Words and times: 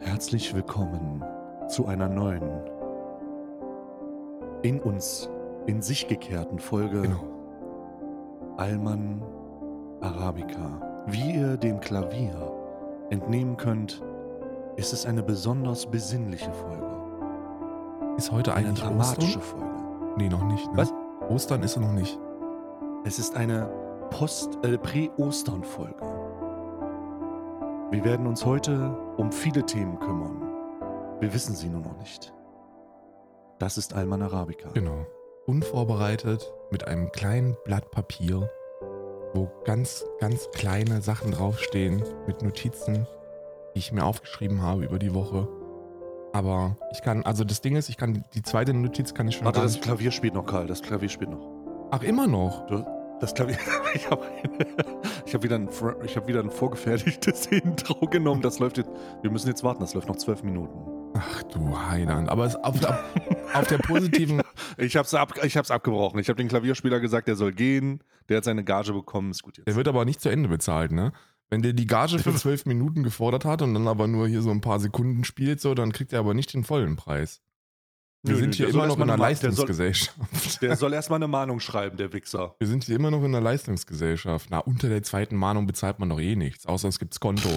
Herzlich 0.00 0.54
willkommen 0.54 1.22
zu 1.68 1.86
einer 1.86 2.08
neuen, 2.08 2.42
in 4.62 4.80
uns, 4.80 5.30
in 5.66 5.82
sich 5.82 6.08
gekehrten 6.08 6.58
Folge 6.58 7.02
Genau. 7.02 7.24
Alman 8.56 9.22
Arabica. 10.00 11.04
Wie 11.06 11.34
ihr 11.34 11.56
dem 11.56 11.80
Klavier 11.80 12.32
entnehmen 13.10 13.56
könnt, 13.56 14.02
ist 14.76 14.92
es 14.92 15.06
eine 15.06 15.22
besonders 15.22 15.86
besinnliche 15.86 16.52
Folge. 16.52 16.86
Ist 18.16 18.32
heute 18.32 18.54
Eine 18.54 18.68
eigentlich 18.68 18.84
dramatische 18.84 19.38
Ostern? 19.38 19.60
Folge. 19.60 20.14
Nee, 20.16 20.28
noch 20.28 20.44
nicht. 20.44 20.66
Ne? 20.72 20.78
Was? 20.78 20.92
Ostern 21.28 21.62
ist 21.62 21.76
er 21.76 21.82
noch 21.82 21.92
nicht. 21.92 22.18
Es 23.04 23.18
ist 23.18 23.36
eine 23.36 23.70
Post, 24.10 24.58
äh, 24.64 24.76
Prä-Ostern-Folge. 24.76 26.04
Wir 27.90 28.04
werden 28.04 28.28
uns 28.28 28.46
heute 28.46 28.96
um 29.16 29.32
viele 29.32 29.66
Themen 29.66 29.98
kümmern. 29.98 30.40
Wir 31.18 31.34
wissen 31.34 31.56
sie 31.56 31.68
nur 31.68 31.80
noch 31.80 31.98
nicht. 31.98 32.32
Das 33.58 33.76
ist 33.76 33.94
Alman 33.94 34.22
Arabica. 34.22 34.70
Genau. 34.70 35.06
Unvorbereitet 35.46 36.52
mit 36.70 36.86
einem 36.86 37.10
kleinen 37.10 37.56
Blatt 37.64 37.90
Papier, 37.90 38.48
wo 39.34 39.50
ganz, 39.64 40.04
ganz 40.20 40.48
kleine 40.52 41.02
Sachen 41.02 41.32
draufstehen 41.32 42.04
mit 42.28 42.42
Notizen, 42.42 43.08
die 43.74 43.80
ich 43.80 43.90
mir 43.90 44.04
aufgeschrieben 44.04 44.62
habe 44.62 44.84
über 44.84 45.00
die 45.00 45.12
Woche. 45.12 45.48
Aber 46.32 46.76
ich 46.92 47.02
kann, 47.02 47.24
also 47.24 47.42
das 47.42 47.60
Ding 47.60 47.74
ist, 47.74 47.88
ich 47.88 47.96
kann 47.96 48.24
die 48.34 48.42
zweite 48.42 48.72
Notiz 48.72 49.14
kann 49.14 49.26
ich 49.26 49.34
schon 49.34 49.46
Warte, 49.46 49.62
das. 49.62 49.80
Klavier 49.80 50.12
spielt 50.12 50.34
noch, 50.34 50.46
Karl. 50.46 50.68
Das 50.68 50.80
Klavier 50.80 51.08
spielt 51.08 51.30
noch. 51.30 51.44
Ach, 51.90 52.04
immer 52.04 52.28
noch. 52.28 52.68
Du, 52.68 52.86
das 53.18 53.34
Klavier. 53.34 53.58
Ich 53.94 54.06
habe 54.10 54.24
hab 55.32 55.42
wieder, 55.42 55.56
ein, 55.56 55.68
ich 56.04 56.16
hab 56.16 56.26
wieder 56.26 56.40
ein 56.40 56.50
vorgefertigtes 56.50 57.46
Intro 57.50 58.06
genommen. 58.06 58.42
Das 58.42 58.58
läuft 58.58 58.78
jetzt. 58.78 58.90
Wir 59.22 59.30
müssen 59.30 59.48
jetzt 59.48 59.62
warten. 59.64 59.80
Das 59.80 59.94
läuft 59.94 60.08
noch 60.08 60.16
zwölf 60.16 60.42
Minuten. 60.42 60.78
Ach 61.14 61.42
du 61.44 61.76
Heiland. 61.76 62.28
Aber 62.28 62.44
es, 62.44 62.56
auf, 62.56 62.82
auf, 62.84 63.04
auf 63.54 63.66
der 63.66 63.78
positiven, 63.78 64.42
Ich 64.76 64.96
hab's, 64.96 65.12
ab, 65.14 65.34
ich 65.42 65.56
hab's 65.56 65.70
abgebrochen. 65.70 66.18
Ich 66.20 66.28
habe 66.28 66.36
den 66.36 66.48
Klavierspieler 66.48 67.00
gesagt, 67.00 67.28
der 67.28 67.36
soll 67.36 67.52
gehen. 67.52 68.02
Der 68.28 68.38
hat 68.38 68.44
seine 68.44 68.64
Gage 68.64 68.92
bekommen. 68.92 69.30
Ist 69.30 69.42
gut 69.42 69.58
jetzt. 69.58 69.66
Der 69.66 69.76
wird 69.76 69.88
aber 69.88 70.04
nicht 70.04 70.20
zu 70.20 70.28
Ende 70.28 70.48
bezahlt, 70.48 70.92
ne? 70.92 71.12
Wenn 71.50 71.62
der 71.62 71.72
die 71.72 71.86
Gage 71.86 72.20
für 72.20 72.32
zwölf 72.34 72.64
Minuten 72.64 73.02
gefordert 73.02 73.44
hat 73.44 73.60
und 73.60 73.74
dann 73.74 73.88
aber 73.88 74.06
nur 74.06 74.28
hier 74.28 74.40
so 74.40 74.50
ein 74.50 74.60
paar 74.60 74.78
Sekunden 74.78 75.24
spielt, 75.24 75.60
so, 75.60 75.74
dann 75.74 75.90
kriegt 75.90 76.12
er 76.12 76.20
aber 76.20 76.32
nicht 76.32 76.54
den 76.54 76.62
vollen 76.62 76.94
Preis. 76.94 77.42
Wir 78.22 78.34
Nö, 78.34 78.40
sind 78.40 78.50
nö, 78.50 78.54
hier 78.56 78.68
immer 78.68 78.86
noch 78.86 78.96
in 78.96 79.02
einer 79.04 79.14
eine 79.14 79.22
Ma- 79.22 79.28
der 79.28 79.36
soll- 79.36 79.48
Leistungsgesellschaft. 79.50 80.62
Der 80.62 80.76
soll 80.76 80.92
erstmal 80.92 81.16
eine 81.18 81.28
Mahnung 81.28 81.58
schreiben, 81.58 81.96
der 81.96 82.12
Wichser. 82.12 82.54
Wir 82.58 82.66
sind 82.68 82.84
hier 82.84 82.96
immer 82.96 83.10
noch 83.10 83.20
in 83.20 83.26
einer 83.34 83.40
Leistungsgesellschaft. 83.40 84.48
Na, 84.50 84.58
unter 84.58 84.88
der 84.90 85.02
zweiten 85.02 85.36
Mahnung 85.36 85.66
bezahlt 85.66 85.98
man 85.98 86.10
doch 86.10 86.20
eh 86.20 86.36
nichts, 86.36 86.66
außer 86.66 86.88
es 86.88 86.98
gibt's 86.98 87.18
Konto. 87.18 87.48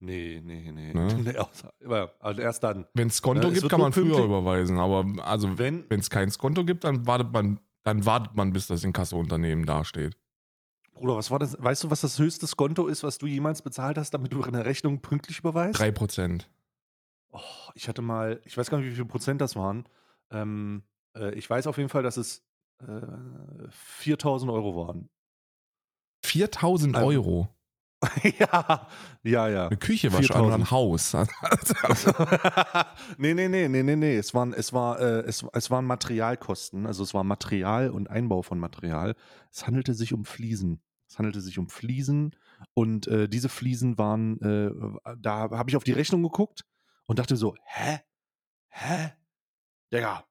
Nee, 0.00 0.42
nee, 0.44 0.70
nee. 0.72 0.92
Ne? 0.92 1.46
Also 2.20 2.40
erst 2.42 2.62
dann. 2.64 2.86
Wenn 2.92 3.08
es 3.08 3.22
Konto 3.22 3.48
Ja, 3.48 3.54
gibt, 3.54 3.68
kann 3.70 3.80
man 3.80 3.92
früher 3.92 4.04
pünktlich- 4.04 4.24
überweisen, 4.26 4.78
aber 4.78 5.06
also 5.24 5.56
Wenn, 5.58 5.84
es 5.88 6.10
kein 6.10 6.30
Konto 6.32 6.64
gibt, 6.64 6.84
dann 6.84 7.06
wartet 7.06 7.32
man, 7.32 7.58
dann 7.82 8.04
wartet 8.04 8.34
man, 8.36 8.52
bis 8.52 8.66
das 8.66 8.84
Inkassounternehmen 8.84 9.64
dasteht. 9.64 10.16
Bruder, 10.92 11.16
was 11.16 11.30
war 11.30 11.38
das? 11.38 11.56
Weißt 11.58 11.84
du, 11.84 11.90
was 11.90 12.02
das 12.02 12.18
höchste 12.18 12.46
Konto 12.56 12.86
ist, 12.88 13.02
was 13.02 13.16
du 13.18 13.26
jemals 13.26 13.62
bezahlt 13.62 13.96
hast, 13.96 14.12
damit 14.12 14.32
du 14.34 14.42
eine 14.42 14.64
Rechnung 14.66 15.00
pünktlich 15.00 15.38
überweist? 15.38 15.78
Drei 15.78 15.90
Prozent. 15.92 16.48
Oh, 17.38 17.70
ich 17.74 17.88
hatte 17.88 18.00
mal, 18.02 18.40
ich 18.44 18.56
weiß 18.56 18.70
gar 18.70 18.78
nicht, 18.78 18.90
wie 18.90 18.94
viel 18.94 19.04
Prozent 19.04 19.40
das 19.40 19.56
waren. 19.56 19.86
Ähm, 20.30 20.82
äh, 21.14 21.34
ich 21.34 21.48
weiß 21.48 21.66
auf 21.66 21.76
jeden 21.76 21.88
Fall, 21.90 22.02
dass 22.02 22.16
es 22.16 22.42
äh, 22.80 23.68
4000 23.70 24.50
Euro 24.50 24.86
waren. 24.86 25.10
4000 26.24 26.96
Also- 26.96 27.08
Euro. 27.08 27.48
ja, 28.38 28.88
ja, 29.22 29.48
ja. 29.48 29.66
Eine 29.68 29.76
Küche 29.78 30.12
wahrscheinlich 30.12 30.52
ein 30.52 30.66
4000. 30.66 30.70
Haus. 30.70 31.16
nee, 33.18 33.32
nee, 33.34 33.48
nee, 33.48 33.68
nee, 33.68 33.82
nee, 33.82 33.96
nee. 33.96 34.16
Es 34.16 34.34
waren, 34.34 34.52
es 34.52 34.72
war, 34.72 35.00
äh, 35.00 35.20
es, 35.20 35.44
es 35.54 35.70
waren 35.70 35.86
Materialkosten. 35.86 36.86
Also 36.86 37.02
es 37.02 37.14
war 37.14 37.24
Material 37.24 37.90
und 37.90 38.08
Einbau 38.10 38.42
von 38.42 38.58
Material. 38.58 39.14
Es 39.50 39.66
handelte 39.66 39.94
sich 39.94 40.12
um 40.12 40.24
Fliesen. 40.24 40.82
Es 41.08 41.18
handelte 41.18 41.40
sich 41.40 41.58
um 41.58 41.68
Fliesen 41.68 42.36
und 42.74 43.06
äh, 43.06 43.28
diese 43.28 43.48
Fliesen 43.48 43.96
waren, 43.96 44.40
äh, 44.40 45.14
da 45.18 45.50
habe 45.50 45.70
ich 45.70 45.76
auf 45.76 45.84
die 45.84 45.92
Rechnung 45.92 46.22
geguckt 46.22 46.64
und 47.06 47.18
dachte 47.18 47.36
so, 47.36 47.54
hä? 47.64 48.00
Hä? 48.68 49.12
Digga, 49.92 50.24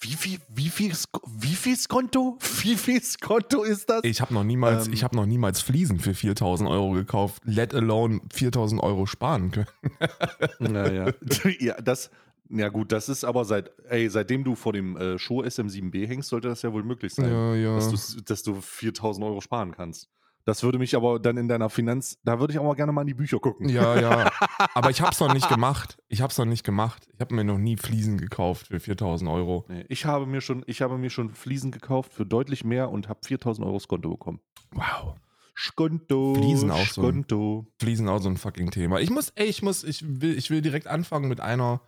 wie 0.00 0.14
viel, 0.14 0.38
wie 0.48 0.68
viel, 0.68 0.92
wie 1.26 1.54
viel 1.54 1.76
Konto? 1.88 2.38
Wie 2.62 2.76
viel 2.76 3.00
Konto 3.20 3.62
ist 3.62 3.88
das? 3.88 4.00
Ich 4.04 4.20
habe 4.20 4.34
noch 4.34 4.44
niemals, 4.44 4.86
Ähm. 4.86 4.92
ich 4.92 5.04
habe 5.04 5.16
noch 5.16 5.24
niemals 5.26 5.60
Fliesen 5.62 5.98
für 5.98 6.14
4000 6.14 6.68
Euro 6.68 6.90
gekauft, 6.92 7.42
let 7.44 7.74
alone 7.74 8.20
4000 8.32 8.82
Euro 8.82 9.06
sparen 9.06 9.50
können. 9.50 9.68
Naja. 10.58 11.12
ja, 11.60 11.80
das, 11.80 12.10
ja 12.50 12.68
gut, 12.68 12.92
das 12.92 13.08
ist 13.08 13.24
aber 13.24 13.44
seit, 13.44 13.70
ey, 13.88 14.08
seitdem 14.10 14.44
du 14.44 14.54
vor 14.56 14.72
dem 14.74 14.96
äh, 14.96 15.18
Show 15.18 15.42
SM7B 15.42 16.06
hängst, 16.06 16.28
sollte 16.28 16.48
das 16.48 16.62
ja 16.62 16.72
wohl 16.72 16.82
möglich 16.84 17.14
sein, 17.14 17.30
Ja, 17.30 17.54
ja. 17.54 17.76
dass, 17.76 17.90
du, 18.14 18.20
dass 18.22 18.42
du 18.42 18.60
4000 18.60 19.24
Euro 19.24 19.40
sparen 19.40 19.72
kannst. 19.72 20.08
Das 20.46 20.62
würde 20.62 20.78
mich 20.78 20.94
aber 20.94 21.18
dann 21.18 21.38
in 21.38 21.48
deiner 21.48 21.70
Finanz, 21.70 22.18
da 22.22 22.38
würde 22.38 22.52
ich 22.52 22.58
auch 22.58 22.64
mal 22.64 22.74
gerne 22.74 22.92
mal 22.92 23.00
in 23.00 23.06
die 23.06 23.14
Bücher 23.14 23.38
gucken. 23.38 23.68
Ja, 23.70 23.98
ja. 23.98 24.30
Aber 24.74 24.90
ich 24.90 25.00
habe 25.00 25.12
es 25.12 25.20
noch 25.20 25.32
nicht 25.32 25.48
gemacht. 25.48 25.96
Ich 26.08 26.20
habe 26.20 26.30
es 26.30 26.36
noch 26.36 26.44
nicht 26.44 26.64
gemacht. 26.64 27.08
Ich 27.14 27.20
habe 27.20 27.34
mir 27.34 27.44
noch 27.44 27.56
nie 27.56 27.78
Fliesen 27.78 28.18
gekauft 28.18 28.66
für 28.66 28.78
4000 28.78 29.30
Euro. 29.30 29.64
Nee, 29.68 29.86
Ich 29.88 30.04
habe 30.04 30.26
mir 30.26 30.42
schon, 30.42 30.62
ich 30.66 30.82
habe 30.82 30.98
mir 30.98 31.08
schon 31.08 31.30
Fliesen 31.30 31.70
gekauft 31.70 32.12
für 32.12 32.26
deutlich 32.26 32.62
mehr 32.62 32.90
und 32.90 33.08
habe 33.08 33.20
4000 33.24 33.66
Euro 33.66 33.78
Skonto 33.78 34.10
bekommen. 34.10 34.40
Wow. 34.72 35.14
Skonto. 35.56 36.34
Fliesen 36.34 36.70
auch 36.70 36.86
so. 36.86 37.02
Skonto. 37.02 37.66
Fliesen 37.80 38.08
auch 38.08 38.20
so 38.20 38.28
ein 38.28 38.36
fucking 38.36 38.70
Thema. 38.70 39.00
Ich 39.00 39.10
muss, 39.10 39.30
ey, 39.36 39.46
ich 39.46 39.62
muss, 39.62 39.82
ich 39.82 40.04
will, 40.20 40.36
ich 40.36 40.50
will 40.50 40.60
direkt 40.60 40.88
anfangen 40.88 41.28
mit 41.28 41.40
einer. 41.40 41.80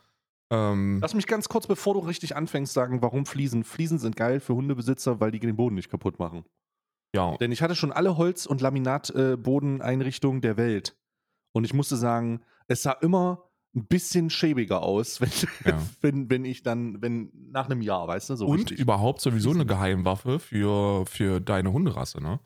Ähm, 0.50 1.00
Lass 1.02 1.14
mich 1.14 1.26
ganz 1.26 1.48
kurz, 1.48 1.66
bevor 1.66 1.94
du 1.94 2.00
richtig 2.00 2.36
anfängst, 2.36 2.72
sagen, 2.72 3.02
warum 3.02 3.26
Fliesen. 3.26 3.64
Fliesen 3.64 3.98
sind 3.98 4.16
geil 4.16 4.40
für 4.40 4.54
Hundebesitzer, 4.54 5.20
weil 5.20 5.30
die 5.32 5.40
den 5.40 5.56
Boden 5.56 5.74
nicht 5.74 5.90
kaputt 5.90 6.18
machen. 6.18 6.44
Ja, 7.14 7.36
Denn 7.38 7.52
ich 7.52 7.62
hatte 7.62 7.74
schon 7.74 7.92
alle 7.92 8.16
Holz- 8.16 8.46
und 8.46 8.60
Laminatbodeneinrichtungen 8.60 10.40
der 10.40 10.56
Welt. 10.56 10.96
Und 11.52 11.64
ich 11.64 11.72
musste 11.74 11.96
sagen, 11.96 12.40
es 12.68 12.82
sah 12.82 12.92
immer 12.92 13.42
ein 13.74 13.86
bisschen 13.86 14.30
schäbiger 14.30 14.82
aus, 14.82 15.20
wenn, 15.20 15.30
Ja. 15.64 15.82
wenn, 16.00 16.30
wenn 16.30 16.44
ich 16.44 16.62
dann, 16.62 17.00
wenn 17.02 17.30
nach 17.50 17.66
einem 17.66 17.82
Jahr, 17.82 18.08
weißt 18.08 18.30
du, 18.30 18.36
so 18.36 18.46
und 18.46 18.58
richtig. 18.58 18.78
überhaupt 18.78 19.20
sowieso 19.20 19.50
eine. 19.50 19.66
Geheimwaffe 19.66 20.38
für, 20.38 21.04
für 21.06 21.40
deine 21.40 21.72
Hunderasse, 21.72 22.22
ne? 22.22 22.40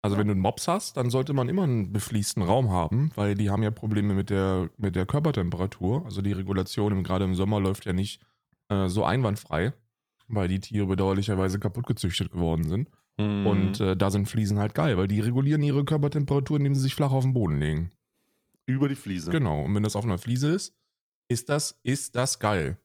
Also 0.00 0.14
Ja. 0.14 0.20
wenn 0.20 0.28
du 0.28 0.32
einen 0.32 0.40
Mops 0.40 0.68
hast, 0.68 0.96
dann 0.96 1.10
sollte 1.10 1.32
man 1.32 1.48
immer 1.48 1.64
einen 1.64 1.92
befließten 1.92 2.42
Raum 2.42 2.70
haben, 2.70 3.10
weil 3.16 3.34
die 3.34 3.50
haben 3.50 3.62
ja 3.64 3.72
Probleme 3.72 4.14
mit 4.14 4.30
der, 4.30 4.70
mit 4.76 4.94
der 4.94 5.06
Körpertemperatur. 5.06 6.04
Also 6.04 6.22
die 6.22 6.32
Regulation 6.32 6.92
im, 6.92 7.02
gerade 7.02 7.24
im 7.24 7.34
Sommer 7.34 7.58
läuft 7.60 7.84
ja 7.84 7.92
nicht 7.92 8.20
äh, 8.68 8.88
so 8.88 9.04
einwandfrei, 9.04 9.72
weil 10.28 10.46
die 10.46 10.60
Tiere 10.60 10.86
bedauerlicherweise 10.86 11.58
kaputt 11.58 11.86
gezüchtet 11.86 12.30
geworden 12.30 12.68
sind. 12.68 12.88
Mhm. 13.18 13.46
Und 13.46 13.80
äh, 13.80 13.96
da 13.96 14.10
sind 14.10 14.26
Fliesen 14.28 14.58
halt 14.58 14.74
geil, 14.74 14.96
weil 14.96 15.08
die 15.08 15.20
regulieren 15.20 15.62
ihre 15.62 15.84
Körpertemperatur, 15.84 16.56
indem 16.58 16.74
sie 16.74 16.80
sich 16.82 16.94
flach 16.94 17.10
auf 17.12 17.24
den 17.24 17.34
Boden 17.34 17.58
legen. 17.58 17.90
über 18.66 18.88
die 18.88 18.96
Fliese. 18.96 19.30
Genau. 19.30 19.62
Und 19.64 19.74
wenn 19.74 19.82
das 19.82 19.96
auf 19.96 20.04
einer 20.04 20.18
Fliese 20.18 20.50
ist, 20.50 20.74
ist 21.28 21.48
das, 21.48 21.78
ist 21.82 22.14
das 22.16 22.38
geil. 22.38 22.78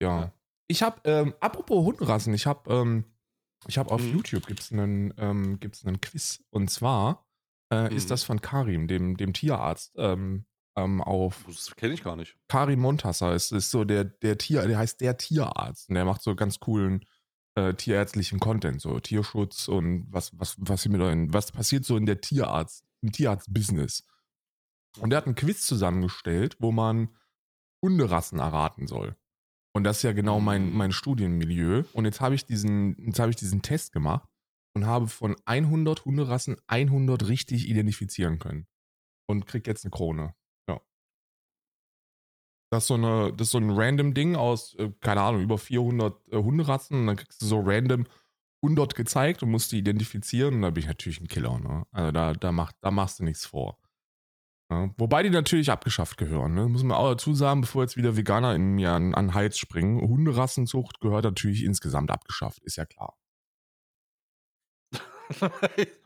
Ja. 0.00 0.20
Ja. 0.20 0.32
Ich 0.68 0.82
habe, 0.82 1.00
ähm, 1.04 1.34
apropos 1.40 1.84
Hunderassen, 1.84 2.32
ich 2.34 2.46
habe, 2.46 2.72
ähm, 2.72 3.04
ich 3.68 3.76
habe 3.78 3.90
auf 3.90 4.02
Mhm. 4.02 4.12
YouTube 4.14 4.46
gibt's 4.46 4.72
einen, 4.72 5.12
ähm, 5.18 5.60
gibt's 5.60 5.84
einen 5.84 6.00
Quiz. 6.00 6.42
Und 6.50 6.70
zwar 6.70 7.26
äh, 7.72 7.94
ist 7.94 8.04
Mhm. 8.04 8.08
das 8.08 8.24
von 8.24 8.40
Karim, 8.40 8.88
dem, 8.88 9.16
dem 9.16 9.32
Tierarzt, 9.32 9.92
ähm, 9.98 10.46
ähm, 10.76 11.02
auf 11.02 11.44
Das 11.46 11.74
kenne 11.76 11.94
ich 11.94 12.02
gar 12.02 12.16
nicht. 12.16 12.36
Karim 12.48 12.80
Montasser 12.80 13.34
ist, 13.34 13.52
ist 13.52 13.70
so 13.70 13.84
der, 13.84 14.04
der 14.04 14.38
Tier, 14.38 14.66
der 14.66 14.78
heißt 14.78 15.00
der 15.00 15.16
Tierarzt. 15.18 15.88
Und 15.88 15.94
der 15.96 16.04
macht 16.04 16.22
so 16.22 16.34
ganz 16.34 16.58
coolen 16.60 17.04
äh, 17.56 17.74
tierärztlichen 17.74 18.38
Content, 18.38 18.80
so 18.80 19.00
Tierschutz 19.00 19.68
und 19.68 20.06
was, 20.10 20.38
was, 20.38 20.56
was 20.58 20.82
hier 20.82 20.92
mit 20.92 21.00
euren, 21.00 21.32
was 21.32 21.50
passiert 21.52 21.84
so 21.84 21.96
in 21.96 22.06
der 22.06 22.20
Tierarzt, 22.20 22.84
im 23.00 23.12
Tierarzt-Business. 23.12 24.06
Und 24.98 25.10
der 25.10 25.18
hat 25.18 25.26
einen 25.26 25.34
Quiz 25.34 25.66
zusammengestellt, 25.66 26.56
wo 26.60 26.70
man 26.72 27.08
Hunderassen 27.82 28.38
erraten 28.38 28.86
soll. 28.86 29.16
Und 29.74 29.84
das 29.84 29.98
ist 29.98 30.02
ja 30.04 30.12
genau 30.12 30.40
mein, 30.40 30.70
Mhm. 30.70 30.76
mein 30.76 30.92
Studienmilieu. 30.92 31.84
Und 31.92 32.04
jetzt 32.06 32.20
habe 32.20 32.34
ich 32.34 32.46
diesen, 32.46 32.96
jetzt 33.06 33.18
habe 33.18 33.30
ich 33.30 33.36
diesen 33.36 33.62
Test 33.62 33.92
gemacht 33.92 34.28
und 34.74 34.86
habe 34.86 35.08
von 35.08 35.36
100 35.44 36.04
Hunderassen 36.04 36.56
100 36.66 37.28
richtig 37.28 37.68
identifizieren 37.68 38.38
können. 38.38 38.66
Und 39.28 39.46
krieg 39.46 39.66
jetzt 39.66 39.84
eine 39.84 39.90
Krone. 39.90 40.34
Das 42.70 42.84
ist 42.84 42.88
so, 42.88 42.94
eine, 42.94 43.32
das 43.32 43.50
so 43.50 43.58
ein 43.58 43.70
random 43.70 44.14
Ding 44.14 44.34
aus, 44.34 44.74
äh, 44.74 44.90
keine 45.00 45.22
Ahnung, 45.22 45.42
über 45.42 45.58
400 45.58 46.28
äh, 46.32 46.36
Hunderassen. 46.36 47.00
Und 47.00 47.06
dann 47.06 47.16
kriegst 47.16 47.40
du 47.40 47.46
so 47.46 47.60
random 47.60 48.06
100 48.62 48.94
gezeigt 48.94 49.42
und 49.42 49.50
musst 49.50 49.72
die 49.72 49.78
identifizieren. 49.78 50.54
Und 50.54 50.62
da 50.62 50.70
bin 50.70 50.82
ich 50.82 50.88
natürlich 50.88 51.20
ein 51.20 51.28
Killer. 51.28 51.58
Ne? 51.58 51.86
Also 51.92 52.12
da, 52.12 52.32
da, 52.32 52.52
mach, 52.52 52.72
da 52.80 52.90
machst 52.90 53.20
du 53.20 53.24
nichts 53.24 53.46
vor. 53.46 53.78
Ja, 54.68 54.90
wobei 54.96 55.22
die 55.22 55.30
natürlich 55.30 55.70
abgeschafft 55.70 56.16
gehören. 56.16 56.54
Ne? 56.54 56.68
Muss 56.68 56.82
man 56.82 56.96
auch 56.96 57.10
dazu 57.10 57.34
sagen, 57.34 57.60
bevor 57.60 57.82
jetzt 57.82 57.96
wieder 57.96 58.16
Veganer 58.16 58.54
in 58.54 58.74
mir 58.74 58.92
an, 58.92 59.14
an 59.14 59.32
Heiz 59.32 59.58
springen. 59.58 60.00
Hunderassenzucht 60.00 61.00
gehört 61.00 61.24
natürlich 61.24 61.62
insgesamt 61.62 62.10
abgeschafft, 62.10 62.64
ist 62.64 62.76
ja 62.76 62.84
klar. 62.84 63.16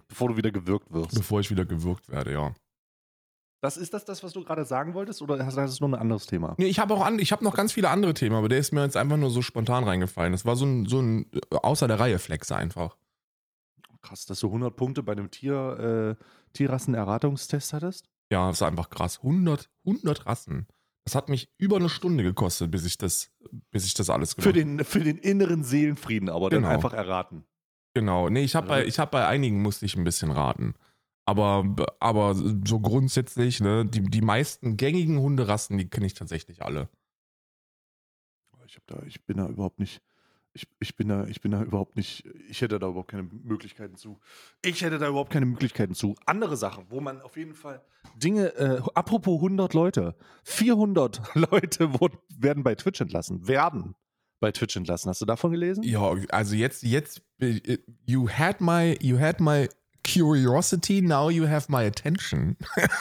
Bevor 0.08 0.28
du 0.28 0.36
wieder 0.36 0.50
gewürgt 0.50 0.90
wirst. 0.92 1.14
Bevor 1.14 1.40
ich 1.40 1.50
wieder 1.50 1.64
gewürgt 1.64 2.08
werde, 2.08 2.32
ja. 2.32 2.54
Das 3.62 3.76
ist 3.76 3.92
das, 3.92 4.04
das, 4.06 4.22
was 4.22 4.32
du 4.32 4.42
gerade 4.42 4.64
sagen 4.64 4.94
wolltest, 4.94 5.20
oder 5.20 5.44
hast, 5.44 5.56
hast 5.58 5.80
du 5.80 5.86
nur 5.86 5.96
ein 5.96 6.00
anderes 6.00 6.26
Thema? 6.26 6.54
Nee, 6.56 6.66
ich 6.66 6.78
habe 6.78 6.94
auch 6.94 7.04
an, 7.04 7.18
ich 7.18 7.30
habe 7.30 7.44
noch 7.44 7.54
ganz 7.54 7.72
viele 7.72 7.90
andere 7.90 8.14
Themen, 8.14 8.34
aber 8.34 8.48
der 8.48 8.58
ist 8.58 8.72
mir 8.72 8.82
jetzt 8.82 8.96
einfach 8.96 9.18
nur 9.18 9.30
so 9.30 9.42
spontan 9.42 9.84
reingefallen. 9.84 10.32
Das 10.32 10.46
war 10.46 10.56
so 10.56 10.64
ein, 10.64 10.86
so 10.86 11.00
ein 11.00 11.26
äh, 11.32 11.56
außer 11.56 11.86
der 11.86 12.00
Reihe 12.00 12.18
Flex 12.18 12.50
einfach. 12.52 12.96
Krass, 14.02 14.24
dass 14.24 14.40
du 14.40 14.46
100 14.46 14.74
Punkte 14.74 15.02
bei 15.02 15.12
einem 15.12 15.30
Tier, 15.30 16.16
äh, 16.18 16.24
Tierrassen-Erratungstest 16.54 17.74
hattest? 17.74 18.08
Ja, 18.32 18.48
das 18.48 18.58
ist 18.58 18.62
einfach 18.62 18.88
krass. 18.88 19.18
100, 19.22 19.68
100 19.84 20.24
Rassen. 20.24 20.66
Das 21.04 21.14
hat 21.14 21.28
mich 21.28 21.52
über 21.58 21.76
eine 21.76 21.88
Stunde 21.90 22.22
gekostet, 22.24 22.70
bis 22.70 22.86
ich 22.86 22.96
das, 22.96 23.30
bis 23.70 23.84
ich 23.84 23.92
das 23.94 24.08
alles 24.08 24.34
Für 24.38 24.52
den, 24.52 24.84
für 24.84 25.00
den 25.00 25.18
inneren 25.18 25.64
Seelenfrieden, 25.64 26.30
aber 26.30 26.48
dann 26.48 26.62
Genau. 26.62 26.72
einfach 26.72 26.92
erraten. 26.94 27.44
Genau. 27.94 28.28
Nee, 28.30 28.42
ich 28.44 28.54
habe 28.54 28.68
bei, 28.68 28.86
ich 28.86 28.98
hab 28.98 29.10
bei 29.10 29.26
einigen 29.26 29.60
musste 29.60 29.84
ich 29.84 29.96
ein 29.96 30.04
bisschen 30.04 30.30
raten. 30.30 30.74
Aber, 31.30 31.76
aber 32.00 32.34
so 32.34 32.80
grundsätzlich, 32.80 33.60
ne, 33.60 33.86
die, 33.86 34.02
die 34.02 34.20
meisten 34.20 34.76
gängigen 34.76 35.20
Hunderassen, 35.20 35.78
die 35.78 35.88
kenne 35.88 36.06
ich 36.06 36.14
tatsächlich 36.14 36.62
alle. 36.62 36.88
Ich, 38.66 38.74
hab 38.74 38.86
da, 38.88 39.00
ich 39.06 39.24
bin 39.26 39.36
da 39.36 39.46
überhaupt 39.46 39.78
nicht. 39.78 40.02
Ich, 40.54 40.66
ich, 40.80 40.96
bin 40.96 41.06
da, 41.06 41.26
ich 41.26 41.40
bin 41.40 41.52
da 41.52 41.62
überhaupt 41.62 41.94
nicht. 41.94 42.26
Ich 42.48 42.62
hätte 42.62 42.80
da 42.80 42.88
überhaupt 42.88 43.12
keine 43.12 43.22
Möglichkeiten 43.22 43.94
zu. 43.94 44.18
Ich 44.60 44.82
hätte 44.82 44.98
da 44.98 45.06
überhaupt 45.06 45.30
keine 45.30 45.46
Möglichkeiten 45.46 45.94
zu. 45.94 46.16
Andere 46.26 46.56
Sachen, 46.56 46.86
wo 46.88 47.00
man 47.00 47.20
auf 47.22 47.36
jeden 47.36 47.54
Fall 47.54 47.80
Dinge. 48.16 48.52
Äh, 48.56 48.82
apropos 48.94 49.36
100 49.36 49.72
Leute. 49.72 50.16
400 50.42 51.22
Leute 51.36 52.00
wurden, 52.00 52.18
werden 52.36 52.64
bei 52.64 52.74
Twitch 52.74 53.00
entlassen. 53.00 53.46
Werden 53.46 53.94
bei 54.40 54.50
Twitch 54.50 54.74
entlassen. 54.74 55.10
Hast 55.10 55.20
du 55.20 55.26
davon 55.26 55.52
gelesen? 55.52 55.84
Ja, 55.84 56.12
also 56.30 56.56
jetzt, 56.56 56.82
jetzt, 56.82 57.22
äh, 57.38 57.78
you 58.04 58.28
had 58.28 58.60
my, 58.60 58.98
you 59.00 59.20
had 59.20 59.38
my 59.38 59.68
curiosity, 60.02 61.00
now 61.00 61.28
you 61.28 61.46
have 61.46 61.68
my 61.68 61.84
attention. 61.84 62.56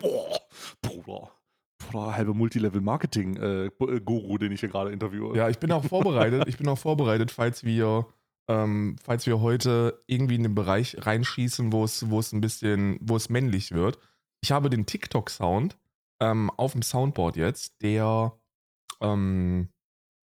Boah, 0.00 0.38
Bruder. 0.82 1.30
Bruder, 1.78 2.16
halbe 2.16 2.34
Multilevel-Marketing-Guru, 2.34 4.38
den 4.38 4.52
ich 4.52 4.60
hier 4.60 4.68
gerade 4.68 4.92
interviewe. 4.92 5.36
Ja, 5.36 5.48
ich 5.48 5.58
bin 5.58 5.72
auch 5.72 5.84
vorbereitet. 5.84 6.44
Ich 6.48 6.58
bin 6.58 6.68
auch 6.68 6.78
vorbereitet, 6.78 7.30
falls 7.30 7.64
wir, 7.64 8.06
ähm, 8.48 8.96
falls 9.02 9.26
wir 9.26 9.40
heute 9.40 10.02
irgendwie 10.06 10.36
in 10.36 10.42
den 10.42 10.54
Bereich 10.54 10.96
reinschießen, 11.04 11.72
wo 11.72 11.84
es, 11.84 12.08
wo 12.10 12.18
es 12.18 12.32
ein 12.32 12.40
bisschen, 12.40 12.98
wo 13.00 13.16
es 13.16 13.28
männlich 13.28 13.72
wird. 13.72 13.98
Ich 14.40 14.52
habe 14.52 14.70
den 14.70 14.86
TikTok-Sound 14.86 15.76
ähm, 16.20 16.50
auf 16.56 16.72
dem 16.72 16.82
Soundboard 16.82 17.36
jetzt, 17.36 17.74
der 17.82 18.32
ähm, 19.00 19.68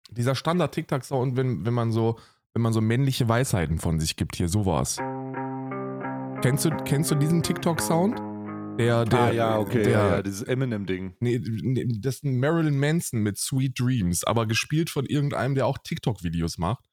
dieser 0.10 0.36
Standard-TikTok-Sound, 0.36 1.36
wenn, 1.36 1.66
wenn 1.66 1.74
man 1.74 1.92
so, 1.92 2.18
wenn 2.54 2.62
man 2.62 2.74
so 2.74 2.82
männliche 2.82 3.28
Weisheiten 3.28 3.80
von 3.80 4.00
sich 4.00 4.16
gibt, 4.16 4.36
hier 4.36 4.50
sowas. 4.50 5.00
Kennst 6.44 6.66
du, 6.66 6.72
kennst 6.84 7.10
du 7.10 7.16
diesen 7.16 7.42
TikTok-Sound? 7.42 8.20
Der, 8.78 9.06
der, 9.06 9.20
ah, 9.20 9.32
ja, 9.32 9.58
okay. 9.58 9.84
Der, 9.84 9.92
ja, 9.92 10.16
ja, 10.16 10.22
dieses 10.22 10.42
Eminem-Ding. 10.42 11.16
Nee, 11.22 11.40
nee, 11.40 11.88
das 12.02 12.16
ist 12.16 12.26
ein 12.26 12.38
Marilyn 12.38 12.78
Manson 12.78 13.22
mit 13.22 13.38
Sweet 13.38 13.80
Dreams, 13.80 14.26
aber 14.26 14.46
gespielt 14.46 14.90
von 14.90 15.06
irgendeinem, 15.06 15.56
der 15.56 15.68
auch 15.68 15.78
TikTok-Videos 15.78 16.58
macht. 16.58 16.84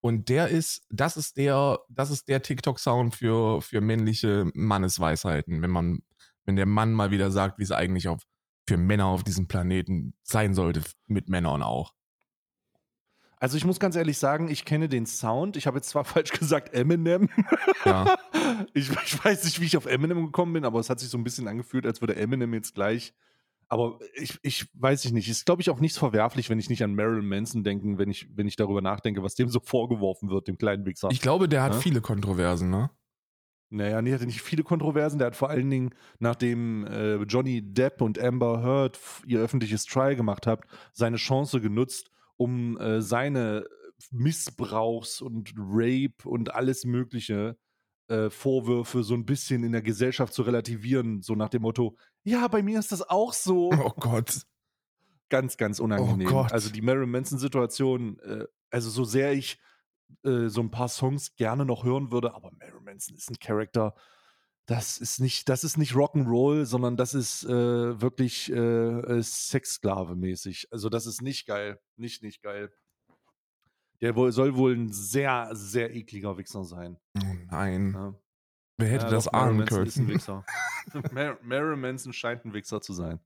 Und 0.00 0.30
der 0.30 0.48
ist, 0.48 0.86
das 0.88 1.18
ist 1.18 1.36
der, 1.36 1.80
das 1.90 2.10
ist 2.10 2.28
der 2.28 2.40
TikTok-Sound 2.40 3.14
für, 3.14 3.60
für 3.60 3.82
männliche 3.82 4.50
Mannesweisheiten, 4.54 5.60
wenn 5.60 5.70
man, 5.70 5.98
wenn 6.46 6.56
der 6.56 6.64
Mann 6.64 6.94
mal 6.94 7.10
wieder 7.10 7.30
sagt, 7.30 7.58
wie 7.58 7.64
es 7.64 7.72
eigentlich 7.72 8.08
auf, 8.08 8.22
für 8.66 8.78
Männer 8.78 9.04
auf 9.04 9.22
diesem 9.22 9.48
Planeten 9.48 10.14
sein 10.22 10.54
sollte, 10.54 10.80
mit 11.08 11.28
Männern 11.28 11.62
auch. 11.62 11.92
Also 13.38 13.56
ich 13.56 13.64
muss 13.64 13.80
ganz 13.80 13.96
ehrlich 13.96 14.18
sagen, 14.18 14.48
ich 14.48 14.64
kenne 14.64 14.88
den 14.88 15.06
Sound. 15.06 15.56
Ich 15.56 15.66
habe 15.66 15.78
jetzt 15.78 15.88
zwar 15.90 16.04
falsch 16.04 16.30
gesagt 16.32 16.74
Eminem. 16.74 17.28
Ja. 17.84 18.16
ich, 18.74 18.90
ich 18.90 19.24
weiß 19.24 19.44
nicht, 19.44 19.60
wie 19.60 19.66
ich 19.66 19.76
auf 19.76 19.86
Eminem 19.86 20.24
gekommen 20.26 20.52
bin, 20.52 20.64
aber 20.64 20.80
es 20.80 20.90
hat 20.90 21.00
sich 21.00 21.08
so 21.08 21.18
ein 21.18 21.24
bisschen 21.24 21.48
angefühlt, 21.48 21.86
als 21.86 22.00
würde 22.00 22.16
Eminem 22.16 22.54
jetzt 22.54 22.74
gleich. 22.74 23.14
Aber 23.68 23.98
ich, 24.14 24.38
ich 24.42 24.66
weiß 24.74 25.04
ich 25.06 25.12
nicht. 25.12 25.28
Ist, 25.28 25.46
glaube 25.46 25.62
ich, 25.62 25.70
auch 25.70 25.80
nichts 25.80 25.98
verwerflich, 25.98 26.50
wenn 26.50 26.58
ich 26.58 26.68
nicht 26.68 26.84
an 26.84 26.94
Marilyn 26.94 27.26
Manson 27.26 27.64
denke, 27.64 27.98
wenn 27.98 28.10
ich, 28.10 28.28
wenn 28.34 28.46
ich 28.46 28.56
darüber 28.56 28.82
nachdenke, 28.82 29.22
was 29.22 29.34
dem 29.34 29.48
so 29.48 29.58
vorgeworfen 29.60 30.28
wird, 30.28 30.48
dem 30.48 30.58
kleinen 30.58 30.84
Wichser. 30.84 31.08
Ich 31.10 31.20
glaube, 31.20 31.48
der 31.48 31.62
hat 31.62 31.72
Ja? 31.74 31.80
viele 31.80 32.00
Kontroversen, 32.00 32.70
ne? 32.70 32.90
Naja, 33.70 34.00
nee, 34.02 34.12
hatte 34.12 34.26
nicht 34.26 34.42
viele 34.42 34.62
Kontroversen. 34.62 35.18
Der 35.18 35.26
hat 35.26 35.36
vor 35.36 35.50
allen 35.50 35.68
Dingen, 35.68 35.90
nachdem 36.20 36.86
äh, 36.86 37.16
Johnny 37.22 37.62
Depp 37.62 38.02
und 38.02 38.18
Amber 38.20 38.62
Heard 38.62 38.98
ihr 39.26 39.40
öffentliches 39.40 39.84
Trial 39.86 40.14
gemacht 40.14 40.46
hat, 40.46 40.60
seine 40.92 41.16
Chance 41.16 41.60
genutzt, 41.60 42.10
um 42.36 42.78
äh, 42.78 43.00
seine 43.00 43.66
Missbrauchs- 44.10 45.20
und 45.20 45.54
Rape 45.56 46.28
und 46.28 46.54
alles 46.54 46.84
Mögliche 46.84 47.56
äh, 48.08 48.28
Vorwürfe 48.30 49.02
so 49.02 49.14
ein 49.14 49.24
bisschen 49.24 49.64
in 49.64 49.72
der 49.72 49.82
Gesellschaft 49.82 50.34
zu 50.34 50.42
relativieren, 50.42 51.22
so 51.22 51.34
nach 51.34 51.48
dem 51.48 51.62
Motto, 51.62 51.96
ja, 52.22 52.48
bei 52.48 52.62
mir 52.62 52.78
ist 52.78 52.92
das 52.92 53.02
auch 53.02 53.32
so. 53.32 53.70
Oh 53.72 53.92
Gott. 53.98 54.42
Ganz, 55.30 55.56
ganz 55.56 55.80
unangenehm. 55.80 56.28
Oh 56.28 56.30
Gott. 56.30 56.52
Also 56.52 56.70
die 56.70 56.82
Marilyn 56.82 57.10
Manson-Situation, 57.10 58.18
äh, 58.20 58.44
also 58.70 58.90
so 58.90 59.04
sehr 59.04 59.32
ich 59.32 59.58
äh, 60.22 60.48
so 60.48 60.60
ein 60.60 60.70
paar 60.70 60.88
Songs 60.88 61.34
gerne 61.36 61.64
noch 61.64 61.84
hören 61.84 62.12
würde, 62.12 62.34
aber 62.34 62.50
Marilyn 62.52 62.84
Manson 62.84 63.16
ist 63.16 63.30
ein 63.30 63.38
Charakter, 63.38 63.94
das 64.66 64.96
ist 64.96 65.20
nicht, 65.20 65.48
das 65.48 65.62
ist 65.62 65.76
nicht 65.76 65.92
Rock'n'Roll, 65.92 66.64
sondern 66.64 66.96
das 66.96 67.14
ist 67.14 67.44
äh, 67.44 68.00
wirklich 68.00 68.50
äh, 68.50 68.54
äh, 68.56 69.22
Sexsklave-mäßig. 69.22 70.68
Also 70.70 70.88
das 70.88 71.06
ist 71.06 71.20
nicht 71.20 71.46
geil. 71.46 71.80
Nicht, 71.96 72.22
nicht 72.22 72.42
geil. 72.42 72.72
Der 74.00 74.16
wohl, 74.16 74.32
soll 74.32 74.56
wohl 74.56 74.74
ein 74.74 74.92
sehr, 74.92 75.50
sehr 75.52 75.94
ekliger 75.94 76.36
Wichser 76.38 76.64
sein. 76.64 76.98
Oh 77.16 77.34
nein. 77.50 77.92
Ja. 77.94 78.14
Wer 78.78 78.88
hätte 78.88 79.04
Ja, 79.04 79.10
das 79.10 79.28
ahnen 79.28 79.58
Manson 79.58 79.86
ist 79.86 79.96
ein 79.96 80.06
können? 80.06 80.14
Wichser. 80.16 80.44
Mar 81.12 81.38
Marilyn 81.42 81.80
Manson 81.80 82.12
scheint 82.12 82.44
ein 82.44 82.54
Wichser 82.54 82.80
zu 82.80 82.92
sein. 82.92 83.20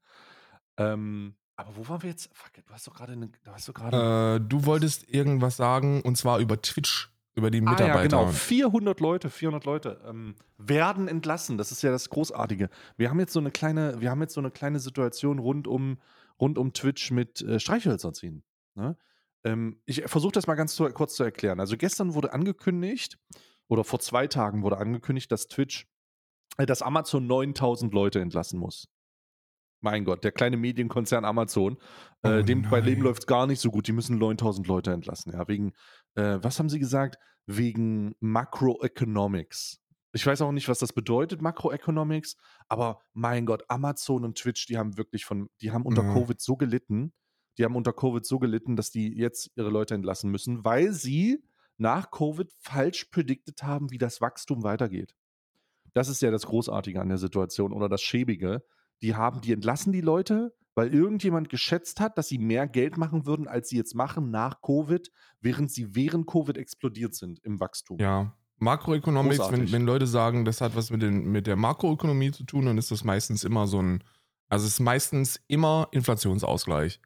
Ähm, 0.77 1.37
aber 1.57 1.77
wo 1.77 1.89
waren 1.89 2.03
wir 2.03 2.11
jetzt? 2.11 2.31
Fuck, 2.33 2.53
du 2.65 2.73
hast 2.73 2.87
doch 2.87 2.95
gerade 2.95 3.13
eine, 3.13 3.29
du 3.29 3.51
hast 3.51 3.69
doch 3.69 3.75
gerade 3.75 4.37
Äh, 4.37 4.47
du 4.47 4.65
wolltest 4.67 5.09
irgendwas 5.09 5.57
sagen 5.57 6.03
und 6.03 6.17
zwar 6.17 6.39
über 6.39 6.61
Twitch, 6.61 7.11
über 7.39 7.51
die 7.51 7.59
Ah, 7.65 7.71
Mitarbeiter. 7.71 8.17
ja, 8.19 8.23
genau. 8.25 8.27
400 8.33 9.01
Leute, 9.01 9.31
400 9.31 9.65
Leute 9.65 10.01
ähm, 10.07 10.35
werden 10.59 11.09
entlassen. 11.09 11.57
Das 11.57 11.73
ist 11.73 11.83
ja 11.83 11.91
das 11.91 12.11
Großartige. 12.11 12.69
Wir 12.97 13.09
haben 13.09 13.21
jetzt 13.21 13.33
so 13.33 13.41
eine 13.41 13.51
kleine, 13.51 14.01
wir 14.01 14.11
haben 14.11 14.21
jetzt 14.21 14.35
so 14.35 14.41
eine 14.41 14.51
kleine 14.51 14.81
Situation 14.81 15.39
rund 15.39 15.67
um, 15.67 15.99
rund 16.41 16.59
um 16.59 16.73
Twitch 16.73 17.11
mit 17.11 17.41
äh, 17.43 17.59
Streichhölzer 17.61 18.13
ziehen. 18.13 18.43
Ne? 18.75 18.97
Ähm, 19.45 19.81
ich 19.87 20.03
versuche 20.07 20.33
das 20.33 20.47
mal 20.47 20.57
ganz 20.57 20.75
zu, 20.75 20.85
kurz 20.91 21.15
zu 21.15 21.23
erklären. 21.25 21.61
Also 21.61 21.77
gestern 21.77 22.15
wurde 22.15 22.33
angekündigt, 22.33 23.19
oder 23.69 23.85
vor 23.85 24.01
zwei 24.01 24.27
Tagen 24.27 24.63
wurde 24.63 24.79
angekündigt, 24.79 25.31
dass 25.31 25.47
Twitch, 25.47 25.87
äh, 26.57 26.67
dass 26.67 26.83
Amazon 26.83 27.27
9000 27.27 27.95
Leute 27.95 28.21
entlassen 28.21 28.59
muss. 28.59 28.89
Mein 29.81 30.05
Gott, 30.05 30.25
der 30.25 30.33
kleine 30.33 30.57
Medienkonzern 30.57 31.25
Amazon, 31.25 31.77
äh, 32.23 32.41
Oh 32.41 32.43
dem 32.43 32.63
bei. 32.63 32.81
Leben 32.81 33.03
läuft 33.03 33.23
es 33.23 33.27
gar 33.29 33.47
nicht 33.47 33.61
so 33.61 33.71
gut. 33.71 33.87
Die 33.87 33.93
müssen 33.93 34.19
9000 34.19 34.67
Leute 34.67 34.91
entlassen. 34.93 35.33
Ja, 35.33 35.47
wegen, 35.47 35.73
äh, 36.19 36.43
was 36.43 36.59
haben 36.59 36.69
sie 36.69 36.81
gesagt? 36.81 37.19
Wegen 37.47 38.15
Macroeconomics. 38.21 39.81
Ich 40.13 40.27
weiß 40.27 40.43
auch 40.43 40.53
nicht, 40.53 40.69
was 40.69 40.79
das 40.79 40.93
bedeutet, 40.93 41.41
Macroeconomics, 41.43 42.37
aber 42.69 43.01
mein 43.13 43.47
Gott, 43.47 43.63
Amazon 43.69 44.25
und 44.25 44.37
Twitch, 44.37 44.67
die 44.67 44.77
haben 44.77 44.97
wirklich 44.97 45.25
von, 45.25 45.49
die 45.61 45.71
haben 45.71 45.85
unter 45.85 46.03
Ja. 46.03 46.15
Covid 46.15 46.41
so 46.41 46.57
gelitten, 46.57 47.13
die 47.57 47.65
haben 47.65 47.77
unter 47.77 47.93
Covid 47.93 48.25
so 48.25 48.39
gelitten, 48.39 48.75
dass 48.75 48.91
die 48.91 49.17
jetzt 49.17 49.51
ihre 49.55 49.71
Leute 49.71 49.95
entlassen 49.95 50.31
müssen, 50.31 50.65
weil 50.65 50.93
sie 50.93 51.45
nach 51.77 52.11
Covid 52.11 52.53
falsch 52.59 53.05
prediktet 53.07 53.63
haben, 53.63 53.91
wie 53.91 53.99
das 53.99 54.21
Wachstum 54.21 54.65
weitergeht. 54.65 55.15
Das 55.93 56.09
ist 56.09 56.23
ja 56.23 56.31
das 56.31 56.47
Großartige 56.47 57.01
an 57.01 57.09
der 57.09 57.19
Situation 57.19 57.73
oder 57.73 57.89
das 57.89 58.03
Schäbige. 58.03 58.65
Die 59.03 59.15
haben, 59.15 59.41
die 59.41 59.53
entlassen 59.53 59.93
die 59.93 60.01
Leute, 60.01 60.55
weil 60.79 60.95
irgendjemand 60.95 61.49
geschätzt 61.49 61.99
hat, 61.99 62.17
dass 62.17 62.29
sie 62.29 62.39
mehr 62.39 62.69
Geld 62.69 62.97
machen 62.97 63.27
würden, 63.27 63.49
als 63.49 63.69
sie 63.69 63.77
jetzt 63.77 63.97
machen 63.97 64.31
nach 64.31 64.63
Covid, 64.63 65.11
während 65.41 65.73
sie 65.73 65.97
während 65.97 66.29
Covid 66.29 66.57
explodiert 66.57 67.17
sind 67.17 67.41
im 67.43 67.59
Wachstum. 67.59 67.99
Ja. 67.99 68.33
Makroeconomics, 68.59 69.51
wenn, 69.51 69.73
wenn 69.73 69.83
Leute 69.83 70.07
sagen, 70.07 70.45
das 70.45 70.61
hat 70.61 70.77
was 70.77 70.91
mit, 70.91 71.03
den, 71.03 71.33
mit 71.33 71.49
der 71.49 71.57
Makroökonomie 71.57 72.31
zu 72.31 72.45
tun, 72.45 72.67
dann 72.67 72.79
ist 72.79 72.93
das 72.93 73.03
meistens 73.03 73.43
immer 73.43 73.67
so 73.67 73.83
ein, 73.83 74.05
also 74.49 74.67
es 74.67 74.75
ist 74.75 74.81
meistens 74.81 75.41
immer 75.49 75.89
Inflationsausgleich. 75.91 77.01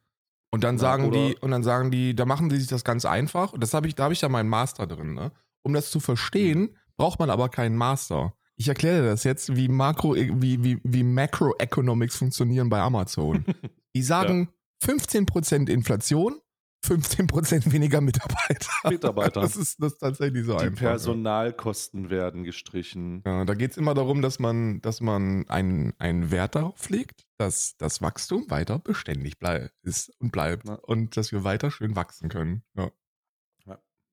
Und 0.51 0.65
dann 0.65 0.75
Ja, 0.75 0.81
sagen 0.81 1.11
die, 1.11 1.39
und 1.41 1.51
dann 1.51 1.63
sagen 1.63 1.91
die, 1.91 2.15
da 2.15 2.27
machen 2.27 2.51
die 2.51 2.59
sich 2.59 2.69
das 2.69 2.85
ganz 2.85 3.07
einfach. 3.07 3.55
Und 3.55 3.63
das 3.63 3.73
habe 3.73 3.89
ich, 3.89 3.95
da 3.95 4.05
habe 4.05 4.13
ich 4.13 4.21
ja 4.21 4.29
meinen 4.29 4.51
Master 4.51 4.87
drin, 4.87 5.15
ne? 5.15 5.33
Um 5.63 5.73
das 5.73 5.91
zu 5.91 5.99
verstehen, 5.99 6.77
braucht 6.99 7.19
man 7.19 7.31
aber 7.31 7.49
keinen 7.49 7.79
Master. 7.79 8.35
Ich 8.63 8.69
erkläre 8.69 9.03
dir 9.03 9.09
das 9.09 9.25
jetzt, 9.25 9.57
wie 9.57 9.67
Makro, 9.67 10.15
wie, 10.15 10.63
wie, 10.63 10.79
wie 10.85 11.03
Macroeconomics 11.03 12.15
funktionieren 12.17 12.69
bei 12.69 12.79
Amazon. 12.81 13.45
Die 13.97 14.03
sagen 14.05 14.51
15% 14.85 15.69
Inflation, 15.69 16.39
15% 16.87 17.73
weniger 17.73 18.01
Mitarbeiter. 18.01 18.71
Mitarbeiter. 18.89 19.41
Das 19.41 19.57
ist, 19.57 19.83
das 19.83 19.95
ist 19.95 19.99
tatsächlich 19.99 20.47
so 20.47 20.53
Die 20.59 20.67
einfach. 20.67 20.81
ja. 20.81 20.89
Personalkosten 20.91 22.09
werden 22.09 22.45
gestrichen. 22.45 23.23
Ja, 23.27 23.45
da 23.45 23.55
geht 23.55 23.73
es 23.73 23.77
immer 23.77 23.95
darum, 23.95 24.23
dass 24.23 24.39
man, 24.39 24.81
dass 24.81 25.01
man 25.01 25.45
einen, 25.49 25.95
einen 25.99 26.31
Wert 26.31 26.55
darauf 26.55 26.89
legt, 26.89 27.27
dass 27.39 27.77
das 27.79 28.01
Wachstum 28.01 28.49
weiter 28.49 28.79
beständig 28.79 29.41
bleib, 29.41 29.73
ist 29.83 30.13
und 30.21 30.31
bleibt 30.31 30.69
Ja. 30.69 30.75
und 30.75 31.17
dass 31.17 31.33
wir 31.33 31.43
weiter 31.43 31.73
schön 31.73 31.97
wachsen 31.97 32.29
können. 32.29 32.63
Ja. 32.77 32.93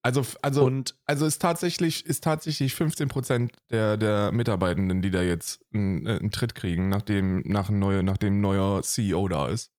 Also, 0.02 0.24
also, 0.42 0.66
Und 0.66 0.96
also 1.06 1.26
ist 1.26 1.42
tatsächlich, 1.42 2.06
ist 2.06 2.24
tatsächlich 2.24 2.74
15% 2.74 3.52
der, 3.70 3.98
der 3.98 4.32
Mitarbeitenden, 4.32 5.02
die 5.02 5.12
da 5.12 5.22
jetzt 5.22 5.66
einen, 5.74 6.06
äh, 6.06 6.18
einen 6.20 6.32
Tritt 6.32 6.56
kriegen, 6.56 6.88
nachdem, 6.88 7.42
nach 7.42 7.70
ein 7.70 7.80
neue, 7.80 8.02
nachdem 8.02 8.40
neuer 8.40 8.82
CEO 8.82 9.28
da 9.28 9.48
ist. 9.48 9.74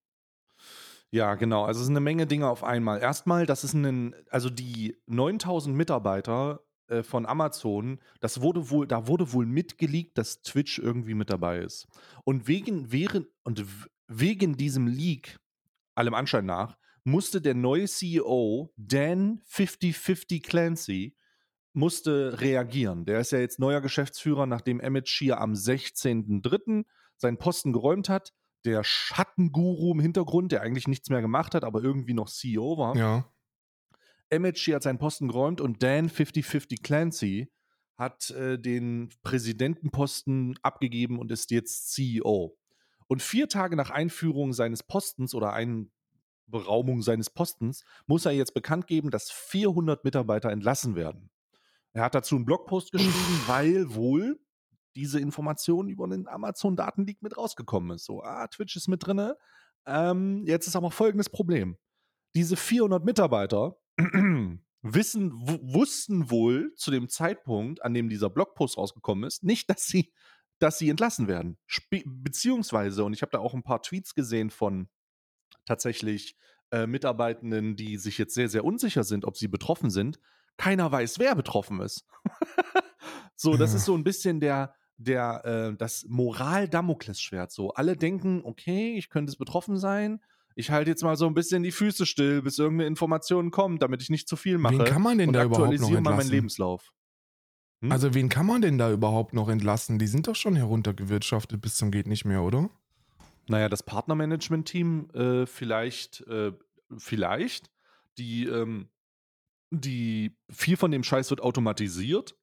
Ja, 1.10 1.34
genau. 1.34 1.64
Also 1.64 1.80
es 1.80 1.86
sind 1.86 1.94
eine 1.94 2.04
Menge 2.04 2.26
Dinge 2.26 2.48
auf 2.48 2.62
einmal. 2.62 3.00
Erstmal, 3.00 3.46
das 3.46 3.64
ist 3.64 3.72
ein, 3.72 4.14
also 4.30 4.50
die 4.50 4.96
9000 5.06 5.74
Mitarbeiter 5.74 6.60
äh, 6.88 7.02
von 7.02 7.24
Amazon, 7.24 7.98
das 8.20 8.42
wurde 8.42 8.70
wohl, 8.70 8.86
da 8.86 9.06
wurde 9.06 9.32
wohl 9.32 9.46
mitgeleakt, 9.46 10.18
dass 10.18 10.42
Twitch 10.42 10.78
irgendwie 10.78 11.14
mit 11.14 11.30
dabei 11.30 11.58
ist. 11.58 11.88
Und 12.24 12.46
wegen, 12.46 12.92
während, 12.92 13.26
und 13.42 13.64
wegen 14.06 14.56
diesem 14.56 14.86
Leak, 14.86 15.38
allem 15.94 16.14
Anschein 16.14 16.46
nach, 16.46 16.76
musste 17.04 17.40
der 17.40 17.54
neue 17.54 17.86
CEO, 17.86 18.72
Dan 18.76 19.40
5050 19.46 20.42
Clancy, 20.42 21.16
musste 21.72 22.40
reagieren. 22.40 23.04
Der 23.04 23.20
ist 23.20 23.32
ja 23.32 23.38
jetzt 23.38 23.58
neuer 23.58 23.80
Geschäftsführer, 23.80 24.46
nachdem 24.46 24.80
Emmett 24.80 25.08
Shear 25.08 25.40
am 25.40 25.52
16.03. 25.52 26.84
seinen 27.16 27.38
Posten 27.38 27.72
geräumt 27.72 28.08
hat. 28.08 28.32
Der 28.64 28.84
Schattenguru 28.84 29.92
im 29.92 30.00
Hintergrund, 30.00 30.52
der 30.52 30.62
eigentlich 30.62 30.88
nichts 30.88 31.08
mehr 31.08 31.22
gemacht 31.22 31.54
hat, 31.54 31.64
aber 31.64 31.82
irgendwie 31.82 32.14
noch 32.14 32.28
CEO 32.28 32.76
war. 32.76 32.96
Ja. 32.96 33.32
Emmett 34.28 34.58
Shear 34.58 34.76
hat 34.76 34.82
seinen 34.82 34.98
Posten 34.98 35.28
geräumt 35.28 35.60
und 35.60 35.82
Dan 35.82 36.08
5050 36.08 36.82
Clancy 36.82 37.50
hat 37.96 38.30
äh, 38.30 38.58
den 38.58 39.10
Präsidentenposten 39.22 40.58
abgegeben 40.62 41.18
und 41.18 41.30
ist 41.30 41.50
jetzt 41.50 41.92
CEO. 41.92 42.56
Und 43.08 43.22
vier 43.22 43.48
Tage 43.48 43.76
nach 43.76 43.90
Einführung 43.90 44.52
seines 44.52 44.82
Postens 44.82 45.34
oder 45.34 45.52
Einberaumung 46.50 47.02
seines 47.02 47.30
Postens 47.30 47.84
muss 48.06 48.26
er 48.26 48.32
jetzt 48.32 48.54
bekannt 48.54 48.86
geben, 48.86 49.10
dass 49.10 49.30
400 49.30 50.04
Mitarbeiter 50.04 50.50
entlassen 50.50 50.96
werden. 50.96 51.30
Er 51.92 52.04
hat 52.04 52.14
dazu 52.14 52.36
einen 52.36 52.44
Blogpost 52.44 52.92
geschrieben, 52.92 53.42
weil 53.46 53.94
wohl 53.94 54.38
diese 54.94 55.20
Information 55.20 55.88
über 55.88 56.08
den 56.08 56.26
Amazon-Datenleak 56.28 57.22
mit 57.22 57.36
rausgekommen 57.36 57.96
ist. 57.96 58.04
So, 58.04 58.22
ah, 58.22 58.46
Twitch 58.48 58.76
ist 58.76 58.88
mit 58.88 59.06
drinne. 59.06 59.36
Ähm, 59.86 60.44
jetzt 60.46 60.66
ist 60.66 60.76
aber 60.76 60.90
folgendes 60.90 61.30
Problem. 61.30 61.76
Diese 62.34 62.56
400 62.56 63.04
Mitarbeiter 63.04 63.76
wissen, 64.82 65.32
wussten 65.34 66.30
wohl 66.30 66.74
zu 66.74 66.90
dem 66.90 67.08
Zeitpunkt, 67.08 67.82
an 67.82 67.94
dem 67.94 68.08
dieser 68.08 68.30
Blogpost 68.30 68.76
rausgekommen 68.76 69.24
ist, 69.24 69.42
nicht, 69.42 69.70
dass 69.70 69.86
sie, 69.86 70.12
dass 70.58 70.78
sie 70.78 70.90
entlassen 70.90 71.28
werden. 71.28 71.58
Spe 71.66 72.02
beziehungsweise, 72.04 73.04
und 73.04 73.12
ich 73.12 73.22
habe 73.22 73.32
da 73.32 73.38
auch 73.38 73.54
ein 73.54 73.62
paar 73.62 73.82
Tweets 73.82 74.14
gesehen 74.14 74.50
von 74.50 74.88
tatsächlich 75.70 76.36
äh, 76.72 76.86
Mitarbeitenden, 76.88 77.76
die 77.76 77.96
sich 77.96 78.18
jetzt 78.18 78.34
sehr, 78.34 78.48
sehr 78.48 78.64
unsicher 78.64 79.04
sind, 79.04 79.24
ob 79.24 79.36
sie 79.36 79.46
betroffen 79.48 79.88
sind. 79.90 80.18
Keiner 80.56 80.90
weiß, 80.90 81.18
wer 81.20 81.34
betroffen 81.36 81.80
ist. 81.80 82.04
so, 83.36 83.56
das 83.56 83.70
Ja. 83.70 83.76
ist 83.76 83.84
so 83.84 83.94
ein 83.96 84.02
bisschen 84.04 84.40
der, 84.40 84.74
der, 84.96 85.44
äh, 85.44 85.76
das 85.76 86.04
Moral-Damoklesschwert. 86.08 87.52
So, 87.52 87.72
alle 87.74 87.96
denken, 87.96 88.42
okay, 88.44 88.96
ich 88.98 89.08
könnte 89.10 89.30
es 89.30 89.36
betroffen 89.36 89.78
sein. 89.78 90.20
Ich 90.56 90.70
halte 90.70 90.90
jetzt 90.90 91.04
mal 91.04 91.16
so 91.16 91.26
ein 91.26 91.34
bisschen 91.34 91.62
die 91.62 91.70
Füße 91.70 92.04
still, 92.04 92.42
bis 92.42 92.58
irgendeine 92.58 92.88
Information 92.88 93.50
kommt, 93.52 93.80
damit 93.82 94.02
ich 94.02 94.10
nicht 94.10 94.28
zu 94.28 94.36
viel 94.36 94.58
mache. 94.58 94.78
Wen 94.78 94.84
kann 94.84 95.02
man 95.02 95.18
denn 95.18 95.28
und 95.28 95.34
da 95.34 95.44
überhaupt 95.44 95.60
noch 95.60 95.72
aktualisiere 95.72 96.00
mal 96.00 96.10
meinen 96.10 96.10
entlassen? 96.20 96.32
Lebenslauf. 96.34 96.92
Hm? 97.82 97.92
Also 97.92 98.12
wen 98.14 98.28
kann 98.28 98.46
man 98.46 98.60
denn 98.60 98.76
da 98.76 98.90
überhaupt 98.90 99.32
noch 99.32 99.48
entlassen? 99.48 99.98
Die 99.98 100.08
sind 100.08 100.26
doch 100.26 100.34
schon 100.36 100.56
heruntergewirtschaftet 100.56 101.60
bis 101.60 101.76
zum 101.76 101.90
geht 101.90 102.06
nicht 102.08 102.24
mehr, 102.24 102.42
oder? 102.42 102.68
Naja, 103.48 103.68
das 103.68 103.82
Partnermanagement-Team 103.82 105.10
äh, 105.10 105.46
vielleicht, 105.46 106.20
äh, 106.26 106.52
vielleicht, 106.96 107.70
die, 108.18 108.46
ähm, 108.46 108.88
die, 109.70 110.36
viel 110.50 110.76
von 110.76 110.90
dem 110.90 111.02
Scheiß 111.02 111.30
wird 111.30 111.40
automatisiert. 111.40 112.36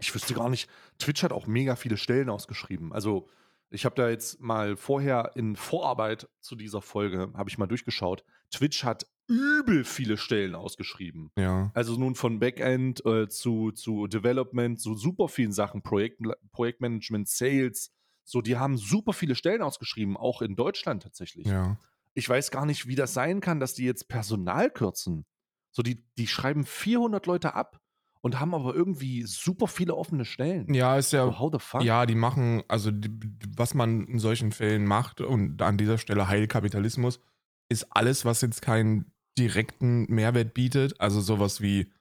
Ich 0.00 0.14
wüsste 0.14 0.34
gar 0.34 0.48
nicht, 0.48 0.68
Twitch 0.98 1.22
hat 1.22 1.32
auch 1.32 1.46
mega 1.46 1.76
viele 1.76 1.96
Stellen 1.96 2.28
ausgeschrieben. 2.28 2.92
Also 2.92 3.28
ich 3.70 3.84
habe 3.84 3.94
da 3.94 4.08
jetzt 4.08 4.40
mal 4.40 4.76
vorher 4.76 5.32
in 5.34 5.56
Vorarbeit 5.56 6.28
zu 6.40 6.56
dieser 6.56 6.82
Folge, 6.82 7.32
habe 7.34 7.50
ich 7.50 7.58
mal 7.58 7.66
durchgeschaut, 7.66 8.24
Twitch 8.50 8.84
hat 8.84 9.06
übel 9.26 9.84
viele 9.84 10.16
Stellen 10.16 10.54
ausgeschrieben. 10.54 11.30
Ja. 11.36 11.70
Also 11.74 11.96
nun 11.96 12.14
von 12.14 12.38
Backend 12.38 13.04
äh, 13.06 13.28
zu, 13.28 13.72
zu 13.72 14.06
Development, 14.06 14.80
so 14.80 14.94
super 14.94 15.28
vielen 15.28 15.52
Sachen, 15.52 15.82
Projekt, 15.82 16.20
Projektmanagement, 16.52 17.28
Sales, 17.28 17.92
so, 18.24 18.40
die 18.40 18.56
haben 18.56 18.76
super 18.76 19.12
viele 19.12 19.34
Stellen 19.34 19.62
ausgeschrieben, 19.62 20.16
auch 20.16 20.42
in 20.42 20.56
Deutschland 20.56 21.02
tatsächlich. 21.02 21.46
Ja. 21.46 21.78
Ich 22.14 22.28
weiß 22.28 22.50
gar 22.50 22.64
nicht, 22.64 22.86
wie 22.86 22.94
das 22.94 23.12
sein 23.12 23.40
kann, 23.40 23.60
dass 23.60 23.74
die 23.74 23.84
jetzt 23.84 24.08
Personal 24.08 24.70
kürzen. 24.70 25.26
So, 25.72 25.82
die, 25.82 26.06
die 26.16 26.26
schreiben 26.26 26.64
400 26.64 27.26
Leute 27.26 27.54
ab 27.54 27.80
und 28.20 28.40
haben 28.40 28.54
aber 28.54 28.74
irgendwie 28.74 29.24
super 29.24 29.66
viele 29.66 29.94
offene 29.94 30.24
Stellen. 30.24 30.72
Ja, 30.72 30.96
ist 30.96 31.12
ja. 31.12 31.26
So, 31.26 31.38
how 31.38 31.50
the 31.52 31.58
fuck? 31.58 31.82
Ja, 31.82 32.06
die 32.06 32.14
machen, 32.14 32.62
also 32.68 32.90
die, 32.90 33.10
was 33.56 33.74
man 33.74 34.06
in 34.06 34.18
solchen 34.18 34.52
Fällen 34.52 34.86
macht 34.86 35.20
und 35.20 35.60
an 35.60 35.76
dieser 35.76 35.98
Stelle 35.98 36.28
Heilkapitalismus, 36.28 37.20
ist 37.68 37.86
alles, 37.90 38.24
was 38.24 38.40
jetzt 38.40 38.62
keinen 38.62 39.12
direkten 39.36 40.06
Mehrwert 40.06 40.54
bietet. 40.54 41.00
Also 41.00 41.20
sowas 41.20 41.60
wie, 41.60 41.92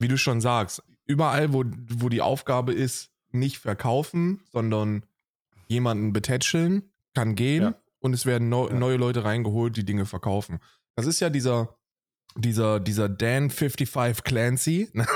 wie 0.00 0.08
du 0.08 0.16
schon 0.16 0.40
sagst, 0.40 0.82
überall, 1.04 1.52
wo, 1.52 1.64
wo 1.64 2.08
die 2.08 2.22
Aufgabe 2.22 2.72
ist, 2.72 3.12
nicht 3.30 3.58
verkaufen, 3.58 4.42
sondern 4.50 5.04
jemanden 5.68 6.12
betätscheln, 6.12 6.90
kann 7.14 7.34
gehen 7.34 7.62
Ja. 7.62 7.74
und 8.00 8.12
es 8.14 8.26
werden 8.26 8.48
neu, 8.48 8.68
Ja. 8.68 8.74
neue 8.78 8.96
Leute 8.96 9.24
reingeholt, 9.24 9.76
die 9.76 9.84
Dinge 9.84 10.06
verkaufen. 10.06 10.58
Das 10.96 11.06
ist 11.06 11.20
ja 11.20 11.30
dieser, 11.30 11.78
dieser, 12.36 12.80
dieser 12.80 13.08
Dan 13.08 13.50
55 13.50 14.24
Clancy, 14.24 14.88
ne, 14.94 15.06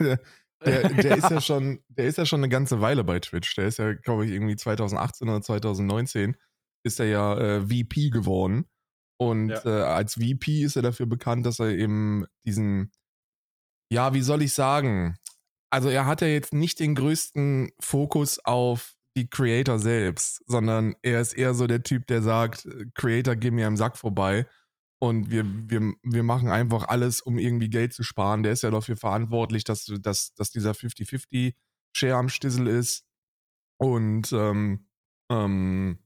der, 0.00 0.20
der, 0.64 0.88
der 0.90 1.16
ist 1.16 1.30
ja 1.30 1.40
schon, 1.40 1.80
der 1.88 2.06
ist 2.06 2.18
ja 2.18 2.26
schon 2.26 2.40
eine 2.40 2.48
ganze 2.48 2.80
Weile 2.80 3.04
bei 3.04 3.18
Twitch. 3.20 3.54
Der 3.56 3.66
ist 3.66 3.78
ja, 3.78 3.92
glaube 3.94 4.26
ich, 4.26 4.32
irgendwie 4.32 4.56
2018 4.56 5.28
oder 5.28 5.40
2019 5.42 6.36
ist 6.82 6.98
er 7.00 7.06
ja 7.06 7.38
äh, 7.38 7.60
VP 7.62 8.10
geworden. 8.10 8.66
Und 9.18 9.50
Ja. 9.50 9.64
äh, 9.66 9.82
als 9.82 10.14
VP 10.14 10.62
ist 10.62 10.76
er 10.76 10.82
dafür 10.82 11.06
bekannt, 11.06 11.44
dass 11.46 11.58
er 11.60 11.68
eben 11.70 12.24
diesen, 12.46 12.90
ja, 13.92 14.14
wie 14.14 14.22
soll 14.22 14.42
ich 14.42 14.54
sagen? 14.54 15.16
Also 15.70 15.88
er 15.88 16.06
hat 16.06 16.20
ja 16.20 16.26
jetzt 16.26 16.52
nicht 16.54 16.80
den 16.80 16.94
größten 16.94 17.70
Fokus 17.80 18.38
auf 18.44 18.94
die 19.16 19.28
Creator 19.28 19.78
selbst, 19.78 20.42
sondern 20.46 20.94
er 21.02 21.20
ist 21.20 21.32
eher 21.32 21.54
so 21.54 21.66
der 21.66 21.82
Typ, 21.82 22.06
der 22.06 22.22
sagt, 22.22 22.68
Creator, 22.94 23.36
geh 23.36 23.50
mir 23.50 23.66
am 23.66 23.76
Sack 23.76 23.96
vorbei. 23.96 24.46
Und 25.02 25.30
wir, 25.30 25.44
wir, 25.46 25.94
wir 26.02 26.22
machen 26.22 26.50
einfach 26.50 26.88
alles, 26.88 27.22
um 27.22 27.38
irgendwie 27.38 27.70
Geld 27.70 27.94
zu 27.94 28.02
sparen. 28.02 28.42
Der 28.42 28.52
ist 28.52 28.62
ja 28.62 28.70
dafür 28.70 28.96
verantwortlich, 28.96 29.64
dass, 29.64 29.86
dass, 30.00 30.34
dass 30.34 30.50
dieser 30.50 30.72
50-50-Share 30.72 32.16
am 32.16 32.28
Stissel 32.28 32.66
ist. 32.66 33.06
Und 33.78 34.30
ähm, 34.32 34.86
ähm, 35.30 35.98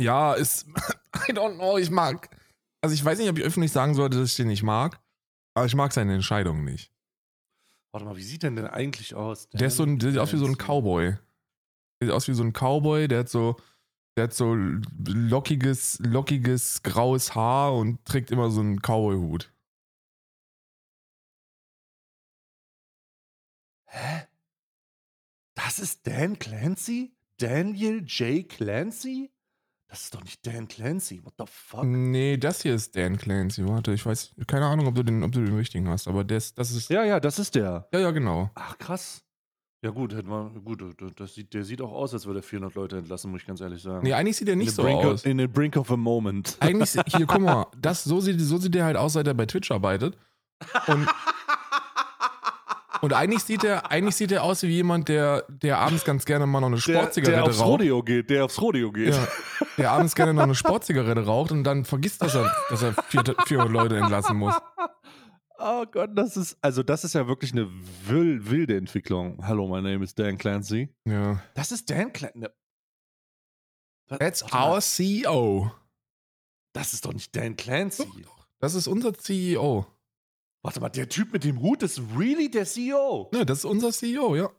ja, 0.00 0.34
ist, 0.34 0.66
I 1.28 1.32
don't 1.32 1.54
know, 1.54 1.78
ich 1.78 1.90
mag, 1.90 2.28
also 2.80 2.92
ich 2.92 3.04
weiß 3.04 3.18
nicht, 3.18 3.30
ob 3.30 3.38
ich 3.38 3.44
öffentlich 3.44 3.70
sagen 3.70 3.94
sollte, 3.94 4.18
dass 4.18 4.30
ich 4.30 4.36
den 4.36 4.48
nicht 4.48 4.64
mag, 4.64 5.00
aber 5.54 5.66
ich 5.66 5.76
mag 5.76 5.92
seine 5.92 6.14
Entscheidungen 6.14 6.64
nicht. 6.64 6.92
Warte 7.92 8.04
mal, 8.04 8.16
wie 8.16 8.22
sieht 8.22 8.42
denn 8.42 8.56
denn 8.56 8.66
eigentlich 8.66 9.14
aus? 9.14 9.48
Der 9.50 9.68
ist 9.68 9.76
so 9.76 9.84
ein, 9.84 9.98
der 9.98 10.10
sieht 10.10 10.20
aus 10.20 10.32
wie 10.32 10.38
so 10.38 10.46
ein. 10.46 10.56
Cowboy. 10.56 11.16
Sieht 12.00 12.12
aus 12.12 12.28
wie 12.28 12.34
so 12.34 12.44
ein 12.44 12.52
Cowboy, 12.52 13.08
der 13.08 13.20
hat 13.20 13.28
so, 13.28 13.56
der 14.16 14.24
hat 14.24 14.34
so 14.34 14.54
lockiges, 14.54 15.98
lockiges 16.00 16.82
graues 16.82 17.34
Haar 17.34 17.74
und 17.74 18.04
trägt 18.04 18.30
immer 18.30 18.50
so 18.50 18.60
einen 18.60 18.80
Cowboy-Hut. 18.80 19.52
Hä? 23.86 24.28
Das 25.54 25.78
ist 25.78 26.06
Dan 26.06 26.38
Clancy? 26.38 27.16
Daniel 27.38 28.04
J. 28.04 28.48
Clancy? 28.48 29.32
Das 29.88 30.04
ist 30.04 30.14
doch 30.14 30.22
nicht 30.22 30.46
Dan 30.46 30.68
Clancy. 30.68 31.24
What 31.24 31.34
the 31.38 31.44
fuck? 31.46 31.84
Nee, 31.84 32.36
das 32.36 32.62
hier 32.62 32.74
ist 32.74 32.94
Dan 32.94 33.16
Clancy. 33.16 33.66
Warte, 33.66 33.92
ich 33.92 34.04
weiß, 34.04 34.34
keine 34.46 34.66
Ahnung, 34.66 34.86
ob 34.86 34.94
du 34.94 35.02
den, 35.02 35.22
ob 35.22 35.32
du 35.32 35.42
den 35.42 35.56
richtigen 35.56 35.88
hast, 35.88 36.06
aber 36.06 36.24
das, 36.24 36.54
das 36.54 36.70
ist. 36.72 36.90
Ja, 36.90 37.04
ja, 37.04 37.18
das 37.18 37.38
ist 37.38 37.54
der. 37.54 37.88
Ja, 37.92 37.98
ja, 38.00 38.10
genau. 38.10 38.50
Ach, 38.54 38.76
krass. 38.78 39.24
Ja, 39.80 39.90
gut, 39.90 40.12
hätten 40.12 40.28
wir, 40.28 40.50
gut, 40.64 40.82
das 41.16 41.34
sieht, 41.34 41.54
der 41.54 41.62
sieht 41.62 41.80
auch 41.80 41.92
aus, 41.92 42.12
als 42.12 42.26
würde 42.26 42.40
er 42.40 42.42
400 42.42 42.74
Leute 42.74 42.98
entlassen, 42.98 43.30
muss 43.30 43.42
ich 43.42 43.46
ganz 43.46 43.60
ehrlich 43.60 43.80
sagen. 43.80 44.02
Nee, 44.02 44.12
eigentlich 44.12 44.36
sieht 44.36 44.48
er 44.48 44.56
nicht 44.56 44.72
so 44.72 44.82
brink 44.82 45.04
aus. 45.04 45.20
Of, 45.20 45.26
in 45.26 45.38
the 45.38 45.46
brink 45.46 45.76
of 45.76 45.88
a 45.92 45.96
moment. 45.96 46.56
Eigentlich, 46.60 46.96
hier, 47.06 47.26
guck 47.26 47.40
mal, 47.40 47.66
das, 47.80 48.02
so, 48.02 48.20
sieht, 48.20 48.40
so 48.40 48.58
sieht 48.58 48.74
der 48.74 48.84
halt 48.84 48.96
aus, 48.96 49.12
seit 49.12 49.28
er 49.28 49.34
bei 49.34 49.46
Twitch 49.46 49.70
arbeitet. 49.70 50.18
Und, 50.88 51.06
und 53.02 53.12
eigentlich 53.12 53.44
sieht 53.44 53.62
er, 53.62 53.88
eigentlich 53.88 54.16
sieht 54.16 54.32
er 54.32 54.42
aus 54.42 54.64
wie 54.64 54.70
jemand, 54.70 55.08
der, 55.08 55.44
der 55.48 55.78
abends 55.78 56.04
ganz 56.04 56.24
gerne 56.24 56.46
mal 56.46 56.58
noch 56.58 56.66
eine 56.66 56.76
der, 56.76 56.82
Sportzigarette 56.82 57.42
der 57.42 57.44
aufs 57.44 57.60
raucht. 57.60 57.68
Rodeo 57.68 58.02
geht, 58.02 58.30
der 58.30 58.46
aufs 58.46 58.60
Rodeo 58.60 58.90
geht. 58.90 59.14
Ja, 59.14 59.28
der 59.76 59.92
abends 59.92 60.16
gerne 60.16 60.34
noch 60.34 60.42
eine 60.42 60.56
Sportzigarette 60.56 61.24
raucht 61.24 61.52
und 61.52 61.62
dann 61.62 61.84
vergisst, 61.84 62.20
dass 62.22 62.34
er, 62.34 62.52
dass 62.68 62.82
er 62.82 62.94
vier, 62.94 63.22
400 63.46 63.72
Leute 63.72 63.96
entlassen 63.98 64.36
muss. 64.36 64.54
Oh 65.60 65.84
Gott, 65.90 66.10
das 66.14 66.36
ist, 66.36 66.56
also 66.62 66.84
das 66.84 67.02
ist 67.02 67.14
ja 67.14 67.26
wirklich 67.26 67.50
eine 67.52 67.68
wild, 68.06 68.48
wilde 68.48 68.76
Entwicklung. 68.76 69.44
Hallo, 69.44 69.66
my 69.66 69.82
name 69.82 70.04
is 70.04 70.14
Dan 70.14 70.38
Clancy. 70.38 70.88
Ja. 71.04 71.42
Das 71.54 71.72
ist 71.72 71.90
Dan 71.90 72.12
Clancy. 72.12 72.46
That's 74.08 74.42
Warte 74.42 74.54
mal, 74.54 74.74
our 74.74 74.80
CEO. 74.80 75.72
Das 76.72 76.94
ist 76.94 77.04
doch 77.04 77.12
nicht 77.12 77.34
Dan 77.34 77.56
Clancy. 77.56 78.06
Das 78.60 78.74
ist 78.74 78.86
unser 78.86 79.12
CEO. 79.14 79.84
Warte 80.62 80.80
mal, 80.80 80.90
der 80.90 81.08
Typ 81.08 81.32
mit 81.32 81.42
dem 81.42 81.60
Hut 81.60 81.82
ist 81.82 82.00
really 82.16 82.48
der 82.48 82.64
CEO. 82.64 83.28
Ne, 83.32 83.44
das 83.44 83.58
ist 83.58 83.64
unser 83.64 83.90
CEO, 83.90 84.36
ja. 84.36 84.50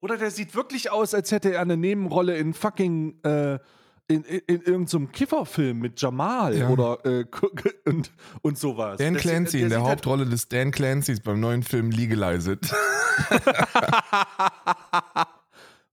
Oder 0.00 0.16
der 0.16 0.30
sieht 0.30 0.54
wirklich 0.54 0.90
aus, 0.90 1.12
als 1.12 1.32
hätte 1.32 1.52
er 1.52 1.60
eine 1.60 1.76
Nebenrolle 1.76 2.36
in 2.38 2.54
fucking 2.54 3.20
äh, 3.24 3.58
in, 4.10 4.24
in, 4.24 4.40
in 4.46 4.60
irgendeinem 4.62 5.12
Kifferfilm 5.12 5.78
mit 5.78 6.00
Jamal 6.00 6.56
Ja. 6.56 6.68
oder 6.68 6.98
äh, 7.04 7.24
und, 7.86 8.10
und 8.42 8.58
sowas. 8.58 8.98
Dan 8.98 9.14
Das- 9.14 9.22
Clancy 9.22 9.58
der 9.58 9.64
in 9.66 9.70
der 9.70 9.80
halt- 9.82 9.90
Hauptrolle 9.92 10.26
des 10.26 10.48
Dan 10.48 10.70
Clancy's 10.72 11.20
beim 11.20 11.40
neuen 11.40 11.62
Film 11.62 11.90
Legalize 11.90 12.52
It. 12.52 12.70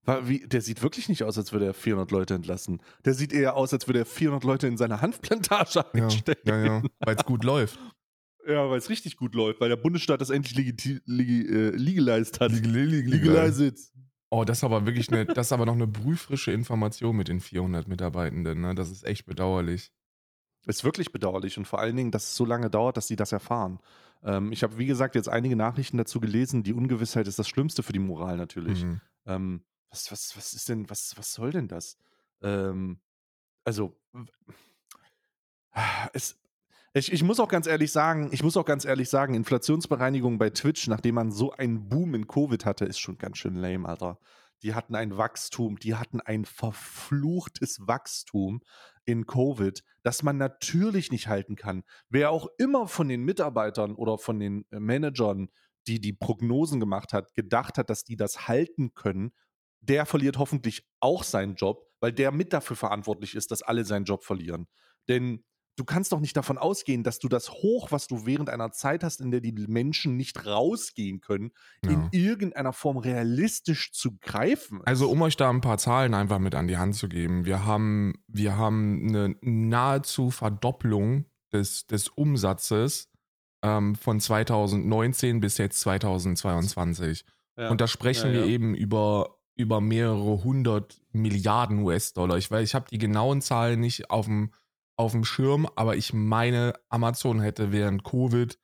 Wa- 0.04 0.22
Wie, 0.26 0.46
der 0.46 0.60
sieht 0.62 0.82
wirklich 0.82 1.08
nicht 1.08 1.22
aus, 1.24 1.36
als 1.36 1.52
würde 1.52 1.66
er 1.66 1.74
400 1.74 2.10
Leute 2.10 2.34
entlassen. 2.34 2.80
Der 3.04 3.14
sieht 3.14 3.32
eher 3.32 3.56
aus, 3.56 3.72
als 3.74 3.86
würde 3.86 4.00
er 4.00 4.06
400 4.06 4.44
Leute 4.44 4.66
in 4.66 4.76
seine 4.76 5.00
Hanfplantage 5.02 5.84
einstecken. 5.92 6.48
ja, 6.48 6.64
ja, 6.64 6.82
weil 7.00 7.16
es 7.16 7.24
gut 7.24 7.44
läuft. 7.44 7.78
Ja, 8.46 8.70
weil 8.70 8.78
es 8.78 8.88
richtig 8.88 9.18
gut 9.18 9.34
läuft, 9.34 9.60
weil 9.60 9.68
der 9.68 9.76
Bundesstaat 9.76 10.22
das 10.22 10.30
endlich 10.30 10.56
legiti- 10.56 11.02
legi 11.04 11.42
äh, 11.42 11.68
legalized 11.76 12.40
hat. 12.40 12.50
Legalize 12.50 13.66
it. 13.66 13.78
Oh, 14.30 14.44
das 14.44 14.58
ist 14.58 14.64
aber 14.64 14.84
wirklich 14.84 15.10
eine, 15.10 15.24
das 15.24 15.48
ist 15.48 15.52
aber 15.52 15.64
noch 15.66 15.74
eine 15.74 15.86
brühfrische 15.86 16.52
Information 16.52 17.16
mit 17.16 17.28
den 17.28 17.40
400 17.40 17.88
Mitarbeitenden. 17.88 18.60
Ne? 18.60 18.74
Das 18.74 18.90
ist 18.90 19.04
echt 19.04 19.24
bedauerlich. 19.26 19.92
Ist 20.66 20.84
wirklich 20.84 21.12
bedauerlich 21.12 21.56
und 21.56 21.66
vor 21.66 21.78
allen 21.78 21.96
Dingen, 21.96 22.10
dass 22.10 22.24
es 22.24 22.36
so 22.36 22.44
lange 22.44 22.68
dauert, 22.68 22.98
dass 22.98 23.08
sie 23.08 23.16
das 23.16 23.32
erfahren. 23.32 23.78
Ähm, 24.22 24.52
ich 24.52 24.62
habe, 24.62 24.76
wie 24.76 24.86
gesagt, 24.86 25.14
jetzt 25.14 25.28
einige 25.28 25.56
Nachrichten 25.56 25.96
dazu 25.96 26.20
gelesen. 26.20 26.62
Die 26.62 26.74
Ungewissheit 26.74 27.26
ist 27.26 27.38
das 27.38 27.48
Schlimmste 27.48 27.82
für 27.82 27.92
die 27.92 27.98
Moral 27.98 28.36
natürlich. 28.36 28.84
Mhm. 28.84 29.00
Ähm, 29.24 29.64
was, 29.90 30.12
was, 30.12 30.36
was 30.36 30.52
ist 30.52 30.68
denn, 30.68 30.90
was, 30.90 31.16
was 31.16 31.32
soll 31.32 31.52
denn 31.52 31.68
das? 31.68 31.96
Ähm, 32.42 33.00
also, 33.64 33.96
es, 36.12 36.38
ich, 36.94 37.12
ich 37.12 37.22
muss 37.22 37.40
auch 37.40 37.48
ganz 37.48 37.66
ehrlich 37.66 37.92
sagen, 37.92 38.30
ich 38.32 38.42
muss 38.42 38.56
auch 38.56 38.64
ganz 38.64 38.84
ehrlich 38.84 39.08
sagen, 39.08 39.34
Inflationsbereinigung 39.34 40.38
bei 40.38 40.50
Twitch, 40.50 40.88
nachdem 40.88 41.16
man 41.16 41.30
so 41.30 41.52
einen 41.52 41.88
Boom 41.88 42.14
in 42.14 42.26
Covid 42.26 42.64
hatte, 42.64 42.84
ist 42.84 42.98
schon 42.98 43.18
ganz 43.18 43.38
schön 43.38 43.54
lame, 43.54 43.88
Alter. 43.88 44.18
Die 44.62 44.74
hatten 44.74 44.96
ein 44.96 45.16
Wachstum, 45.16 45.78
die 45.78 45.94
hatten 45.94 46.20
ein 46.20 46.44
verfluchtes 46.44 47.86
Wachstum 47.86 48.60
in 49.04 49.26
Covid, 49.26 49.82
das 50.02 50.22
man 50.22 50.36
natürlich 50.36 51.12
nicht 51.12 51.28
halten 51.28 51.56
kann. 51.56 51.84
Wer 52.08 52.30
auch 52.30 52.48
immer 52.58 52.88
von 52.88 53.08
den 53.08 53.22
Mitarbeitern 53.24 53.94
oder 53.94 54.18
von 54.18 54.40
den 54.40 54.64
äh, 54.70 54.80
Managern, 54.80 55.48
die 55.86 56.00
die 56.00 56.12
Prognosen 56.12 56.80
gemacht 56.80 57.12
hat, 57.12 57.34
gedacht 57.34 57.78
hat, 57.78 57.88
dass 57.88 58.04
die 58.04 58.16
das 58.16 58.48
halten 58.48 58.94
können, 58.94 59.32
der 59.80 60.06
verliert 60.06 60.38
hoffentlich 60.38 60.86
auch 61.00 61.22
seinen 61.22 61.54
Job, 61.54 61.86
weil 62.00 62.12
der 62.12 62.32
mit 62.32 62.52
dafür 62.52 62.76
verantwortlich 62.76 63.34
ist, 63.34 63.50
dass 63.50 63.62
alle 63.62 63.84
seinen 63.84 64.04
Job 64.04 64.24
verlieren. 64.24 64.66
Denn 65.08 65.44
du 65.78 65.84
kannst 65.84 66.12
doch 66.12 66.20
nicht 66.20 66.36
davon 66.36 66.58
ausgehen, 66.58 67.02
dass 67.04 67.18
du 67.18 67.28
das 67.28 67.50
Hoch, 67.50 67.92
was 67.92 68.06
du 68.08 68.26
während 68.26 68.50
einer 68.50 68.72
Zeit 68.72 69.04
hast, 69.04 69.20
in 69.20 69.30
der 69.30 69.40
die 69.40 69.52
Menschen 69.52 70.16
nicht 70.16 70.44
rausgehen 70.44 71.20
können, 71.20 71.52
Ja. 71.84 71.90
in 71.92 72.08
irgendeiner 72.10 72.72
Form 72.72 72.96
realistisch 72.96 73.92
zu 73.92 74.16
greifen. 74.20 74.78
ist. 74.80 74.86
Also 74.86 75.08
um 75.08 75.22
euch 75.22 75.36
da 75.36 75.48
ein 75.50 75.60
paar 75.60 75.78
Zahlen 75.78 76.14
einfach 76.14 76.38
mit 76.38 76.54
an 76.54 76.66
die 76.68 76.76
Hand 76.78 76.96
zu 76.96 77.08
geben. 77.08 77.44
Wir 77.44 77.64
haben, 77.64 78.14
wir 78.26 78.56
haben 78.56 79.08
eine 79.08 79.36
nahezu 79.40 80.30
Verdopplung 80.30 81.26
des, 81.52 81.86
des 81.86 82.08
Umsatzes 82.08 83.08
ähm, 83.62 83.94
von 83.94 84.20
2019 84.20 85.40
bis 85.40 85.58
jetzt 85.58 85.80
2022. 85.80 87.24
Ja. 87.56 87.70
Und 87.70 87.80
da 87.80 87.86
sprechen 87.88 88.28
Ja, 88.28 88.32
wir 88.34 88.40
ja. 88.40 88.46
eben 88.46 88.74
über, 88.74 89.38
über 89.56 89.80
mehrere 89.80 90.44
hundert 90.44 91.00
Milliarden 91.12 91.82
US-Dollar. 91.82 92.36
Ich 92.36 92.50
weiß, 92.50 92.68
ich 92.68 92.74
habe 92.74 92.86
die 92.90 92.98
genauen 92.98 93.40
Zahlen 93.40 93.80
nicht 93.80 94.10
auf 94.10 94.26
dem, 94.26 94.50
auf 94.98 95.12
dem 95.12 95.24
Schirm, 95.24 95.68
aber 95.76 95.96
ich 95.96 96.12
meine, 96.12 96.74
Amazon 96.88 97.40
hätte 97.40 97.72
während 97.72 98.04
Covid, 98.04 98.58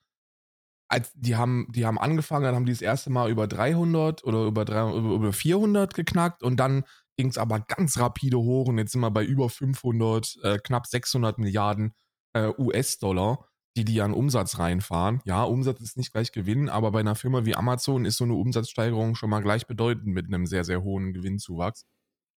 als 0.88 1.12
die 1.14 1.36
haben, 1.36 1.68
die 1.70 1.86
haben 1.86 1.98
angefangen, 1.98 2.44
dann 2.44 2.54
haben 2.56 2.66
die 2.66 2.72
das 2.72 2.82
erste 2.82 3.10
Mal 3.10 3.30
über 3.30 3.46
300 3.46 4.24
oder 4.24 4.44
über, 4.44 4.64
300, 4.64 4.96
über, 4.96 5.14
über 5.14 5.32
400 5.32 5.94
geknackt 5.94 6.42
und 6.42 6.58
dann 6.58 6.84
ging 7.16 7.28
es 7.28 7.38
aber 7.38 7.60
ganz 7.60 7.98
rapide 7.98 8.38
hoch 8.38 8.68
und 8.68 8.78
jetzt 8.78 8.92
sind 8.92 9.00
wir 9.00 9.10
bei 9.12 9.24
über 9.24 9.48
500, 9.48 10.36
äh, 10.42 10.59
knapp 10.59 10.87
600 10.87 11.38
Milliarden 11.38 11.94
äh, 12.35 12.50
US-Dollar, 12.59 13.48
die 13.76 13.85
die 13.85 14.02
an 14.02 14.12
Umsatz 14.12 14.59
reinfahren. 14.59 15.20
Ja, 15.24 15.44
Umsatz 15.44 15.80
ist 15.80 15.96
nicht 15.96 16.12
gleich 16.12 16.32
Gewinn, 16.32 16.68
aber 16.68 16.90
bei 16.90 17.00
einer 17.00 17.14
Firma 17.14 17.44
wie 17.44 17.54
Amazon 17.54 18.04
ist 18.04 18.16
so 18.16 18.24
eine 18.24 18.35
Umsatzsteigerung 18.35 19.14
schon 19.14 19.30
mal 19.30 19.40
gleichbedeutend 19.40 20.06
mit 20.09 20.26
einem 20.26 20.46
sehr, 20.46 20.64
sehr 20.64 20.82
hohen 20.82 21.12
Gewinnzuwachs. 21.12 21.87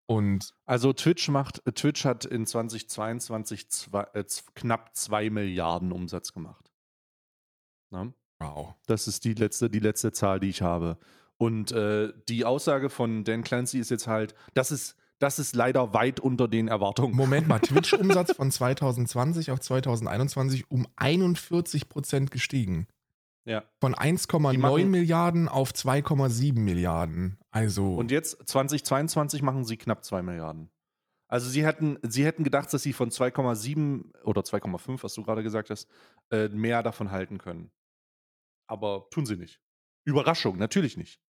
Und 0.08 0.54
Also 0.65 0.93
Twitch 0.93 1.28
macht, 1.28 1.62
Twitch 1.76 2.06
hat 2.06 2.26
in 2.26 2.46
2022 2.46 3.70
zwei, 3.70 4.04
äh, 4.13 4.24
knapp 4.56 4.96
2 4.96 5.30
Milliarden 5.30 5.91
Umsatz 5.91 6.34
gemacht. 6.34 6.72
Ne? 7.91 8.13
wow. 8.39 8.74
Das 8.86 9.08
ist 9.08 9.26
die 9.26 9.34
letzte, 9.34 9.70
die 9.70 9.80
letzte 9.80 10.12
Zahl, 10.12 10.39
die 10.39 10.50
ich 10.50 10.62
habe. 10.62 10.98
Und 11.38 11.72
äh, 11.72 12.13
die 12.30 12.46
Aussage 12.46 12.89
von 12.89 13.24
Dan 13.24 13.43
Clancy 13.43 13.80
ist 13.80 13.91
jetzt 13.91 14.08
halt, 14.08 14.34
das 14.54 14.72
ist, 14.72 14.96
das 15.20 15.39
ist 15.39 15.56
leider 15.56 15.93
weit 15.93 16.20
unter 16.20 16.48
den 16.48 16.67
Erwartungen. 16.67 17.15
Moment 17.15 17.48
mal, 17.48 17.60
Twitch-Umsatz 17.62 18.34
von 18.34 18.50
2020 18.50 19.52
auf 19.52 19.60
2021 19.60 20.72
um 20.72 20.88
41 20.96 21.89
Prozent 21.89 22.32
gestiegen. 22.32 22.88
Ja. 23.48 23.64
Von 23.80 23.94
Die 23.94 24.00
1,9 24.00 24.58
machen- 24.60 24.92
Milliarden 24.92 25.48
auf 25.48 25.72
2,7 25.72 26.60
Milliarden. 26.60 27.40
Also, 27.50 27.96
Und 27.96 28.12
jetzt 28.12 28.46
2022 28.48 29.42
machen 29.42 29.64
sie 29.64 29.78
knapp 29.78 30.04
2 30.04 30.22
Milliarden. 30.22 30.70
Also 31.30 31.50
sie 31.50 31.66
hätten, 31.66 31.98
sie 32.04 32.26
hätten 32.26 32.44
gedacht, 32.44 32.72
dass 32.74 32.84
sie 32.84 32.94
von 32.94 33.10
2,7 33.10 34.14
oder 34.24 34.42
2,5, 34.44 35.04
was 35.04 35.14
du 35.14 35.24
gerade 35.24 35.44
gesagt 35.44 35.70
hast, 35.70 35.88
äh, 36.30 36.50
mehr 36.50 36.84
davon 36.84 37.12
halten 37.12 37.38
können. 37.38 37.72
Aber 38.68 39.08
tun 39.12 39.26
sie 39.26 39.38
nicht. 39.38 39.62
Überraschung, 40.06 40.58
natürlich 40.58 40.98
nicht. 40.98 41.22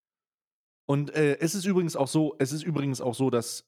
Und 0.88 1.12
äh, 1.16 1.38
es 1.40 1.54
ist 1.56 1.66
übrigens 1.66 1.96
auch 1.96 2.08
so, 2.08 2.36
es 2.40 2.52
ist 2.52 2.64
übrigens 2.64 3.00
auch 3.02 3.14
so, 3.16 3.30
dass 3.30 3.68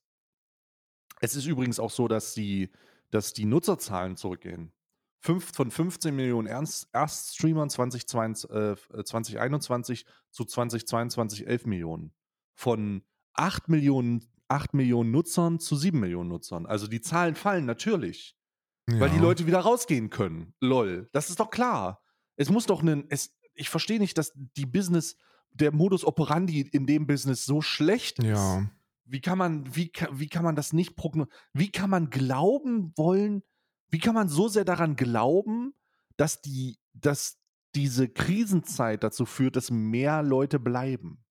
es 1.22 1.36
ist 1.36 1.46
übrigens 1.46 1.80
auch 1.80 1.92
so, 1.92 2.08
dass 2.08 2.34
die, 2.34 2.70
dass 3.12 3.34
die 3.34 3.46
Nutzerzahlen 3.46 4.16
zurückgehen. 4.16 4.72
Fünf, 5.22 5.54
von 5.54 5.70
15 5.70 6.16
Millionen 6.16 6.48
Ernst, 6.48 6.88
Erststreamern 6.94 7.70
2022, 7.70 8.50
äh, 8.52 9.04
2021 9.04 10.06
zu 10.32 10.46
2022 10.46 11.46
11 11.46 11.66
Millionen. 11.66 12.14
Von 12.56 13.04
8 13.34 13.68
Millionen, 13.68 14.26
8 14.48 14.74
Millionen 14.74 15.12
Nutzern 15.12 15.60
zu 15.60 15.76
7 15.76 16.00
Millionen 16.00 16.30
Nutzern. 16.30 16.66
Also 16.66 16.88
die 16.88 17.02
Zahlen 17.02 17.36
fallen 17.36 17.66
natürlich, 17.66 18.38
weil 18.86 19.10
ja. 19.10 19.14
die 19.16 19.20
Leute 19.20 19.46
wieder 19.46 19.60
rausgehen 19.60 20.10
können. 20.10 20.54
Lol. 20.62 21.10
Das 21.12 21.30
ist 21.30 21.40
doch 21.40 21.50
klar. 21.50 22.02
Es 22.38 22.50
muss 22.50 22.66
doch 22.66 22.82
einen. 22.82 23.06
Es, 23.10 23.36
ich 23.54 23.70
verstehe 23.70 24.00
nicht, 24.00 24.18
dass 24.18 24.32
die 24.36 24.66
Business, 24.66 25.18
der 25.52 25.74
Modus 25.74 26.06
operandi 26.06 26.62
in 26.62 26.86
dem 26.86 27.08
Business 27.08 27.46
so 27.46 27.62
schlecht 27.62 28.20
ist. 28.20 28.28
Ja. 28.28 28.70
Wie 29.04 29.22
kann 29.22 29.38
man, 29.38 29.76
wie, 29.76 29.92
wie 30.12 30.30
kann 30.30 30.44
man 30.44 30.56
das 30.56 30.72
nicht 30.72 30.96
prognostizieren? 30.96 31.50
Wie 31.54 31.72
kann 31.72 31.90
man 31.90 32.10
glauben 32.10 32.94
wollen, 32.96 33.44
wie 33.90 34.00
kann 34.00 34.16
man 34.16 34.30
so 34.30 34.48
sehr 34.48 34.66
daran 34.66 34.96
glauben, 34.96 35.74
dass 36.18 36.42
die, 36.42 36.78
dass 36.94 37.40
diese 37.76 38.10
Krisenzeit 38.10 39.04
dazu 39.04 39.26
führt, 39.26 39.56
dass 39.56 39.72
mehr 39.72 40.24
Leute 40.24 40.60
bleiben? 40.60 41.24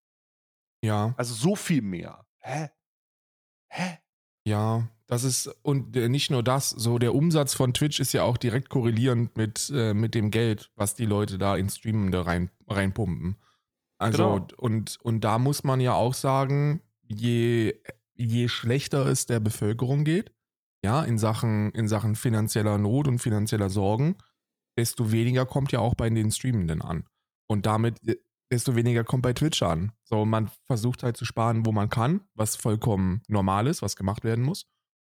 Ja. 0.82 1.14
Also 1.16 1.34
so 1.34 1.56
viel 1.56 1.82
mehr. 1.82 2.26
Hä? 2.38 2.68
Hä? 3.68 3.98
Ja, 4.44 4.88
das 5.06 5.24
ist, 5.24 5.48
und 5.62 5.96
äh, 5.96 6.08
nicht 6.08 6.30
nur 6.30 6.42
das, 6.42 6.70
so 6.70 6.98
der 6.98 7.14
Umsatz 7.14 7.54
von 7.54 7.74
Twitch 7.74 8.00
ist 8.00 8.12
ja 8.12 8.22
auch 8.22 8.36
direkt 8.36 8.68
korrelierend 8.68 9.36
mit, 9.36 9.70
äh, 9.74 9.94
mit 9.94 10.14
dem 10.14 10.30
Geld, 10.30 10.70
was 10.76 10.94
die 10.94 11.06
Leute 11.06 11.38
da 11.38 11.56
in 11.56 11.68
Streamende 11.68 12.24
rein, 12.26 12.50
reinpumpen. 12.66 13.36
Also, 13.98 14.16
Genau. 14.16 14.46
und, 14.58 14.98
und 15.02 15.20
da 15.22 15.38
muss 15.38 15.64
man 15.64 15.80
ja 15.80 15.94
auch 15.94 16.14
sagen, 16.14 16.82
je, 17.02 17.74
je 18.14 18.48
schlechter 18.48 19.06
es 19.06 19.26
der 19.26 19.40
Bevölkerung 19.40 20.04
geht, 20.04 20.32
ja, 20.84 21.02
in 21.02 21.18
Sachen, 21.18 21.70
in 21.72 21.88
Sachen 21.88 22.14
finanzieller 22.14 22.78
Not 22.78 23.08
und 23.08 23.18
finanzieller 23.18 23.70
Sorgen, 23.70 24.16
desto 24.78 25.10
weniger 25.10 25.44
kommt 25.44 25.72
ja 25.72 25.80
auch 25.80 25.94
bei 25.94 26.08
den 26.08 26.30
Streamenden 26.30 26.82
an. 26.82 27.04
Und 27.48 27.66
damit, 27.66 28.00
äh, 28.06 28.16
desto 28.52 28.76
weniger 28.76 29.04
kommt 29.04 29.22
bei 29.22 29.32
Twitch 29.32 29.62
an. 29.62 29.92
So, 30.04 30.24
man 30.24 30.50
versucht 30.66 31.02
halt 31.02 31.16
zu 31.16 31.24
sparen, 31.24 31.66
wo 31.66 31.72
man 31.72 31.88
kann, 31.88 32.22
was 32.34 32.56
vollkommen 32.56 33.22
normal 33.28 33.66
ist, 33.66 33.82
was 33.82 33.96
gemacht 33.96 34.24
werden 34.24 34.44
muss. 34.44 34.66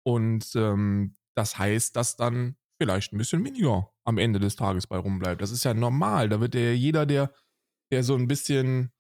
Und 0.06 0.52
ähm, 0.56 1.16
das 1.36 1.58
heißt, 1.58 1.96
dass 1.96 2.16
dann 2.18 2.58
vielleicht 2.82 3.14
ein 3.14 3.18
bisschen 3.18 3.44
weniger 3.46 3.92
am 4.04 4.18
Ende 4.18 4.40
des 4.40 4.56
Tages 4.56 4.88
bei 4.88 4.98
rumbleibt. 4.98 5.42
Das 5.42 5.52
ist 5.52 5.64
ja 5.64 5.74
normal. 5.74 6.30
Da 6.30 6.42
wird 6.42 6.54
der 6.54 6.76
jeder, 6.78 7.06
der, 7.06 7.34
der 7.92 8.04
so 8.04 8.16
ein 8.16 8.28
bisschen, 8.28 8.92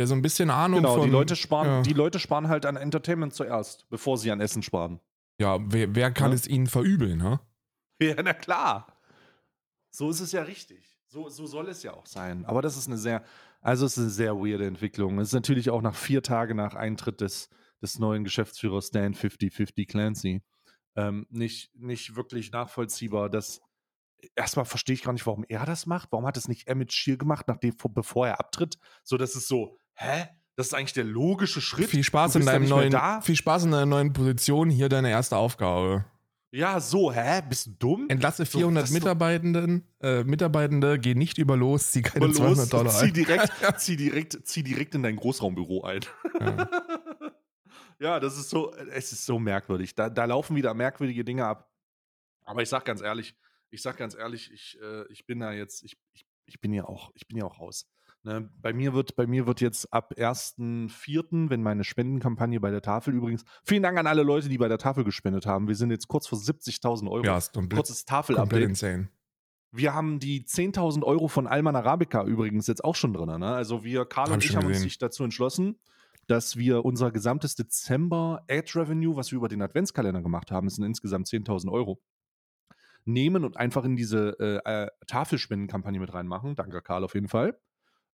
der 0.00 0.06
so 0.06 0.14
ein 0.14 0.22
bisschen 0.22 0.48
Ahnung 0.50 0.80
Genau, 0.80 0.96
von. 0.96 1.04
die 1.04 1.10
Leute 1.10 1.36
sparen, 1.36 1.66
ja. 1.66 1.82
die 1.82 1.92
Leute 1.92 2.18
sparen 2.18 2.48
halt 2.48 2.64
an 2.64 2.76
Entertainment 2.76 3.34
zuerst, 3.34 3.86
bevor 3.90 4.16
sie 4.16 4.30
an 4.30 4.40
Essen 4.40 4.62
sparen. 4.62 5.00
Ja, 5.40 5.58
wer, 5.60 5.94
wer 5.94 6.12
kann 6.12 6.30
Ja. 6.30 6.36
es 6.36 6.46
ihnen 6.46 6.66
verübeln, 6.66 7.18
ne? 7.18 7.40
Ja, 8.00 8.22
na 8.22 8.34
klar. 8.34 9.00
So 9.90 10.10
ist 10.10 10.20
es 10.20 10.32
ja 10.32 10.42
richtig. 10.42 10.98
So, 11.08 11.28
so 11.28 11.46
soll 11.46 11.68
es 11.68 11.82
ja 11.82 11.92
auch 11.92 12.06
sein. 12.06 12.44
Aber 12.44 12.60
das 12.62 12.76
ist 12.76 12.88
eine 12.88 12.98
sehr, 12.98 13.24
also 13.60 13.86
es 13.86 13.92
ist 13.96 13.98
eine 14.02 14.10
sehr 14.10 14.36
weirde 14.36 14.66
Entwicklung. 14.66 15.18
Es 15.18 15.28
ist 15.28 15.34
natürlich 15.34 15.70
auch 15.70 15.82
nach 15.82 15.94
vier 15.94 16.22
Tagen 16.22 16.56
nach 16.56 16.74
Eintritt 16.74 17.20
des, 17.20 17.48
des 17.80 17.98
neuen 17.98 18.24
Geschäftsführers 18.24 18.90
Dan 18.90 19.14
5050 19.14 19.86
Clancy 19.88 20.42
ähm, 20.96 21.26
nicht, 21.30 21.74
nicht 21.74 22.16
wirklich 22.16 22.50
nachvollziehbar, 22.52 23.30
dass 23.30 23.60
erstmal 24.34 24.64
verstehe 24.64 24.94
ich 24.94 25.02
gar 25.02 25.12
nicht, 25.12 25.26
warum 25.26 25.44
er 25.48 25.66
das 25.66 25.86
macht. 25.86 26.10
Warum 26.12 26.26
hat 26.26 26.36
es 26.36 26.48
nicht 26.48 26.66
Emmett 26.66 26.92
Shear 26.92 27.16
gemacht, 27.16 27.46
nachdem, 27.46 27.76
bevor 27.90 28.26
er 28.26 28.40
abtritt? 28.40 28.78
So, 29.02 29.16
das 29.16 29.36
ist 29.36 29.48
so, 29.48 29.78
hä? 29.94 30.26
Das 30.56 30.68
ist 30.68 30.74
eigentlich 30.74 30.92
der 30.92 31.04
logische 31.04 31.60
Schritt. 31.60 31.88
Viel 31.88 32.04
Spaß 32.04 32.36
in 32.36 32.46
deinem 32.46 32.68
neuen, 32.68 32.94
viel 33.22 33.36
Spaß 33.36 33.64
in 33.64 33.72
deiner 33.72 33.86
neuen 33.86 34.12
Position. 34.12 34.70
Hier 34.70 34.88
deine 34.88 35.10
erste 35.10 35.36
Aufgabe. 35.36 36.04
Ja, 36.52 36.78
so, 36.78 37.12
hä? 37.12 37.42
Bist 37.48 37.66
du 37.66 37.70
dumm? 37.72 38.06
Entlasse 38.08 38.44
So, 38.44 38.58
400 38.58 38.84
das 38.84 38.90
ist 38.90 38.94
doch- 38.94 39.00
Mitarbeitenden, 39.02 39.88
äh, 40.00 40.22
Mitarbeitende, 40.22 41.00
geh 41.00 41.16
nicht 41.16 41.38
über 41.38 41.56
los, 41.56 41.90
zieh 41.90 42.02
keine 42.02 42.28
Mal 42.28 42.34
200 42.34 42.72
Dollar 42.72 42.92
zieh 42.96 43.06
ein. 43.06 43.12
direkt, 43.12 43.50
zieh, 43.80 43.96
direkt, 43.96 44.38
zieh 44.46 44.62
direkt 44.62 44.94
in 44.94 45.02
dein 45.02 45.16
Großraumbüro 45.16 45.82
ein. 45.82 46.02
Ja. 46.40 46.70
ja, 47.98 48.20
das 48.20 48.38
ist 48.38 48.50
so, 48.50 48.72
es 48.72 49.10
ist 49.12 49.26
so 49.26 49.40
merkwürdig. 49.40 49.96
Da, 49.96 50.08
da 50.08 50.24
laufen 50.26 50.54
wieder 50.54 50.74
merkwürdige 50.74 51.24
Dinge 51.24 51.44
ab. 51.44 51.68
Aber 52.44 52.62
ich 52.62 52.68
sag 52.68 52.84
ganz 52.84 53.00
ehrlich, 53.00 53.34
ich 53.70 53.82
sag 53.82 53.96
ganz 53.96 54.14
ehrlich, 54.14 54.52
ich, 54.52 54.78
äh, 54.80 55.04
ich 55.10 55.26
bin 55.26 55.40
da 55.40 55.50
jetzt, 55.52 55.82
ich, 55.82 55.96
ich, 56.12 56.24
ich 56.46 56.60
bin 56.60 56.72
ja 56.72 56.84
auch, 56.84 57.10
ich 57.14 57.26
bin 57.26 57.36
ja 57.38 57.44
auch 57.46 57.58
raus. 57.58 57.86
Ne, 58.26 58.48
bei 58.62 58.72
mir 58.72 58.94
wird, 58.94 59.16
bei 59.16 59.26
mir 59.26 59.46
wird 59.46 59.60
jetzt 59.60 59.92
ab 59.92 60.14
1.4., 60.16 61.50
wenn 61.50 61.62
meine 61.62 61.84
Spendenkampagne 61.84 62.58
bei 62.58 62.70
der 62.70 62.80
Tafel 62.80 63.12
übrigens, 63.12 63.44
vielen 63.62 63.82
Dank 63.82 63.98
an 63.98 64.06
alle 64.06 64.22
Leute, 64.22 64.48
die 64.48 64.56
bei 64.56 64.68
der 64.68 64.78
Tafel 64.78 65.04
gespendet 65.04 65.44
haben. 65.44 65.68
Wir 65.68 65.74
sind 65.74 65.90
jetzt 65.90 66.08
kurz 66.08 66.26
vor 66.26 66.38
70.000 66.38 67.10
Euro. 67.10 67.22
Ja, 67.22 67.36
ist 67.36 67.52
komplett, 67.52 67.76
Kurzes 67.76 68.06
komplett 68.06 68.62
insane. 68.62 69.10
Wir 69.72 69.92
haben 69.92 70.20
die 70.20 70.42
10.000 70.42 71.02
Euro 71.02 71.28
von 71.28 71.46
Alman 71.46 71.76
Arabica 71.76 72.24
übrigens 72.24 72.66
jetzt 72.66 72.82
auch 72.82 72.94
schon 72.94 73.12
drin. 73.12 73.40
Ne? 73.40 73.46
Also 73.46 73.84
wir, 73.84 74.06
Karl 74.06 74.28
Hab 74.28 74.34
und 74.34 74.44
ich 74.44 74.56
haben 74.56 74.64
uns 74.64 74.76
gesehen. 74.76 74.84
sich 74.84 74.98
dazu 74.98 75.22
entschlossen, 75.22 75.78
dass 76.26 76.56
wir 76.56 76.82
unser 76.86 77.10
gesamtes 77.10 77.56
Dezember 77.56 78.42
Ad 78.48 78.70
Revenue, 78.74 79.16
was 79.16 79.32
wir 79.32 79.36
über 79.36 79.48
den 79.48 79.60
Adventskalender 79.60 80.22
gemacht 80.22 80.50
haben, 80.50 80.66
das 80.66 80.76
sind 80.76 80.84
insgesamt 80.84 81.26
10.000 81.26 81.70
Euro, 81.70 82.00
nehmen 83.04 83.44
und 83.44 83.58
einfach 83.58 83.84
in 83.84 83.96
diese 83.96 84.38
äh, 84.40 84.84
äh, 84.84 84.88
Tafelspendenkampagne 85.06 86.00
mit 86.00 86.14
reinmachen. 86.14 86.54
Danke, 86.54 86.80
Karl, 86.80 87.04
auf 87.04 87.12
jeden 87.14 87.28
Fall. 87.28 87.58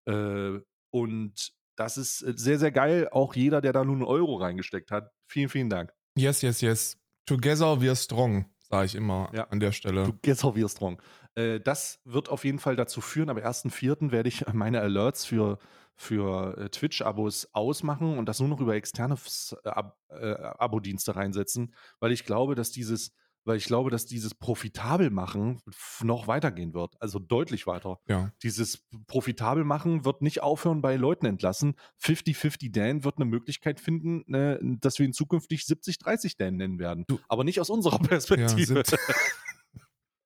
Äh, 0.10 0.62
und 0.92 1.54
das 1.76 1.98
ist 1.98 2.22
äh, 2.22 2.34
sehr, 2.36 2.60
sehr 2.60 2.72
geil. 2.72 3.08
Auch 3.12 3.36
jeder, 3.36 3.62
der 3.62 3.74
da 3.74 3.84
nur 3.84 3.96
einen 3.96 4.04
Euro 4.04 4.36
reingesteckt 4.36 4.92
hat. 4.92 5.12
Vielen, 5.28 5.50
vielen 5.50 5.70
Dank. 5.70 5.94
Yes, 6.16 6.42
yes, 6.42 6.62
yes. 6.62 6.98
Together 7.26 7.80
we 7.80 7.88
are 7.88 7.96
strong, 7.96 8.46
sage 8.70 8.88
ich 8.88 8.96
immer 8.96 9.30
Ja. 9.34 9.44
an 9.46 9.60
der 9.60 9.72
Stelle. 9.72 10.14
Gehst 10.22 10.44
auf 10.44 10.56
wir 10.56 10.68
strong. 10.68 11.02
Äh, 11.36 11.60
das 11.60 12.00
wird 12.04 12.30
auf 12.30 12.44
jeden 12.44 12.60
Fall 12.60 12.76
dazu 12.76 13.02
führen, 13.02 13.30
aber 13.30 13.42
1.4. 13.46 14.12
werde 14.12 14.30
ich 14.30 14.46
meine 14.54 14.82
Alerts 14.82 15.26
für, 15.26 15.60
für 15.96 16.58
äh, 16.58 16.70
Twitch-Abos 16.70 17.50
ausmachen 17.54 18.18
und 18.18 18.26
das 18.28 18.40
nur 18.40 18.50
noch 18.50 18.60
über 18.60 18.76
externe 18.76 19.16
äh, 19.64 19.70
Ab 19.70 19.98
äh, 20.10 20.34
Abo-Dienste 20.34 21.16
reinsetzen, 21.16 21.74
weil 22.00 22.12
ich 22.12 22.26
glaube, 22.26 22.56
dass 22.56 22.72
dieses, 22.72 23.14
weil 23.50 23.58
ich 23.58 23.66
glaube, 23.66 23.90
dass 23.90 24.06
dieses 24.06 24.34
profitabel 24.36 25.10
machen 25.10 25.60
noch 26.02 26.28
weitergehen 26.28 26.74
wird. 26.74 26.96
Also 27.02 27.20
deutlich 27.20 27.68
weiter. 27.68 28.00
Ja. 28.08 28.32
Dieses 28.44 28.88
profitabel 29.08 29.64
machen 29.66 30.06
wird 30.06 30.22
nicht 30.22 30.42
aufhören 30.42 30.82
bei 30.82 30.96
Leuten 30.96 31.26
entlassen. 31.26 31.74
50-50 32.02 32.72
Dan 32.72 33.04
wird 33.04 33.18
eine 33.18 33.26
Möglichkeit 33.26 33.80
finden, 33.82 34.24
ne, 34.28 34.60
dass 34.80 35.00
wir 35.00 35.06
ihn 35.08 35.14
zukünftig 35.14 35.64
70-30 35.64 36.36
Dan 36.38 36.56
nennen 36.58 36.80
werden. 36.80 37.04
Du- 37.08 37.20
Aber 37.28 37.44
nicht 37.44 37.60
aus 37.60 37.70
unserer 37.70 38.00
Perspektive. 38.00 38.84
70. 38.86 39.00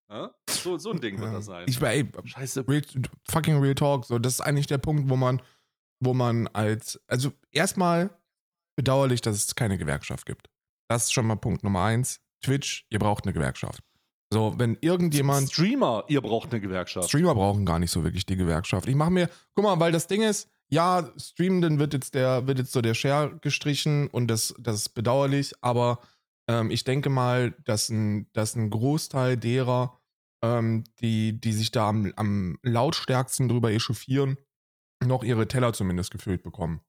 Ja? 0.10 0.32
So, 0.48 0.78
so 0.78 0.92
ein 0.92 1.02
Ding 1.02 1.20
wird 1.20 1.34
das 1.34 1.46
sein. 1.46 1.66
Ich 1.68 1.82
ey, 1.82 2.08
Scheiße. 2.26 2.68
real, 2.68 2.84
fucking 3.32 3.58
real 3.60 3.74
talk. 3.74 4.06
So, 4.06 4.20
das 4.20 4.34
ist 4.34 4.42
eigentlich 4.42 4.68
der 4.68 4.78
Punkt, 4.78 5.10
wo 5.10 5.16
man, 5.16 5.42
wo 6.00 6.14
man 6.14 6.48
als, 6.50 7.02
also 7.08 7.32
erstmal 7.52 8.16
bedauerlich, 8.76 9.22
dass 9.22 9.36
es 9.38 9.56
keine 9.56 9.78
Gewerkschaft 9.80 10.26
gibt. 10.28 10.50
Das 10.88 11.06
ist 11.06 11.14
schon 11.14 11.26
mal 11.26 11.38
Punkt 11.38 11.64
Nummer 11.64 11.84
eins. 11.86 12.20
Twitch, 12.44 12.86
ihr 12.90 13.00
braucht 13.00 13.26
eine 13.26 13.34
Gewerkschaft. 13.34 13.84
So, 14.32 14.56
wenn 14.58 14.78
irgendjemand, 14.82 15.52
Streamer, 15.52 16.06
ihr 16.08 16.22
braucht 16.22 16.52
eine 16.52 16.60
Gewerkschaft. 16.60 17.08
Streamer 17.08 17.36
brauchen 17.36 17.66
gar 17.66 17.78
nicht 17.78 17.92
so 17.92 18.04
wirklich 18.04 18.26
die 18.26 18.36
Gewerkschaft. 18.36 18.88
Ich 18.88 18.96
mache 18.96 19.12
mir, 19.12 19.30
guck 19.54 19.64
mal, 19.64 19.80
weil 19.80 19.92
das 19.92 20.08
Ding 20.08 20.24
ist, 20.24 20.50
ja, 20.70 21.12
Streamenden 21.18 21.78
wird 21.78 21.94
jetzt 21.94 22.16
der, 22.16 22.48
wird 22.48 22.58
jetzt 22.58 22.72
so 22.72 22.82
der 22.82 22.96
Share 22.96 23.38
gestrichen 23.42 24.08
und 24.08 24.28
das, 24.28 24.56
das 24.58 24.78
ist 24.78 24.90
bedauerlich, 24.90 25.54
aber 25.62 26.00
ähm, 26.50 26.72
ich 26.72 26.84
denke 26.84 27.10
mal, 27.10 27.52
dass 27.64 27.90
ein, 27.90 28.28
dass 28.34 28.56
ein 28.56 28.72
Großteil 28.72 29.38
derer, 29.38 30.00
ähm, 30.44 30.84
die, 31.00 31.40
die 31.40 31.54
sich 31.54 31.70
da 31.70 31.90
am, 31.90 32.12
am 32.16 32.58
lautstärksten 32.64 33.50
drüber 33.50 33.72
echauffieren, 33.72 34.38
noch 35.06 35.24
ihre 35.24 35.48
Teller 35.48 35.74
zumindest 35.74 36.10
gefüllt 36.10 36.42
bekommen. 36.42 36.82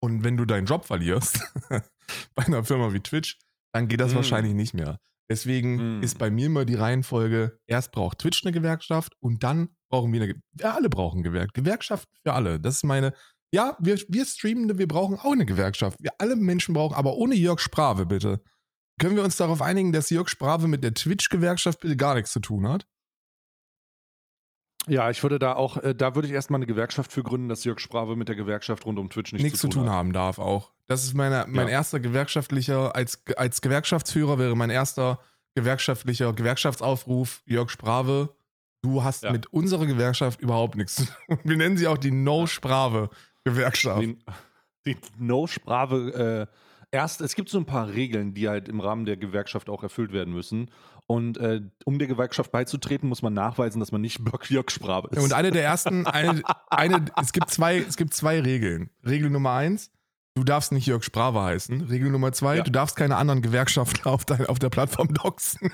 Und 0.00 0.24
wenn 0.24 0.36
du 0.36 0.44
deinen 0.44 0.66
Job 0.66 0.84
verlierst 0.84 1.40
bei 2.34 2.46
einer 2.46 2.64
Firma 2.64 2.92
wie 2.92 3.00
Twitch, 3.00 3.38
dann 3.72 3.88
geht 3.88 4.00
das 4.00 4.12
Mm. 4.12 4.16
wahrscheinlich 4.16 4.54
nicht 4.54 4.74
mehr. 4.74 4.98
Deswegen 5.30 5.98
Mm. 6.00 6.02
ist 6.02 6.18
bei 6.18 6.30
mir 6.30 6.46
immer 6.46 6.64
die 6.64 6.74
Reihenfolge, 6.74 7.58
erst 7.66 7.92
braucht 7.92 8.18
Twitch 8.18 8.44
eine 8.44 8.52
Gewerkschaft 8.52 9.14
und 9.20 9.42
dann 9.42 9.68
brauchen 9.90 10.12
wir 10.12 10.22
eine, 10.22 10.34
Ge- 10.34 10.42
wir 10.52 10.74
alle 10.74 10.88
brauchen 10.90 11.22
Gewerkschaft. 11.22 11.54
Gewerkschaft 11.54 12.08
für 12.24 12.32
alle. 12.34 12.60
Das 12.60 12.76
ist 12.76 12.84
meine, 12.84 13.12
ja, 13.54 13.76
wir, 13.80 13.98
wir 14.08 14.24
Streamende, 14.24 14.78
wir 14.78 14.88
brauchen 14.88 15.18
auch 15.18 15.32
eine 15.32 15.46
Gewerkschaft. 15.46 15.98
Wir 16.00 16.12
alle 16.18 16.36
Menschen 16.36 16.74
brauchen, 16.74 16.94
aber 16.94 17.14
ohne 17.16 17.34
Jörg 17.34 17.60
Sprave 17.60 18.06
bitte. 18.06 18.40
Können 19.00 19.16
wir 19.16 19.24
uns 19.24 19.36
darauf 19.36 19.62
einigen, 19.62 19.92
dass 19.92 20.10
Jörg 20.10 20.28
Sprave 20.28 20.68
mit 20.68 20.84
der 20.84 20.94
Twitch-Gewerkschaft 20.94 21.80
bitte 21.80 21.96
gar 21.96 22.14
nichts 22.14 22.32
zu 22.32 22.40
tun 22.40 22.68
hat? 22.68 22.86
Ja, 24.88 25.10
ich 25.10 25.22
würde 25.22 25.38
da 25.38 25.54
auch, 25.54 25.76
äh, 25.76 25.94
da 25.94 26.14
würde 26.16 26.26
ich 26.28 26.34
erstmal 26.34 26.58
eine 26.58 26.66
Gewerkschaft 26.66 27.12
für 27.12 27.22
gründen, 27.22 27.48
dass 27.48 27.62
Jörg 27.64 27.78
Sprave 27.78 28.16
mit 28.16 28.28
der 28.28 28.34
Gewerkschaft 28.36 28.84
rund 28.84 28.98
um 28.98 29.08
Twitch 29.10 29.32
nichts 29.32 29.44
nichts 29.44 29.60
zu 29.60 29.68
tun 29.68 29.84
hat. 29.84 29.90
haben 29.92 30.12
darf 30.12 30.38
auch. 30.38 30.72
Das 30.88 31.04
ist 31.04 31.14
meine, 31.14 31.44
mein 31.48 31.68
Ja. 31.68 31.74
erster 31.74 32.00
gewerkschaftlicher, 32.00 32.94
als, 32.96 33.22
als 33.36 33.60
Gewerkschaftsführer 33.60 34.38
wäre 34.38 34.56
mein 34.56 34.70
erster 34.70 35.20
gewerkschaftlicher 35.54 36.32
Gewerkschaftsaufruf, 36.32 37.42
Jörg 37.46 37.70
Sprave, 37.70 38.34
du 38.82 39.04
hast 39.04 39.22
Ja. 39.22 39.30
mit 39.32 39.46
unserer 39.52 39.86
Gewerkschaft 39.86 40.40
überhaupt 40.40 40.74
nichts 40.76 40.96
zu 40.96 41.04
tun. 41.04 41.38
Wir 41.44 41.56
nennen 41.56 41.76
sie 41.76 41.86
auch 41.86 41.98
die 41.98 42.10
No-Sprave-Gewerkschaft. 42.10 44.02
Die, 44.02 44.16
die 44.86 44.96
No-Sprave, 45.18 46.48
äh, 46.50 46.96
erst, 46.96 47.20
es 47.20 47.34
gibt 47.34 47.48
so 47.48 47.58
ein 47.58 47.66
paar 47.66 47.88
Regeln, 47.88 48.34
die 48.34 48.48
halt 48.48 48.68
im 48.68 48.80
Rahmen 48.80 49.04
der 49.04 49.16
Gewerkschaft 49.16 49.68
auch 49.70 49.82
erfüllt 49.82 50.12
werden 50.12 50.32
müssen. 50.34 50.70
Und 51.12 51.36
äh, 51.36 51.60
um 51.84 51.98
der 51.98 52.08
Gewerkschaft 52.08 52.50
beizutreten, 52.52 53.06
muss 53.06 53.20
man 53.20 53.34
nachweisen, 53.34 53.80
dass 53.80 53.92
man 53.92 54.00
nicht 54.00 54.20
Jörg 54.48 54.70
Sprave 54.70 55.08
ist. 55.10 55.22
Und 55.22 55.34
eine 55.34 55.50
der 55.50 55.62
ersten, 55.62 56.06
eine, 56.06 56.42
eine, 56.70 57.04
es 57.20 57.32
gibt 57.32 57.50
zwei, 57.50 57.78
es 57.78 57.98
gibt 57.98 58.14
zwei 58.14 58.40
Regeln. 58.40 58.88
Regel 59.06 59.28
Nummer 59.28 59.50
eins, 59.52 59.90
du 60.34 60.42
darfst 60.42 60.72
nicht 60.72 60.86
Jörg 60.86 61.04
Sprave 61.04 61.42
heißen. 61.42 61.82
Regel 61.82 62.10
Nummer 62.10 62.32
zwei, 62.32 62.56
Ja. 62.56 62.62
du 62.62 62.70
darfst 62.70 62.96
keine 62.96 63.16
anderen 63.16 63.42
Gewerkschaften 63.42 64.06
auf, 64.08 64.24
dein, 64.24 64.46
auf 64.46 64.58
der 64.58 64.70
Plattform 64.70 65.12
doxen. 65.12 65.70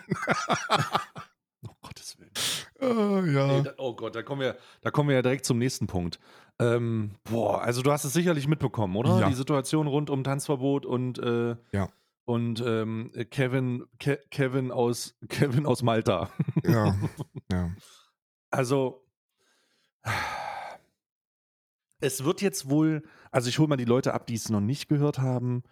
oh 1.62 1.68
Gottes 1.82 2.16
Willen. 2.18 2.32
oh, 2.80 3.24
ja. 3.24 3.46
Nee, 3.58 3.62
da, 3.62 3.70
oh 3.78 3.94
Gott, 3.94 4.16
da 4.16 4.22
kommen, 4.22 4.40
wir, 4.40 4.56
da 4.80 4.90
kommen 4.90 5.08
wir 5.08 5.16
ja 5.16 5.22
direkt 5.22 5.44
zum 5.44 5.58
nächsten 5.58 5.86
Punkt. 5.86 6.18
Ähm, 6.58 7.12
boah, 7.30 7.62
also 7.62 7.82
du 7.82 7.92
hast 7.92 8.04
es 8.04 8.12
sicherlich 8.12 8.48
mitbekommen, 8.48 8.96
oder? 8.96 9.20
Ja. 9.20 9.28
Die 9.28 9.34
Situation 9.34 9.86
rund 9.86 10.10
um 10.10 10.24
Tanzverbot 10.24 10.84
und, 10.84 11.20
äh, 11.20 11.54
Ja. 11.70 11.88
Und 12.28 12.62
ähm, 12.64 13.10
Kevin, 13.30 13.86
Ke 13.98 14.18
Kevin, 14.30 14.70
aus, 14.70 15.16
Kevin 15.30 15.64
aus 15.64 15.82
Malta. 15.82 16.28
ja. 16.62 16.94
ja. 17.50 17.74
Also, 18.50 19.02
es 22.00 22.24
wird 22.24 22.42
jetzt 22.42 22.68
wohl, 22.68 23.02
also 23.30 23.48
ich 23.48 23.58
hole 23.58 23.68
mal 23.68 23.76
die 23.76 23.86
Leute 23.86 24.12
ab, 24.12 24.26
die 24.26 24.34
es 24.34 24.50
noch 24.50 24.60
nicht 24.60 24.90
gehört 24.90 25.18
haben. 25.18 25.62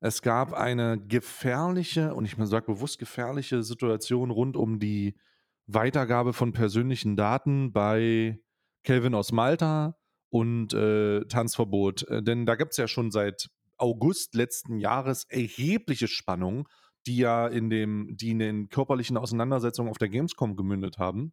Es 0.00 0.22
gab 0.22 0.54
eine 0.54 0.98
gefährliche, 0.98 2.14
und 2.14 2.24
ich 2.24 2.36
sage 2.38 2.72
bewusst 2.72 2.98
gefährliche 2.98 3.62
Situation 3.62 4.30
rund 4.30 4.56
um 4.56 4.78
die 4.78 5.18
Weitergabe 5.66 6.32
von 6.32 6.54
persönlichen 6.54 7.16
Daten 7.16 7.74
bei 7.74 8.40
Kelvin 8.84 9.14
aus 9.14 9.32
Malta 9.32 9.98
und 10.30 10.72
äh, 10.72 11.26
Tanzverbot. 11.26 12.08
Äh, 12.08 12.22
denn 12.22 12.46
da 12.46 12.54
gibt 12.54 12.70
es 12.70 12.78
ja 12.78 12.88
schon 12.88 13.10
seit 13.10 13.50
August 13.78 14.34
letzten 14.34 14.78
Jahres 14.78 15.24
erhebliche 15.28 16.08
Spannungen, 16.08 16.64
die 17.06 17.16
ja 17.18 17.46
in 17.46 17.70
dem, 17.70 18.16
die 18.16 18.30
in 18.30 18.38
den 18.38 18.68
körperlichen 18.68 19.16
Auseinandersetzungen 19.16 19.90
auf 19.90 19.98
der 19.98 20.08
Gamescom 20.08 20.56
gemündet 20.56 20.98
haben. 20.98 21.32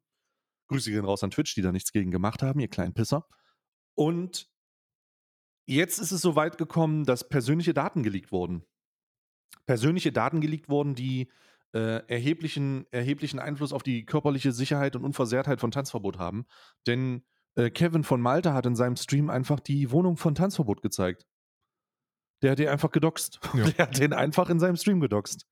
Grüße 0.70 0.92
gehen 0.92 1.06
raus 1.06 1.24
an 1.24 1.32
Twitch, 1.32 1.56
die 1.56 1.62
da 1.62 1.72
nichts 1.72 1.92
gegen 1.92 2.12
gemacht 2.12 2.44
haben, 2.44 2.60
ihr 2.60 2.68
kleinen 2.68 2.94
Pisser. 2.94 3.28
Und 3.96 4.50
jetzt 5.66 6.00
ist 6.00 6.12
es 6.12 6.22
so 6.22 6.36
weit 6.36 6.58
gekommen, 6.58 7.06
dass 7.06 7.28
persönliche 7.28 7.74
Daten 7.74 8.04
geleakt 8.04 8.32
wurden. 8.32 8.64
Persönliche 9.66 10.12
Daten 10.12 10.42
geleakt 10.42 10.70
wurden, 10.70 10.96
die 10.96 11.32
äh, 11.74 12.06
erheblichen, 12.08 12.86
erheblichen 12.92 13.40
Einfluss 13.40 13.74
auf 13.74 13.84
die 13.84 14.06
körperliche 14.06 14.52
Sicherheit 14.52 14.96
und 14.96 15.04
Unversehrtheit 15.04 15.60
von 15.60 15.72
Tanzverbot 15.72 16.20
haben. 16.20 16.46
Denn 16.86 17.24
äh, 17.56 17.70
Kevin 17.70 18.04
von 18.04 18.22
Malta 18.22 18.54
hat 18.54 18.66
in 18.66 18.76
seinem 18.76 18.96
Stream 18.96 19.30
einfach 19.30 19.60
die 19.60 19.92
Wohnung 19.92 20.18
von 20.18 20.36
Tanzverbot 20.36 20.82
gezeigt. 20.82 21.26
Der 22.44 22.52
hat 22.52 22.60
den 22.60 22.68
einfach 22.68 22.92
gedoxt. 22.92 23.40
Ja. 23.54 23.64
Der 23.72 23.88
hat 23.88 23.98
den 23.98 24.14
einfach 24.14 24.50
in 24.50 24.60
seinem 24.60 24.76
Stream 24.76 25.00
gedoxt. 25.00 25.48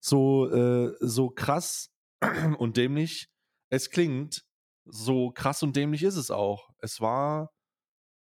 So, 0.00 0.50
äh, 0.50 0.96
so 1.00 1.28
krass 1.28 1.90
und 2.58 2.76
dämlich 2.76 3.28
es 3.68 3.90
klingt, 3.90 4.44
so 4.84 5.30
krass 5.30 5.62
und 5.62 5.74
dämlich 5.74 6.02
ist 6.02 6.16
es 6.16 6.30
auch. 6.30 6.70
Es 6.78 7.00
war, 7.00 7.52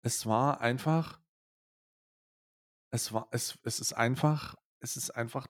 es 0.03 0.27
war 0.27 0.61
einfach, 0.61 1.21
es 2.91 3.13
war, 3.13 3.29
es, 3.33 3.59
es 3.65 3.81
ist 3.81 3.93
einfach, 3.93 4.55
es 4.81 4.97
ist 4.97 5.11
einfach 5.11 5.49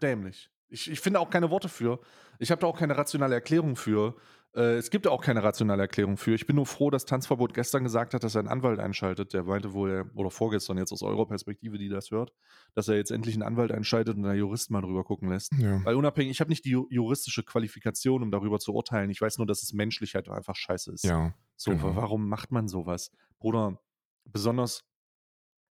dämlich. 0.00 0.50
Ich, 0.68 0.90
ich 0.90 1.00
finde 1.00 1.20
auch 1.20 1.30
keine 1.30 1.50
Worte 1.50 1.68
für. 1.68 2.00
Ich 2.38 2.50
habe 2.50 2.60
da 2.60 2.66
auch 2.66 2.78
keine 2.78 2.96
rationale 2.96 3.34
Erklärung 3.34 3.76
für. 3.76 4.16
Äh, 4.56 4.76
es 4.76 4.90
gibt 4.90 5.06
auch 5.06 5.20
keine 5.22 5.42
rationale 5.42 5.82
Erklärung 5.82 6.16
für. 6.16 6.34
Ich 6.34 6.46
bin 6.46 6.56
nur 6.56 6.64
froh, 6.66 6.88
dass 6.90 7.04
Tanzverbot 7.04 7.52
gestern 7.54 7.84
gesagt 7.84 8.14
hat, 8.14 8.24
dass 8.24 8.34
er 8.34 8.38
einen 8.40 8.48
Anwalt 8.48 8.80
einschaltet. 8.80 9.34
Der 9.34 9.44
meinte 9.44 9.74
wohl, 9.74 10.10
oder 10.14 10.30
vorgestern 10.30 10.78
jetzt 10.78 10.92
aus 10.92 11.02
eurer 11.02 11.26
Perspektive, 11.26 11.76
die 11.78 11.88
das 11.90 12.10
hört, 12.10 12.32
dass 12.74 12.88
er 12.88 12.96
jetzt 12.96 13.10
endlich 13.10 13.34
einen 13.34 13.42
Anwalt 13.42 13.70
einschaltet 13.70 14.16
und 14.16 14.24
einen 14.24 14.38
Juristen 14.38 14.72
mal 14.72 14.80
drüber 14.80 15.04
gucken 15.04 15.28
lässt. 15.28 15.52
Ja. 15.58 15.84
Weil 15.84 15.94
unabhängig, 15.94 16.30
ich 16.30 16.40
habe 16.40 16.50
nicht 16.50 16.64
die 16.64 16.74
ju- 16.74 16.86
juristische 16.90 17.42
Qualifikation, 17.44 18.22
um 18.22 18.30
darüber 18.30 18.58
zu 18.58 18.72
urteilen. 18.74 19.10
Ich 19.10 19.20
weiß 19.20 19.38
nur, 19.38 19.46
dass 19.46 19.62
es 19.62 19.72
menschlich 19.74 20.14
halt 20.14 20.28
einfach 20.30 20.56
scheiße 20.56 20.92
ist. 20.92 21.04
ja. 21.04 21.34
So, 21.58 21.70
genau. 21.72 21.84
wa- 21.84 21.96
warum 21.96 22.28
macht 22.28 22.50
man 22.52 22.66
sowas? 22.68 23.10
Bruder, 23.38 23.80
besonders, 24.24 24.84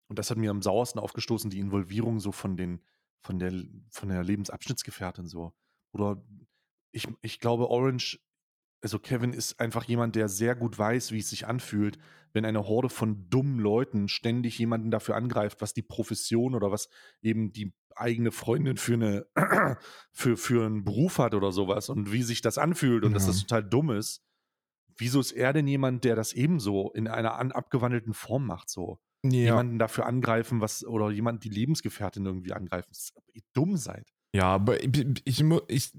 und 0.08 0.18
das 0.18 0.30
hat 0.30 0.36
mir 0.38 0.50
am 0.50 0.62
sauersten 0.62 0.98
aufgestoßen, 0.98 1.50
die 1.50 1.58
Involvierung 1.58 2.20
so 2.20 2.32
von 2.32 2.56
den, 2.56 2.82
von 3.22 3.38
der, 3.38 3.52
von 3.90 4.08
der 4.10 4.22
Lebensabschnittsgefährtin 4.22 5.26
so. 5.26 5.54
Oder 5.92 6.22
ich, 6.92 7.08
ich 7.22 7.40
glaube, 7.40 7.68
Orange, 7.70 8.20
also 8.84 8.98
Kevin 8.98 9.32
ist 9.32 9.58
einfach 9.60 9.84
jemand, 9.84 10.14
der 10.14 10.28
sehr 10.28 10.54
gut 10.54 10.78
weiß, 10.78 11.10
wie 11.12 11.18
es 11.18 11.30
sich 11.30 11.46
anfühlt, 11.46 11.98
wenn 12.34 12.44
eine 12.44 12.66
Horde 12.68 12.90
von 12.90 13.28
dummen 13.30 13.58
Leuten 13.58 14.08
ständig 14.08 14.58
jemanden 14.58 14.90
dafür 14.90 15.16
angreift, 15.16 15.62
was 15.62 15.72
die 15.72 15.82
Profession 15.82 16.54
oder 16.54 16.70
was 16.70 16.90
eben 17.22 17.52
die 17.52 17.72
eigene 17.96 18.30
Freundin 18.30 18.76
für 18.76 18.94
eine 18.94 19.26
für, 20.12 20.36
für 20.36 20.66
einen 20.66 20.84
Beruf 20.84 21.18
hat 21.18 21.34
oder 21.34 21.50
sowas 21.50 21.88
und 21.88 22.12
wie 22.12 22.22
sich 22.22 22.42
das 22.42 22.58
anfühlt 22.58 23.04
und 23.04 23.14
dass 23.14 23.22
Ja. 23.24 23.28
das 23.28 23.40
total 23.40 23.64
dumm 23.64 23.90
ist. 23.90 24.22
Wieso 24.96 25.18
ist 25.18 25.32
er 25.32 25.52
denn 25.52 25.66
jemand, 25.66 26.04
der 26.04 26.14
das 26.14 26.32
ebenso 26.34 26.92
in 26.92 27.08
einer 27.08 27.36
an, 27.36 27.52
abgewandelten 27.52 28.12
Form 28.14 28.46
macht, 28.46 28.68
so? 28.68 29.00
Ja. 29.22 29.30
Jemanden 29.30 29.78
dafür 29.78 30.04
angreifen, 30.04 30.60
was, 30.60 30.84
oder 30.84 31.10
jemand 31.10 31.42
die 31.44 31.48
Lebensgefährtin 31.48 32.26
irgendwie 32.26 32.52
angreifen. 32.52 32.92
Dumm 33.54 33.76
seid. 33.78 34.12
Ja, 34.34 34.44
aber 34.48 34.82
ich, 34.84 35.22
ich, 35.24 35.42
ich 35.68 35.92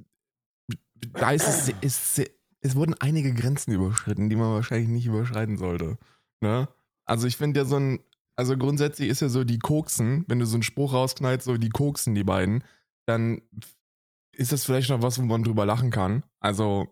da 1.12 1.32
ist 1.32 1.48
es, 1.48 1.74
ist, 1.82 2.35
es 2.66 2.76
wurden 2.76 2.96
einige 3.00 3.34
Grenzen 3.34 3.72
überschritten, 3.74 4.30
die 4.30 4.36
man 4.36 4.54
wahrscheinlich 4.54 4.90
nicht 4.90 5.06
überschreiten 5.06 5.58
sollte. 5.58 5.98
Ne? 6.42 6.68
Also 7.06 7.28
ich 7.28 7.38
finde 7.38 7.60
ja 7.60 7.66
so 7.66 7.78
ein, 7.78 8.00
also 8.36 8.58
grundsätzlich 8.58 9.10
ist 9.10 9.22
ja 9.22 9.30
so 9.30 9.44
die 9.44 9.60
Koksen, 9.60 10.26
wenn 10.28 10.40
du 10.40 10.46
so 10.46 10.56
einen 10.56 10.64
Spruch 10.64 10.94
rausknallst, 10.94 11.46
so 11.46 11.58
die 11.58 11.70
Koksen, 11.70 12.16
die 12.16 12.24
beiden, 12.24 12.64
dann 13.08 13.42
ist 14.36 14.52
das 14.52 14.66
vielleicht 14.66 14.90
noch 14.90 15.02
was, 15.02 15.20
wo 15.20 15.24
man 15.24 15.44
drüber 15.44 15.66
lachen 15.66 15.92
kann. 15.92 16.24
Also 16.40 16.88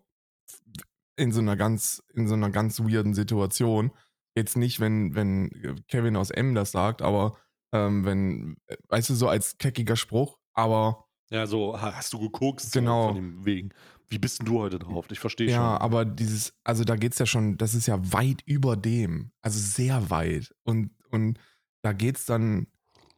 in 1.15 1.31
so 1.31 1.41
einer 1.41 1.55
ganz, 1.55 2.03
in 2.13 2.27
so 2.27 2.33
einer 2.35 2.49
ganz 2.49 2.79
weirden 2.79 3.13
Situation. 3.13 3.91
Jetzt 4.35 4.57
nicht, 4.57 4.79
wenn, 4.79 5.13
wenn 5.15 5.83
Kevin 5.87 6.15
aus 6.15 6.31
M 6.31 6.55
das 6.55 6.71
sagt, 6.71 7.01
aber 7.01 7.37
ähm, 7.73 8.05
wenn, 8.05 8.57
weißt 8.89 9.09
du, 9.09 9.15
so 9.15 9.27
als 9.27 9.57
keckiger 9.57 9.95
Spruch, 9.95 10.37
aber 10.53 11.05
Ja, 11.29 11.45
so 11.47 11.79
ha- 11.79 11.93
hast 11.95 12.13
du 12.13 12.19
gekokst 12.19 12.71
so 12.71 12.79
Genau. 12.79 13.07
von 13.07 13.15
dem 13.15 13.45
wegen. 13.45 13.69
Wie 14.13 14.19
bist 14.19 14.39
denn 14.39 14.45
du 14.45 14.59
heute 14.59 14.77
drauf? 14.79 15.07
Ich 15.11 15.19
verstehe 15.19 15.49
Ja, 15.49 15.55
schon. 15.55 15.81
aber 15.81 16.05
dieses, 16.05 16.53
also 16.63 16.83
da 16.83 16.95
geht's 16.95 17.17
ja 17.19 17.25
schon, 17.25 17.57
das 17.57 17.73
ist 17.73 17.87
ja 17.87 17.97
weit 18.13 18.41
über 18.45 18.77
dem. 18.77 19.31
Also 19.41 19.59
sehr 19.59 20.09
weit. 20.09 20.53
Und, 20.63 20.91
und 21.09 21.39
da 21.81 21.93
geht's 21.93 22.25
dann, 22.25 22.67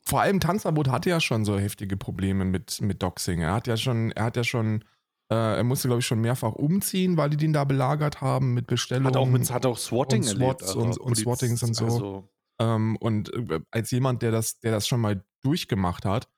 vor 0.05 0.21
allem 0.21 0.39
Tanzverbot 0.39 0.87
hatte 0.89 1.09
ja 1.09 1.19
schon 1.19 1.43
so 1.45 1.59
heftige 1.59 1.97
Probleme 1.97 2.45
mit, 2.45 2.79
mit 2.81 3.03
Doxing. 3.03 3.41
Er 3.41 3.53
hat 3.53 3.67
ja 3.67 3.75
schon, 3.77 4.11
er 4.11 4.23
hat 4.25 4.37
ja 4.37 4.43
schon, 4.43 4.83
äh, 5.29 5.35
er 5.57 5.63
musste, 5.63 5.87
glaube 5.89 5.99
ich, 5.99 6.05
schon 6.05 6.21
mehrfach 6.21 6.53
umziehen, 6.53 7.17
weil 7.17 7.29
die 7.29 7.37
den 7.37 7.51
da 7.53 7.63
belagert 7.65 8.21
haben 8.21 8.53
mit 8.53 8.67
Bestellungen. 8.67 9.07
Hat 9.07 9.17
auch, 9.17 9.27
mit, 9.27 9.51
hat 9.51 9.65
auch 9.65 9.77
Swatting 9.77 10.21
und 10.21 10.27
erlebt. 10.29 10.61
Swats 10.61 10.75
und- 10.75 10.97
und 10.97 11.15
Swattings 11.17 11.61
und 11.61 11.73
so. 11.75 11.85
Also, 11.85 12.29
Ähm, 12.59 12.95
und 13.01 13.33
äh, 13.33 13.59
als 13.71 13.91
jemand, 13.91 14.21
der 14.21 14.31
das, 14.31 14.59
der 14.59 14.71
das 14.71 14.87
schon 14.87 15.01
mal 15.01 15.23
durchgemacht 15.43 16.05
hat, 16.05 16.29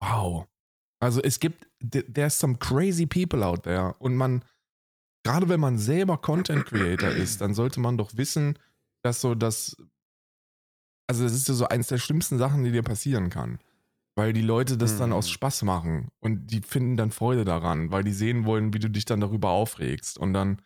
wow. 0.00 0.46
Also 1.02 1.20
es 1.20 1.40
gibt, 1.40 1.66
th- 1.82 2.06
there's 2.12 2.38
some 2.38 2.56
crazy 2.58 3.06
people 3.06 3.44
out 3.44 3.64
there. 3.64 3.94
Und 3.98 4.14
man, 4.16 4.44
gerade 5.24 5.48
wenn 5.48 5.60
man 5.60 5.78
selber 5.78 6.18
Content 6.18 6.64
Creator 6.66 7.10
ist, 7.10 7.40
dann 7.40 7.54
sollte 7.54 7.80
man 7.80 7.98
doch 7.98 8.16
wissen, 8.16 8.58
dass 9.04 9.20
so 9.20 9.34
das, 9.34 9.76
also 11.08 11.24
das 11.24 11.32
ist 11.32 11.48
ja 11.48 11.54
so 11.54 11.66
eins 11.68 11.88
der 11.88 11.98
schlimmsten 11.98 12.38
Sachen, 12.38 12.62
die 12.64 12.70
dir 12.72 12.82
passieren 12.82 13.30
kann. 13.30 13.58
Weil 14.14 14.32
die 14.34 14.42
Leute 14.42 14.76
das 14.76 14.98
dann 14.98 15.08
Mhm. 15.10 15.16
aus 15.16 15.30
Spaß 15.30 15.62
machen 15.62 16.08
und 16.20 16.48
die 16.48 16.60
finden 16.60 16.96
dann 16.98 17.10
Freude 17.10 17.44
daran, 17.46 17.90
weil 17.90 18.04
die 18.04 18.12
sehen 18.12 18.44
wollen, 18.44 18.74
wie 18.74 18.78
du 18.78 18.90
dich 18.90 19.06
dann 19.06 19.20
darüber 19.20 19.50
aufregst. 19.50 20.18
Und 20.18 20.34
dann, 20.34 20.60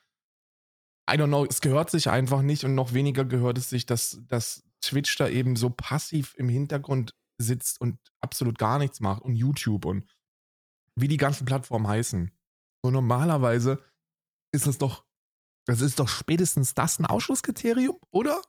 I 1.08 1.14
don't 1.14 1.28
know, 1.28 1.46
es 1.46 1.60
gehört 1.60 1.90
sich 1.90 2.10
einfach 2.10 2.42
nicht 2.42 2.64
und 2.64 2.74
noch 2.74 2.92
weniger 2.92 3.24
gehört 3.24 3.56
es 3.56 3.70
sich, 3.70 3.86
dass, 3.86 4.20
dass 4.26 4.64
Twitch 4.82 5.16
da 5.16 5.28
eben 5.28 5.54
so 5.54 5.70
passiv 5.70 6.34
im 6.36 6.48
Hintergrund 6.48 7.14
sitzt 7.38 7.80
und 7.80 7.98
absolut 8.20 8.58
gar 8.58 8.78
nichts 8.78 8.98
macht 9.00 9.22
und 9.22 9.36
YouTube 9.36 9.84
und 9.84 10.04
wie 10.96 11.08
die 11.08 11.16
ganzen 11.18 11.44
Plattformen 11.44 11.86
heißen. 11.86 12.30
So 12.82 12.90
normalerweise 12.90 13.82
ist 14.52 14.66
es 14.66 14.78
doch, 14.78 15.04
das 15.66 15.80
ist 15.80 15.98
doch 15.98 16.08
spätestens 16.08 16.74
das 16.74 16.98
ein 16.98 17.06
Ausschlusskriterium, 17.06 17.96
oder? 18.10 18.40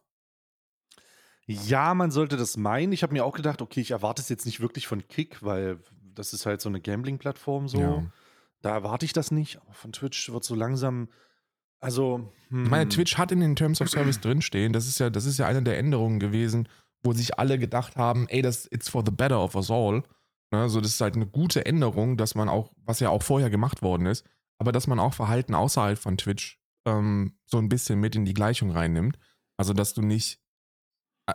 ja, 1.49 1.93
man 1.93 2.11
sollte 2.11 2.35
das 2.35 2.57
meinen. 2.57 2.91
Ich 2.91 3.03
habe 3.03 3.13
mir 3.13 3.23
auch 3.23 3.33
gedacht, 3.33 3.61
okay, 3.61 3.79
ich 3.79 3.91
erwarte 3.91 4.21
es 4.21 4.27
jetzt 4.29 4.45
nicht 4.45 4.59
wirklich 4.59 4.85
von 4.85 5.07
Kick, 5.07 5.43
weil 5.43 5.79
das 6.13 6.33
ist 6.33 6.45
halt 6.45 6.59
so 6.59 6.67
eine 6.67 6.81
Gambling-Plattform 6.81 7.69
so. 7.69 7.79
Ja. 7.79 8.03
Da 8.61 8.71
erwarte 8.71 9.05
ich 9.05 9.13
das 9.13 9.31
nicht. 9.31 9.61
Aber 9.61 9.73
von 9.73 9.93
Twitch 9.93 10.29
wird 10.29 10.43
so 10.43 10.55
langsam, 10.55 11.07
also. 11.79 12.33
Hm, 12.49 12.65
Ich 12.65 12.69
meine, 12.69 12.89
Twitch 12.89 13.17
hat 13.17 13.31
in 13.31 13.39
den 13.39 13.55
Terms 13.55 13.79
of 13.79 13.89
Service 13.89 14.19
drinstehen, 14.19 14.73
das 14.73 14.87
ist 14.87 14.99
ja, 14.99 15.09
das 15.09 15.25
ist 15.25 15.37
ja 15.37 15.47
eine 15.47 15.63
der 15.63 15.77
Änderungen 15.77 16.19
gewesen, 16.19 16.67
wo 17.01 17.13
sich 17.13 17.39
alle 17.39 17.57
gedacht 17.57 17.95
haben, 17.95 18.27
ey, 18.27 18.41
das 18.41 18.69
it's 18.69 18.89
for 18.89 19.03
the 19.05 19.11
better 19.11 19.41
of 19.41 19.55
us 19.55 19.71
all. 19.71 20.03
Ne, 20.51 20.61
also 20.61 20.79
das 20.79 20.91
ist 20.91 21.01
halt 21.01 21.15
eine 21.15 21.27
gute 21.27 21.65
Änderung, 21.65 22.17
dass 22.17 22.35
man 22.35 22.47
auch, 22.49 22.71
was 22.77 22.99
ja 22.99 23.09
auch 23.09 23.23
vorher 23.23 23.49
gemacht 23.49 23.81
worden 23.81 24.05
ist, 24.05 24.25
aber 24.59 24.71
dass 24.71 24.87
man 24.87 24.99
auch 24.99 25.13
Verhalten 25.13 25.53
außerhalb 25.53 25.99
von 25.99 26.17
Twitch 26.17 26.59
ähm, 26.85 27.37
so 27.45 27.57
ein 27.57 27.69
bisschen 27.69 27.99
mit 27.99 28.15
in 28.15 28.25
die 28.25 28.33
Gleichung 28.33 28.71
reinnimmt. 28.71 29.17
Also 29.57 29.73
dass 29.73 29.93
du 29.93 30.01
nicht. 30.01 30.39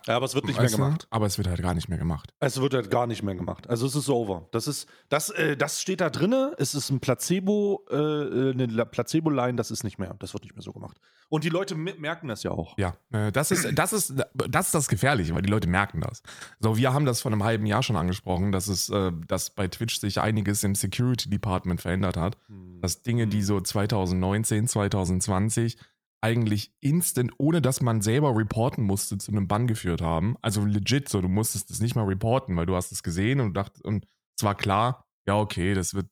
Ja, 0.07 0.17
aber 0.17 0.25
es 0.25 0.35
wird 0.35 0.47
nicht 0.47 0.57
mehr 0.57 0.65
weißt 0.65 0.75
du, 0.75 0.79
gemacht. 0.79 1.07
Aber 1.11 1.27
es 1.27 1.37
wird 1.37 1.49
halt 1.49 1.61
gar 1.61 1.75
nicht 1.75 1.89
mehr 1.89 1.99
gemacht. 1.99 2.33
Es 2.41 2.61
wird 2.61 2.73
halt 2.73 2.91
gar 2.91 3.07
nicht 3.07 3.23
mehr 3.23 3.35
gemacht. 3.35 3.69
Also 3.69 3.87
es 3.87 3.95
ist 3.95 4.09
over. 4.09 4.49
Das 4.51 4.67
ist, 4.67 4.89
das, 5.11 5.29
äh, 5.31 5.55
das 5.57 5.83
steht 5.83 6.01
da 6.01 6.09
drinne. 6.09 6.55
Es 6.59 6.75
ist 6.75 6.89
ein 6.91 7.01
Placebo, 7.01 7.85
äh, 7.91 7.95
äh, 7.97 8.53
eine 8.53 8.67
La- 8.67 8.87
Placebo-Line. 8.87 9.57
Das 9.57 9.71
ist 9.71 9.85
nicht 9.85 9.99
mehr. 9.99 10.15
Das 10.19 10.33
wird 10.33 10.45
nicht 10.45 10.55
mehr 10.55 10.63
so 10.63 10.73
gemacht. 10.73 10.99
Und 11.29 11.45
die 11.45 11.51
Leute 11.51 11.75
merken 11.75 12.29
das 12.29 12.43
ja 12.43 12.53
auch. 12.53 12.77
Ja, 12.79 12.95
äh, 13.13 13.31
das 13.33 13.51
ist, 13.51 13.67
das 13.79 13.93
ist, 13.93 14.15
das 14.35 14.67
ist 14.67 14.75
das 14.75 14.89
Gefährliche, 14.89 15.35
weil 15.35 15.43
die 15.43 15.51
Leute 15.51 15.69
merken 15.69 16.01
das. 16.01 16.23
So, 16.61 16.77
wir 16.77 16.93
haben 16.95 17.05
das 17.05 17.21
vor 17.21 17.31
einem 17.31 17.45
halben 17.45 17.67
Jahr 17.67 17.83
schon 17.83 17.97
angesprochen, 17.97 18.51
dass 18.53 18.69
es, 18.69 18.89
äh, 18.89 19.13
dass 19.29 19.51
bei 19.51 19.69
Twitch 19.69 19.99
sich 20.01 20.21
einiges 20.21 20.65
im 20.65 20.75
Security 20.75 21.29
Department 21.29 21.81
verändert 21.83 22.17
hat. 22.17 22.39
Hm. 22.49 22.81
Dass 22.81 23.03
Dinge, 23.03 23.27
die 23.27 23.43
so 23.43 23.61
2019, 23.61 24.69
2020 24.69 25.77
eigentlich 26.23 26.73
instant, 26.81 27.33
ohne 27.39 27.61
dass 27.61 27.83
man 27.83 28.01
selber 28.01 28.35
reporten 28.37 28.85
musste, 28.85 29.19
zu 29.19 29.33
einem 29.33 29.49
Bann 29.49 29.67
geführt 29.67 30.01
haben. 30.01 30.37
Also 30.41 30.65
legit, 30.65 31.09
so, 31.09 31.21
du 31.21 31.29
musstest 31.29 31.71
es 31.71 31.81
nicht 31.81 31.97
mal 31.97 32.07
reporten, 32.07 32.57
weil 32.57 32.67
du 32.67 32.77
hast 32.77 32.93
es 32.93 33.03
gesehen 33.03 33.41
und 33.41 33.55
dacht, 33.55 33.83
und 33.83 34.07
es 34.39 34.45
war 34.45 34.55
klar, 34.55 35.07
ja, 35.27 35.37
okay, 35.37 35.75
das 35.75 35.95
wird 35.95 36.11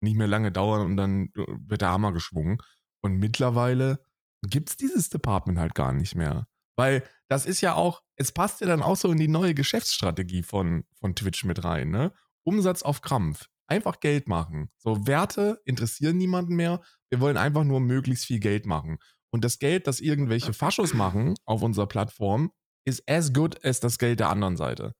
nicht 0.00 0.16
mehr 0.16 0.26
lange 0.26 0.50
dauern 0.50 0.86
und 0.86 0.96
dann 0.96 1.30
wird 1.34 1.82
der 1.82 1.90
Hammer 1.90 2.12
geschwungen. 2.12 2.58
Und 3.02 3.18
mittlerweile 3.18 4.04
gibt 4.42 4.70
es 4.70 4.76
dieses 4.78 5.10
Department 5.10 5.58
halt 5.58 5.74
gar 5.74 5.92
nicht 5.92 6.14
mehr. 6.14 6.46
Weil 6.76 7.02
das 7.28 7.44
ist 7.44 7.60
ja 7.60 7.74
auch, 7.74 8.02
es 8.16 8.32
passt 8.32 8.62
ja 8.62 8.66
dann 8.66 8.82
auch 8.82 8.96
so 8.96 9.12
in 9.12 9.18
die 9.18 9.28
neue 9.28 9.54
Geschäftsstrategie 9.54 10.42
von, 10.42 10.84
von 10.98 11.14
Twitch 11.14 11.44
mit 11.44 11.62
rein, 11.64 11.90
ne? 11.90 12.12
Umsatz 12.42 12.82
auf 12.82 13.02
Krampf. 13.02 13.48
Einfach 13.66 14.00
Geld 14.00 14.26
machen. 14.26 14.70
So, 14.78 15.06
Werte 15.06 15.60
interessieren 15.66 16.16
niemanden 16.16 16.56
mehr. 16.56 16.80
Wir 17.10 17.20
wollen 17.20 17.36
einfach 17.36 17.64
nur 17.64 17.80
möglichst 17.80 18.24
viel 18.24 18.40
Geld 18.40 18.64
machen. 18.64 18.98
Und 19.32 19.44
das 19.44 19.58
Geld, 19.58 19.86
das 19.86 20.00
irgendwelche 20.00 20.52
Faschos 20.52 20.94
machen 20.94 21.34
auf 21.44 21.62
unserer 21.62 21.86
Plattform, 21.86 22.50
ist 22.84 23.08
as 23.08 23.32
good 23.32 23.64
as 23.64 23.80
das 23.80 23.98
Geld 23.98 24.20
der 24.20 24.28
anderen 24.28 24.56
Seite. 24.56 24.94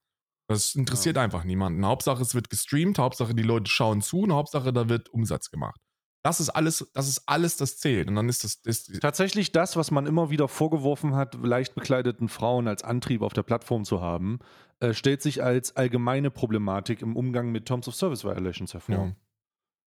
Das 0.49 0.75
interessiert 0.75 1.16
einfach 1.16 1.45
niemanden. 1.45 1.87
Hauptsache, 1.87 2.23
es 2.23 2.35
wird 2.35 2.51
gestreamt, 2.51 2.99
Hauptsache, 2.99 3.35
die 3.35 3.43
Leute 3.43 3.71
schauen 3.71 4.03
zu 4.03 4.21
und 4.23 4.33
Hauptsache, 4.33 4.73
da 4.73 4.88
wird 4.88 5.09
Umsatz 5.09 5.51
gemacht. 5.51 5.81
Das 6.23 6.38
ist 6.38 6.51
alles, 6.51 6.90
das 6.93 7.09
ist 7.09 7.23
alles, 7.27 7.57
das 7.57 7.79
zählt. 7.79 8.09
Und 8.09 8.16
dann 8.16 8.29
ist 8.29 8.45
das, 8.45 8.61
das 8.61 8.85
Tatsächlich 9.01 9.53
das, 9.53 9.77
was 9.77 9.90
man 9.90 10.07
immer 10.07 10.29
wieder 10.29 10.49
vorgeworfen 10.49 11.14
hat, 11.14 11.35
leicht 11.43 11.75
bekleideten 11.75 12.29
Frauen 12.29 12.69
als 12.69 12.83
Antrieb 12.83 13.23
auf 13.23 13.33
der 13.33 13.43
Plattform 13.43 13.85
zu 13.85 14.03
haben, 14.03 14.40
äh, 14.81 14.93
stellt 14.93 15.23
sich 15.23 15.43
als 15.43 15.77
allgemeine 15.77 16.31
Problematik 16.31 17.01
im 17.01 17.16
Umgang 17.16 17.53
mit 17.53 17.66
Terms 17.66 17.88
of 17.88 17.95
Service 17.95 18.25
Violations 18.25 18.75
hervor. 18.75 18.95
ja. 18.95 19.16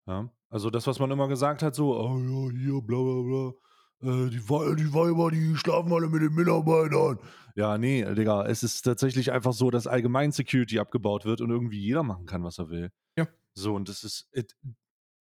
Ja. 0.06 0.30
Also 0.50 0.70
das, 0.70 0.86
was 0.86 1.00
man 1.00 1.10
immer 1.10 1.28
gesagt 1.28 1.64
hat, 1.64 1.74
so, 1.76 1.98
oh 1.98 2.18
ja, 2.20 2.52
hier, 2.58 2.82
bla 2.82 2.98
bla 2.98 3.22
bla. 3.22 3.54
Äh, 4.04 4.30
die, 4.30 4.50
Wei- 4.50 4.76
die 4.76 4.94
Weiber, 4.94 5.32
die 5.32 5.56
schlafen 5.56 5.92
alle 5.94 6.10
mit 6.10 6.22
den 6.22 6.34
Mitarbeitern. 6.34 7.20
Ja, 7.56 7.78
nee, 7.78 8.04
Digga, 8.16 8.46
es 8.48 8.64
ist 8.64 8.82
tatsächlich 8.82 9.32
einfach 9.32 9.54
so, 9.54 9.70
dass 9.72 9.86
allgemein 9.88 10.32
Security 10.32 10.80
abgebaut 10.80 11.24
wird 11.26 11.40
und 11.40 11.50
irgendwie 11.52 11.80
jeder 11.80 12.04
machen 12.04 12.26
kann, 12.26 12.44
was 12.44 12.58
er 12.60 12.70
will. 12.70 12.92
Ja. 13.18 13.28
So, 13.54 13.76
und 13.76 13.88
das 13.90 14.04
ist. 14.04 14.28
It, 14.34 14.56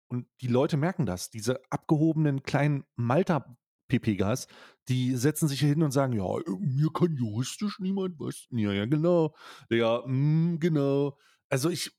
und 0.09 0.27
die 0.41 0.49
Leute 0.49 0.77
merken 0.77 1.07
das. 1.07 1.31
Diese 1.31 1.61
abgehobenen 1.71 2.43
kleinen 2.43 2.85
Malta-PPGs, 2.97 4.47
die 4.89 5.15
setzen 5.17 5.49
sich 5.49 5.61
hier 5.61 5.69
hin 5.71 5.83
und 5.83 5.93
sagen: 5.93 6.15
Ja, 6.15 6.39
äh, 6.39 6.51
mir 6.59 6.91
kann 6.93 7.15
juristisch 7.17 7.79
niemand 7.81 8.19
was. 8.19 8.47
Ja, 8.51 8.73
ja, 8.73 8.87
genau. 8.87 9.35
Digga, 9.71 10.03
mm, 10.07 10.59
genau. 10.59 11.19
Also 11.51 11.69
ich. 11.71 11.93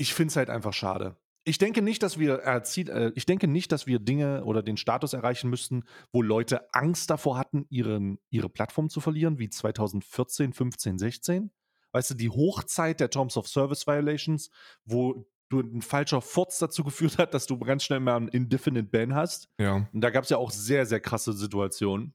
Ich 0.00 0.14
finde 0.14 0.30
es 0.30 0.36
halt 0.36 0.50
einfach 0.50 0.72
schade. 0.72 1.16
Ich 1.48 1.58
denke 1.58 1.82
nicht, 1.82 2.02
dass 2.02 2.18
wir 2.18 2.44
äh, 2.44 3.12
ich 3.14 3.26
denke 3.26 3.48
nicht, 3.48 3.72
dass 3.72 3.86
wir 3.86 3.98
Dinge 3.98 4.44
oder 4.44 4.62
den 4.62 4.76
Status 4.76 5.14
erreichen 5.14 5.48
müssten, 5.48 5.84
wo 6.12 6.22
Leute 6.22 6.72
Angst 6.74 7.10
davor 7.10 7.38
hatten, 7.38 7.66
ihren, 7.70 8.18
ihre 8.30 8.48
Plattform 8.48 8.90
zu 8.90 9.00
verlieren, 9.00 9.38
wie 9.38 9.48
2014, 9.48 10.52
15, 10.52 10.98
16. 10.98 11.50
Weißt 11.92 12.10
du, 12.10 12.14
die 12.14 12.28
Hochzeit 12.28 13.00
der 13.00 13.10
Terms 13.10 13.36
of 13.36 13.48
Service 13.48 13.86
Violations, 13.86 14.50
wo 14.84 15.26
du 15.48 15.60
ein 15.60 15.80
falscher 15.80 16.20
Furz 16.20 16.58
dazu 16.58 16.84
geführt 16.84 17.16
hat, 17.18 17.32
dass 17.32 17.46
du 17.46 17.58
ganz 17.58 17.82
schnell 17.82 18.00
mal 18.00 18.16
einen 18.16 18.28
Indefinite 18.28 18.88
Ban 18.90 19.14
hast. 19.14 19.48
Ja. 19.58 19.88
Und 19.92 20.00
da 20.02 20.10
gab 20.10 20.24
es 20.24 20.30
ja 20.30 20.36
auch 20.36 20.50
sehr, 20.50 20.84
sehr 20.84 21.00
krasse 21.00 21.32
Situationen. 21.32 22.14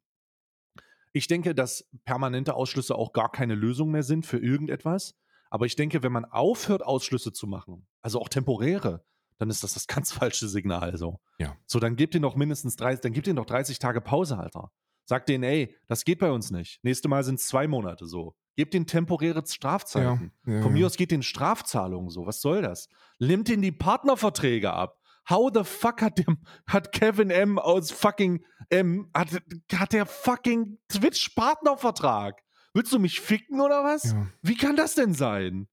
Ich 1.12 1.28
denke, 1.28 1.56
dass 1.56 1.90
permanente 2.06 2.54
Ausschlüsse 2.54 2.96
auch 2.96 3.14
gar 3.14 3.32
keine 3.32 3.56
Lösung 3.56 3.90
mehr 3.90 4.04
sind 4.04 4.26
für 4.26 4.38
irgendetwas. 4.38 5.16
Aber 5.50 5.66
ich 5.66 5.76
denke, 5.76 6.02
wenn 6.02 6.12
man 6.12 6.26
aufhört, 6.26 6.84
Ausschlüsse 6.84 7.32
zu 7.32 7.46
machen, 7.46 7.88
also 8.02 8.20
auch 8.20 8.30
temporäre, 8.30 9.06
dann 9.40 9.50
ist 9.50 9.64
das 9.64 9.74
das 9.74 9.88
ganz 9.88 10.12
falsche 10.14 10.48
Signal. 10.48 10.98
So, 10.98 11.20
Ja. 11.40 11.56
so 11.66 11.80
dann 11.80 11.96
gebt 11.96 12.14
ihr 12.16 12.22
noch 12.22 12.36
mindestens 12.36 12.76
30, 12.76 13.02
dann 13.02 13.14
gebt 13.14 13.28
ihr 13.28 13.34
noch 13.34 13.46
30 13.46 13.80
Tage 13.80 14.02
Pause, 14.02 14.38
Alter. 14.38 14.72
Sagt 15.06 15.28
denen, 15.30 15.44
ey, 15.44 15.76
das 15.88 16.06
geht 16.06 16.20
bei 16.20 16.32
uns 16.32 16.50
nicht. 16.52 16.80
Nächste 16.84 17.10
Mal 17.10 17.24
sind 17.24 17.40
es 17.40 17.48
zwei 17.48 17.68
Monate 17.68 18.06
so. 18.06 18.36
Gebt 18.56 18.74
den 18.74 18.86
temporäre 18.88 19.44
Strafzeiten. 19.46 20.32
Ja, 20.46 20.62
Von 20.62 20.70
ja. 20.72 20.80
mir 20.80 20.86
aus 20.86 20.96
geht 20.96 21.12
den 21.12 21.24
Strafzahlungen 21.24 22.10
so. 22.10 22.26
Was 22.26 22.40
soll 22.40 22.62
das? 22.62 22.88
Nimmt 23.20 23.48
den 23.50 23.62
die 23.62 23.72
Partnerverträge 23.74 24.72
ab. 24.72 24.98
How 25.30 25.50
the 25.54 25.64
fuck 25.64 26.02
hat, 26.02 26.18
dem, 26.20 26.38
hat 26.68 26.92
Kevin 26.92 27.30
M 27.32 27.58
aus 27.58 27.92
fucking 27.92 28.44
M, 28.70 29.10
hat, 29.14 29.42
hat 29.74 29.94
der 29.94 30.06
fucking 30.06 30.78
Twitch-Partnervertrag? 30.90 32.42
Willst 32.74 32.92
du 32.92 33.00
mich 33.00 33.20
ficken 33.20 33.62
oder 33.62 33.84
was? 33.84 34.16
Wie 34.42 34.56
kann 34.56 34.76
das 34.76 34.96
denn 34.96 35.14
sein? 35.14 35.68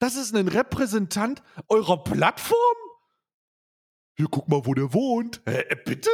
Das 0.00 0.16
ist 0.16 0.34
ein 0.34 0.48
Repräsentant 0.48 1.42
eurer 1.68 2.02
Plattform? 2.02 2.58
Hier, 4.16 4.26
guck 4.30 4.48
mal, 4.48 4.64
wo 4.66 4.74
der 4.74 4.92
wohnt. 4.92 5.40
Hä, 5.46 5.60
äh, 5.68 5.76
bitte? 5.84 6.10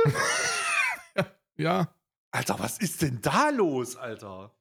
ja. 1.57 1.95
Alter, 2.33 2.59
was 2.59 2.79
ist 2.79 3.03
denn 3.03 3.21
da 3.21 3.51
los, 3.51 3.97
Alter? 3.97 4.55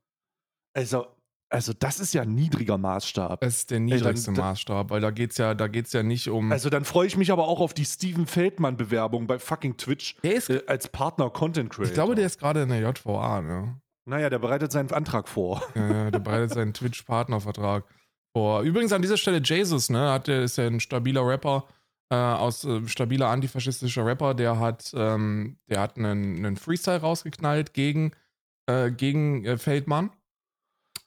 Also, 0.73 1.07
also 1.49 1.73
das 1.73 1.99
ist 1.99 2.13
ja 2.13 2.23
ein 2.23 2.33
niedriger 2.35 2.77
Maßstab. 2.77 3.43
Es 3.43 3.57
ist 3.57 3.71
der 3.71 3.77
dann- 3.77 3.85
niedrigste 3.85 4.33
da- 4.33 4.41
Maßstab, 4.41 4.89
weil 4.89 5.01
da 5.01 5.11
geht's 5.11 5.37
ja, 5.37 5.53
da 5.53 5.67
geht's 5.67 5.93
ja 5.93 6.01
nicht 6.03 6.29
um. 6.29 6.51
Also 6.51 6.69
dann 6.69 6.83
freue 6.85 7.07
ich 7.07 7.15
mich 7.15 7.31
aber 7.31 7.47
auch 7.47 7.59
auf 7.59 7.73
die 7.73 7.85
Steven 7.85 8.25
Feldmann-Bewerbung 8.27 9.27
bei 9.27 9.39
fucking 9.39 9.77
Twitch 9.77 10.15
der 10.21 10.33
ist, 10.35 10.49
äh, 10.49 10.63
als 10.67 10.87
Partner 10.89 11.29
Content 11.29 11.69
Creator. 11.69 11.85
ich 11.89 11.93
glaube, 11.93 12.15
der 12.15 12.25
ist 12.25 12.39
gerade 12.39 12.63
in 12.63 12.69
der 12.69 12.79
JVA, 12.81 13.41
ne? 13.41 13.79
Naja, 14.05 14.29
der 14.31 14.39
bereitet 14.39 14.71
seinen 14.71 14.91
Antrag 14.91 15.27
vor. 15.29 15.61
Ja, 15.75 15.87
ja, 16.05 16.11
der 16.11 16.19
bereitet 16.19 16.51
seinen 16.53 16.73
Twitch-Partnervertrag 16.73 17.83
vor. 18.33 18.61
Übrigens 18.61 18.91
an 18.91 19.01
dieser 19.01 19.17
Stelle 19.17 19.41
Jesus, 19.43 19.89
ne? 19.89 20.11
Hat, 20.11 20.27
der 20.27 20.43
ist 20.43 20.57
ja 20.57 20.67
ein 20.67 20.79
stabiler 20.79 21.25
Rapper, 21.25 21.67
äh, 22.09 22.15
aus 22.15 22.63
äh, 22.65 22.87
stabiler 22.87 23.27
antifaschistischer 23.29 24.05
Rapper, 24.05 24.33
der 24.33 24.59
hat, 24.59 24.91
ähm, 24.95 25.57
der 25.67 25.81
hat 25.81 25.97
einen, 25.97 26.37
einen 26.37 26.57
Freestyle 26.57 27.01
rausgeknallt 27.01 27.73
gegen, 27.73 28.13
äh, 28.65 28.91
gegen 28.91 29.45
äh, 29.45 29.57
Feldmann. 29.57 30.11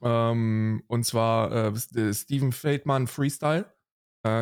Ähm, 0.00 0.82
und 0.86 1.04
zwar 1.04 1.52
äh, 1.52 2.00
äh, 2.00 2.14
Steven 2.14 2.52
Feldmann 2.52 3.06
Freestyle. 3.06 3.66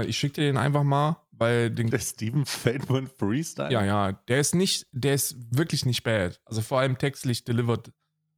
Ich 0.06 0.18
schicke 0.18 0.34
dir 0.34 0.42
den 0.42 0.58
einfach 0.58 0.82
mal, 0.82 1.26
weil 1.30 1.70
den 1.70 1.88
Der 1.88 2.00
Steven 2.00 2.44
Feldmann 2.44 3.06
Freestyle? 3.06 3.72
ja, 3.72 3.82
ja, 3.82 4.12
der 4.12 4.40
ist 4.40 4.54
nicht, 4.54 4.86
der 4.92 5.14
ist 5.14 5.56
wirklich 5.56 5.86
nicht 5.86 6.02
bad. 6.02 6.38
Also 6.44 6.60
vor 6.60 6.80
allem 6.80 6.98
textlich 6.98 7.44
delivered, 7.44 7.90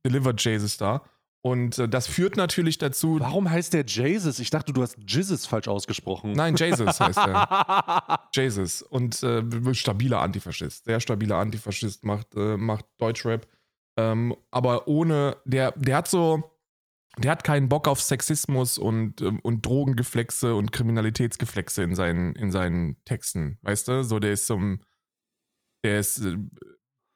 delivered 0.06 0.40
Jesus 0.40 0.76
da. 0.76 1.02
Und 1.44 1.78
äh, 1.78 1.88
das 1.88 2.06
führt 2.06 2.36
natürlich 2.36 2.78
dazu. 2.78 3.18
Warum 3.18 3.50
heißt 3.50 3.74
der 3.74 3.84
Jesus? 3.84 4.38
Ich 4.38 4.50
dachte, 4.50 4.72
du 4.72 4.80
hast 4.80 4.96
Jesus 5.06 5.44
falsch 5.44 5.66
ausgesprochen. 5.66 6.32
Nein, 6.32 6.54
Jesus 6.54 7.00
heißt 7.00 7.18
er. 7.18 8.28
Jesus. 8.32 8.82
Und 8.82 9.22
äh, 9.24 9.42
stabiler 9.74 10.20
Antifaschist. 10.20 10.84
Sehr 10.84 11.00
stabiler 11.00 11.38
Antifaschist, 11.38 12.04
macht, 12.04 12.34
äh, 12.36 12.56
macht 12.56 12.86
Deutschrap. 12.98 13.48
Ähm, 13.96 14.36
aber 14.52 14.86
ohne, 14.86 15.36
der, 15.44 15.72
der 15.72 15.96
hat 15.96 16.08
so, 16.08 16.44
der 17.18 17.32
hat 17.32 17.42
keinen 17.42 17.68
Bock 17.68 17.88
auf 17.88 18.00
Sexismus 18.00 18.78
und, 18.78 19.20
ähm, 19.20 19.40
und 19.40 19.66
Drogengeflexe 19.66 20.54
und 20.54 20.70
Kriminalitätsgeflexe 20.70 21.82
in 21.82 21.96
seinen, 21.96 22.36
in 22.36 22.52
seinen 22.52 23.02
Texten. 23.04 23.58
Weißt 23.62 23.88
du? 23.88 24.04
So, 24.04 24.20
der 24.20 24.32
ist 24.32 24.46
so 24.46 24.58
der 25.84 25.98
ist, 25.98 26.24
äh, 26.24 26.36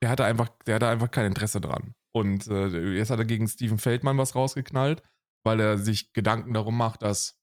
der 0.02 0.10
hatte 0.10 0.24
einfach, 0.24 0.48
der 0.66 0.74
hatte 0.74 0.88
einfach 0.88 1.10
kein 1.12 1.26
Interesse 1.26 1.60
dran. 1.60 1.94
Und 2.16 2.46
äh, 2.48 2.94
jetzt 2.94 3.10
hat 3.10 3.18
er 3.18 3.26
gegen 3.26 3.46
Steven 3.46 3.76
Feldmann 3.76 4.16
was 4.16 4.34
rausgeknallt, 4.34 5.02
weil 5.44 5.60
er 5.60 5.76
sich 5.76 6.14
Gedanken 6.14 6.54
darum 6.54 6.74
macht, 6.76 7.02
dass 7.02 7.38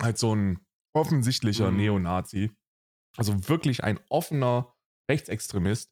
halt 0.00 0.18
so 0.18 0.34
ein 0.34 0.64
offensichtlicher 0.94 1.72
Mhm. 1.72 1.76
Neonazi, 1.78 2.52
also 3.16 3.48
wirklich 3.48 3.82
ein 3.82 3.98
offener 4.10 4.72
Rechtsextremist, 5.10 5.90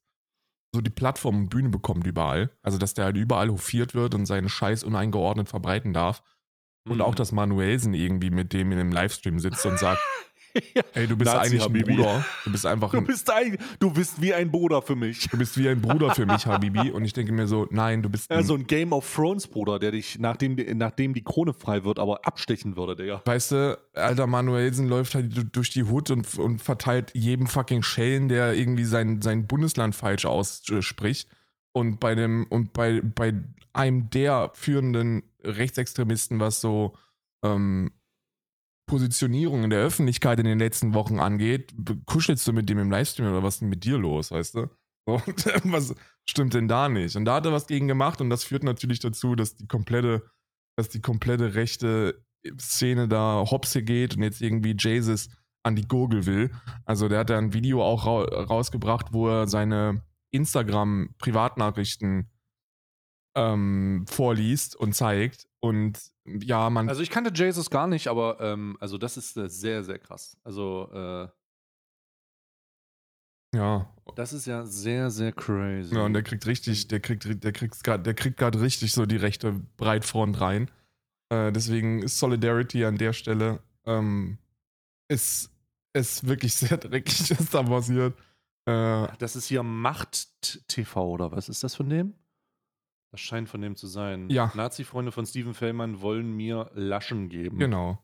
so 0.73 0.81
die 0.81 0.91
Plattform 0.91 1.37
und 1.41 1.49
Bühne 1.49 1.69
bekommt 1.71 2.07
überall. 2.07 2.57
Also, 2.63 2.79
dass 2.79 2.95
der 2.95 3.07
halt 3.07 3.17
überall 3.17 3.51
hofiert 3.51 3.95
wird 3.95 4.15
und 4.15 4.27
seinen 4.27 4.49
Scheiß 4.49 4.85
uneingeordnet 4.85 5.49
verbreiten 5.49 5.93
darf. 5.93 6.23
Und 6.89 6.97
Mhm. 6.99 7.03
auch, 7.03 7.15
dass 7.17 7.33
Manuelsen 7.33 7.93
irgendwie 7.95 8.31
mit 8.31 8.53
dem 8.53 8.71
in 8.73 8.79
einem 8.79 8.93
Livestream 8.93 9.39
sitzt 9.41 9.67
und 9.67 9.79
sagt, 9.81 10.01
Ja. 10.75 10.83
ey, 10.95 11.07
du 11.07 11.17
bist 11.17 11.33
Nazi, 11.33 11.47
eigentlich 11.47 11.63
ein 11.63 11.69
Habibi. 11.69 11.95
Bruder. 11.97 12.25
Du 12.45 12.53
bist 12.53 12.67
einfach 12.67 12.91
Du 12.91 12.99
ein, 12.99 13.05
bist, 13.05 13.31
ein, 13.31 13.57
du 13.79 13.91
bist 13.91 14.21
wie 14.21 14.35
ein 14.35 14.51
Bruder 14.51 14.83
für 14.83 14.95
mich. 14.97 15.29
du 15.29 15.39
bist 15.39 15.57
wie 15.59 15.69
ein 15.69 15.81
Bruder 15.81 16.15
für 16.15 16.27
mich, 16.27 16.47
Habibi. 16.47 16.91
Und 16.91 17.05
ich 17.05 17.13
denke 17.15 17.33
mir 17.33 17.47
so, 17.47 17.67
nein, 17.71 18.03
du 18.03 18.09
bist 18.11 18.31
Ja, 18.31 18.39
ein, 18.39 18.45
so 18.45 18.55
ein 18.55 18.67
Game 18.67 18.93
of 18.93 19.11
Thrones 19.15 19.47
Bruder, 19.47 19.79
der 19.79 19.93
dich, 19.93 20.19
nachdem, 20.19 20.57
nachdem 20.79 21.15
die 21.15 21.25
Krone 21.25 21.55
frei 21.55 21.85
wird, 21.85 21.99
aber 21.99 22.27
abstechen 22.27 22.77
würde, 22.77 22.97
Digga. 22.97 23.23
Weißt 23.25 23.53
du, 23.53 23.79
alter 23.95 24.27
Manuelsen 24.27 24.89
läuft 24.89 25.15
halt 25.15 25.37
du- 25.37 25.45
durch 25.45 25.71
die 25.71 25.85
Hut 25.85 26.11
und, 26.11 26.39
und 26.39 26.61
verteilt 26.61 27.11
jedem 27.15 27.47
fucking 27.47 27.83
Schellen, 27.83 28.29
der 28.29 28.55
irgendwie 28.55 28.85
sein, 28.85 29.23
sein 29.23 29.47
Bundesland 29.47 29.95
falsch 29.95 30.25
ausspricht. 30.27 31.29
Und 31.73 32.01
bei 32.01 32.15
dem, 32.15 32.47
und 32.51 32.75
bei, 32.75 33.01
bei 33.03 33.33
einem 33.73 34.11
der 34.11 34.51
führenden 34.53 35.23
Rechtsextremisten, 35.43 36.39
was 36.41 36.61
so 36.61 36.95
ähm, 37.43 37.91
Positionierung 38.87 39.65
in 39.65 39.71
der 39.71 39.81
Öffentlichkeit 39.81 40.39
in 40.39 40.47
den 40.47 40.59
letzten 40.59 40.95
Wochen 40.95 41.19
angeht, 41.19 41.73
kuschelst 42.07 42.47
du 42.47 42.53
mit 42.53 42.69
dem 42.69 42.79
im 42.79 42.91
Livestream 42.91 43.29
oder 43.29 43.43
was 43.43 43.55
ist 43.55 43.61
denn 43.61 43.69
mit 43.69 43.85
dir 43.85 43.99
los, 43.99 44.31
weißt 44.31 44.57
du? 44.57 44.71
Und 45.05 45.27
was 45.73 45.95
stimmt 46.25 46.55
denn 46.55 46.69
da 46.69 46.89
nicht? 46.89 47.17
Und 47.17 47.25
da 47.25 47.37
hat 47.37 47.47
er 47.47 47.53
was 47.53 47.67
gegen 47.67 47.89
gemacht 47.89 48.21
und 48.21 48.31
das 48.31 48.45
führt 48.45 48.65
natürlich 48.65 49.01
dazu, 49.01 49.35
dass 49.35 49.57
die 49.57 49.67
komplette, 49.67 50.31
dass 50.77 50.89
die 50.89 51.01
komplette 51.01 51.55
rechte 51.55 52.25
Szene 52.61 53.09
da 53.09 53.45
hopse 53.51 53.83
geht 53.83 54.17
und 54.17 54.23
jetzt 54.23 54.41
irgendwie 54.41 54.77
Jesus 54.79 55.31
an 55.65 55.77
die 55.77 55.87
Gurgel 55.87 56.27
will. 56.27 56.51
Also 56.85 57.09
der 57.09 57.21
hat 57.21 57.31
da 57.31 57.39
ein 57.39 57.53
Video 57.53 57.83
auch 57.85 58.07
ra 58.07 58.25
rausgebracht, 58.45 59.13
wo 59.13 59.29
er 59.29 59.47
seine 59.47 60.03
Instagram-Privatnachrichten 60.33 62.31
ähm, 63.37 64.05
vorliest 64.09 64.77
und 64.77 64.95
zeigt. 64.95 65.47
Und 65.65 66.01
ja, 66.25 66.69
man. 66.71 66.89
Also 66.89 67.03
ich 67.03 67.11
kannte 67.11 67.33
Jesus 67.33 67.71
gar 67.71 67.87
nicht, 67.87 68.09
aber 68.09 68.41
ähm, 68.41 68.77
also 68.81 68.99
das 68.99 69.17
ist 69.17 69.37
äh, 69.37 69.49
sehr, 69.49 69.85
sehr 69.85 70.01
krass. 70.01 70.37
Also 70.43 70.91
äh, 70.93 71.29
ja. 73.55 73.89
das 74.17 74.33
ist 74.33 74.47
ja 74.47 74.67
sehr, 74.67 75.11
sehr 75.11 75.31
crazy. 75.31 75.95
Ja, 75.95 76.03
und 76.03 76.15
der 76.15 76.25
kriegt 76.25 76.47
richtig, 76.47 76.89
der 76.89 76.99
kriegt, 76.99 77.45
der 77.45 77.53
kriegt 77.53 77.85
gerade, 77.85 78.03
der 78.03 78.15
kriegt 78.15 78.39
gerade 78.39 78.61
richtig 78.61 78.93
so 78.93 79.07
die 79.07 79.17
rechte 79.17 79.53
Breitfront 79.77 80.41
rein. 80.41 80.69
Äh, 81.29 81.53
deswegen 81.53 82.03
ist 82.03 82.19
Solidarity 82.19 82.85
an 82.85 82.99
der 82.99 83.13
Stelle 83.13 83.61
ähm, 83.85 84.39
ist, 85.09 85.51
ist 85.93 86.27
wirklich 86.27 86.55
sehr 86.55 86.77
dreckig, 86.77 87.39
was 87.39 87.51
da 87.51 87.63
passiert. 87.63 88.19
Äh, 88.67 89.07
das 89.19 89.37
ist 89.37 89.47
hier 89.47 89.63
Macht 89.63 90.67
TV 90.67 91.09
oder 91.09 91.31
was 91.31 91.49
ist 91.49 91.63
das 91.63 91.77
von 91.77 91.89
dem? 91.89 92.15
Das 93.13 93.21
scheint 93.21 93.49
von 93.49 93.61
dem 93.61 93.77
zu 93.77 93.87
sein. 93.87 94.31
Ja. 94.31 94.51
Nazi-Freunde 94.55 95.13
von 95.13 95.27
Steven 95.27 95.53
Feldmann 95.55 96.01
wollen 96.01 96.33
mir 96.33 96.71
Laschen 96.75 97.29
geben. 97.29 97.59
genau. 97.59 98.03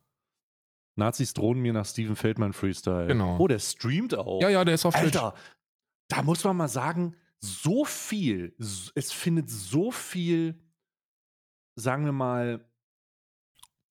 Nazis 0.97 1.33
drohen 1.33 1.61
mir 1.61 1.73
nach 1.73 1.87
Steven 1.87 2.16
Feldmann 2.16 2.53
Freestyle. 2.53 3.07
Genau. 3.07 3.38
Oh, 3.38 3.47
der 3.47 3.61
streamt 3.61 4.16
auch. 4.16 4.42
Ja, 4.42 4.49
ja, 4.49 4.64
der 4.64 4.75
ist 4.75 4.85
auf 4.85 4.94
Twitch. 4.94 5.16
Alter, 5.16 5.35
da 6.09 6.23
muss 6.25 6.42
man 6.42 6.57
mal 6.57 6.66
sagen, 6.68 7.14
so 7.38 7.85
viel, 7.85 8.56
es 8.59 9.13
findet 9.13 9.48
so 9.48 9.92
viel, 9.92 10.61
sagen 11.77 12.04
wir 12.04 12.13
mal, 12.13 12.69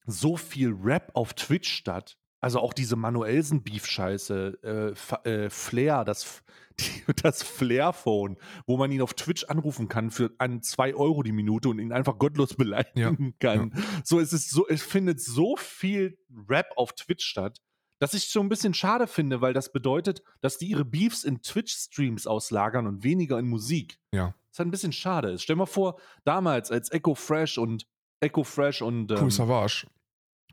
so 0.05 0.35
viel 0.35 0.73
Rap 0.73 1.11
auf 1.13 1.33
Twitch 1.33 1.71
statt. 1.71 2.17
Also 2.39 2.59
auch 2.59 2.73
diese 2.73 2.95
Manuelsen-Beef-Scheiße, 2.95 4.95
äh, 5.25 5.29
äh, 5.29 5.49
Flair, 5.49 6.05
das, 6.05 6.43
die, 6.79 7.13
das 7.21 7.43
Flair-Phone, 7.43 8.37
wo 8.65 8.77
man 8.77 8.91
ihn 8.91 9.01
auf 9.01 9.13
Twitch 9.13 9.45
anrufen 9.45 9.87
kann 9.87 10.11
für 10.11 10.31
an 10.37 10.61
2 10.61 10.95
Euro 10.95 11.23
die 11.23 11.31
Minute 11.31 11.69
und 11.69 11.79
ihn 11.79 11.91
einfach 11.91 12.17
gottlos 12.17 12.53
beleidigen 12.55 13.35
kann. 13.39 13.73
So, 14.03 14.19
es 14.19 14.33
ist 14.33 14.51
so, 14.51 14.67
es 14.67 14.83
findet 14.83 15.19
so 15.19 15.55
viel 15.55 16.17
Rap 16.47 16.67
auf 16.75 16.93
Twitch 16.93 17.25
statt, 17.25 17.59
dass 17.99 18.13
ich 18.13 18.29
so 18.29 18.39
ein 18.39 18.49
bisschen 18.49 18.75
schade 18.75 19.07
finde, 19.07 19.41
weil 19.41 19.53
das 19.53 19.71
bedeutet, 19.71 20.21
dass 20.41 20.57
die 20.57 20.67
ihre 20.67 20.85
Beefs 20.85 21.23
in 21.23 21.41
Twitch-Streams 21.41 22.27
auslagern 22.27 22.85
und 22.85 23.03
weniger 23.03 23.39
in 23.39 23.47
Musik. 23.47 23.99
Ja. 24.13 24.35
Was 24.51 24.59
halt 24.59 24.67
ein 24.67 24.71
bisschen 24.71 24.91
schade 24.91 25.31
ist. 25.31 25.43
Stell 25.43 25.55
mal 25.55 25.65
vor, 25.65 25.99
damals, 26.23 26.71
als 26.71 26.91
Echo 26.91 27.15
Fresh 27.15 27.57
und 27.57 27.87
Echo 28.19 28.43
Fresh 28.43 28.81
und 28.81 29.11
ähm, 29.11 29.17
Cool 29.21 29.31
Savage. 29.31 29.87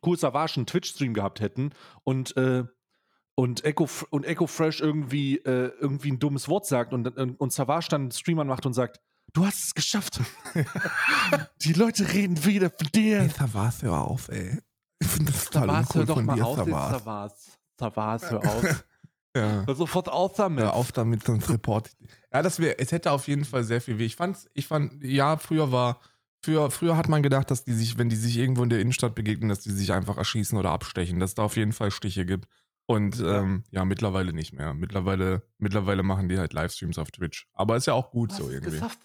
Cool 0.05 0.19
Savage 0.19 0.57
einen 0.57 0.67
Twitch-Stream 0.67 1.15
gehabt 1.15 1.41
hätten 1.41 1.71
und 2.05 2.37
äh, 2.37 2.65
und 3.37 3.65
Echo, 3.65 3.89
und 4.11 4.25
Echo 4.25 4.47
Fresh 4.47 4.81
irgendwie, 4.81 5.39
äh, 5.39 5.73
irgendwie 5.81 6.13
ein 6.13 6.19
dummes 6.19 6.49
Wort 6.49 6.67
sagt 6.67 6.93
und, 6.93 7.17
und, 7.19 7.41
und 7.41 7.53
Savage 7.53 7.89
dann 7.91 8.03
einen 8.03 8.11
Stream 8.13 8.39
anmacht 8.39 8.65
und 8.65 8.75
sagt, 8.75 9.01
du 9.33 9.45
hast 9.45 9.65
es 9.65 9.75
geschafft. 9.75 10.21
Die 11.63 11.73
Leute 11.73 12.13
reden 12.13 12.45
wieder 12.45 12.71
von 12.71 12.89
dir. 12.95 13.21
Ey, 13.21 13.29
Savas, 13.29 13.83
hör 13.83 14.03
auf, 14.03 14.29
ey. 14.29 14.61
Ich 15.01 15.09
finde 15.09 15.33
das 15.33 15.47
total 15.47 15.67
Savage, 15.67 15.95
hör 15.95 16.07
doch 16.07 16.23
mal 16.23 16.37
dir, 16.37 16.47
auf, 16.47 16.57
Savas. 16.59 16.91
Savage. 16.91 17.35
Savage, 17.79 18.31
hör 18.31 18.39
auf. 18.55 18.85
Ja. 19.37 19.67
Hör 19.67 19.75
sofort 19.75 20.09
auf 20.09 20.35
damit. 20.35 20.63
Hör 20.63 20.75
auf 20.75 20.93
damit, 20.93 21.25
sonst 21.25 21.51
report 21.51 21.89
ich. 21.89 22.09
Ja, 22.33 22.43
das 22.43 22.61
wäre, 22.61 22.79
es 22.79 22.93
hätte 22.93 23.11
auf 23.11 23.27
jeden 23.27 23.45
Fall 23.45 23.65
sehr 23.65 23.81
viel 23.81 23.99
weh. 23.99 24.05
Ich 24.05 24.15
fand's, 24.15 24.49
ich 24.55 24.69
fand, 24.69 25.03
ja, 25.03 25.37
früher 25.39 25.73
war, 25.73 26.01
früher, 26.45 26.71
früher 26.71 26.97
hat 26.97 27.09
man 27.09 27.23
gedacht, 27.23 27.51
dass 27.51 27.65
die 27.65 27.73
sich, 27.73 27.99
wenn 27.99 28.09
die 28.09 28.17
sich 28.17 28.37
irgendwo 28.37 28.63
in 28.63 28.71
der 28.71 28.81
Innenstadt 28.81 29.15
begegnen, 29.15 29.49
dass 29.49 29.61
die 29.61 29.71
sich 29.73 29.93
einfach 29.93 30.17
erschießen 30.17 30.57
oder 30.59 30.71
abstechen, 30.71 31.19
dass 31.21 31.31
es 31.31 31.35
da 31.35 31.43
auf 31.43 31.57
jeden 31.57 31.73
Fall 31.73 31.91
Stiche 31.91 32.25
gibt. 32.27 32.47
Und 32.87 33.19
ähm, 33.21 33.65
ja, 33.71 33.85
mittlerweile 33.87 34.33
nicht 34.35 34.53
mehr. 34.53 34.75
Mittlerweile, 34.75 35.43
mittlerweile 35.59 36.03
machen 36.03 36.29
die 36.29 36.39
halt 36.39 36.53
Livestreams 36.53 36.99
auf 36.99 37.11
Twitch. 37.11 37.49
Aber 37.55 37.77
ist 37.77 37.87
ja 37.87 37.95
auch 37.95 38.11
gut 38.11 38.31
so 38.33 38.45
hast 38.45 38.49
es 38.49 38.53
irgendwie. 38.55 38.71
geschafft. 38.73 38.99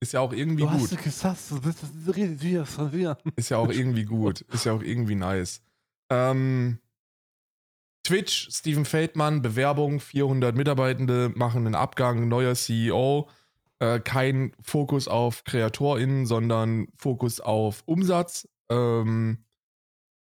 Ist 0.00 0.12
ja 0.12 0.20
auch 0.20 0.32
irgendwie 0.32 0.62
Du 0.64 0.70
hast 0.70 0.80
gut. 0.90 0.92
es 0.92 1.04
geschafft. 1.04 1.50
Du 1.50 1.60
bist- 1.60 2.66
von 2.66 2.90
mir. 2.90 3.16
Ist 3.36 3.50
ja 3.50 3.58
auch 3.58 3.68
irgendwie 3.70 4.04
gut. 4.04 4.40
Ist 4.40 4.64
ja 4.64 4.72
auch 4.72 4.82
irgendwie 4.82 5.14
nice. 5.14 5.62
Ähm, 6.10 6.80
Twitch, 8.02 8.48
Steven 8.50 8.84
Feldmann, 8.84 9.42
Bewerbung, 9.42 10.00
400 10.00 10.56
Mitarbeitende 10.56 11.30
machen 11.34 11.66
einen 11.66 11.74
Abgang, 11.74 12.28
neuer 12.28 12.54
CEO. 12.54 13.28
Äh, 13.80 13.98
kein 14.00 14.52
Fokus 14.62 15.08
auf 15.08 15.44
KreatorInnen, 15.44 16.26
sondern 16.26 16.88
Fokus 16.96 17.40
auf 17.40 17.82
Umsatz. 17.86 18.46
Ähm, 18.70 19.44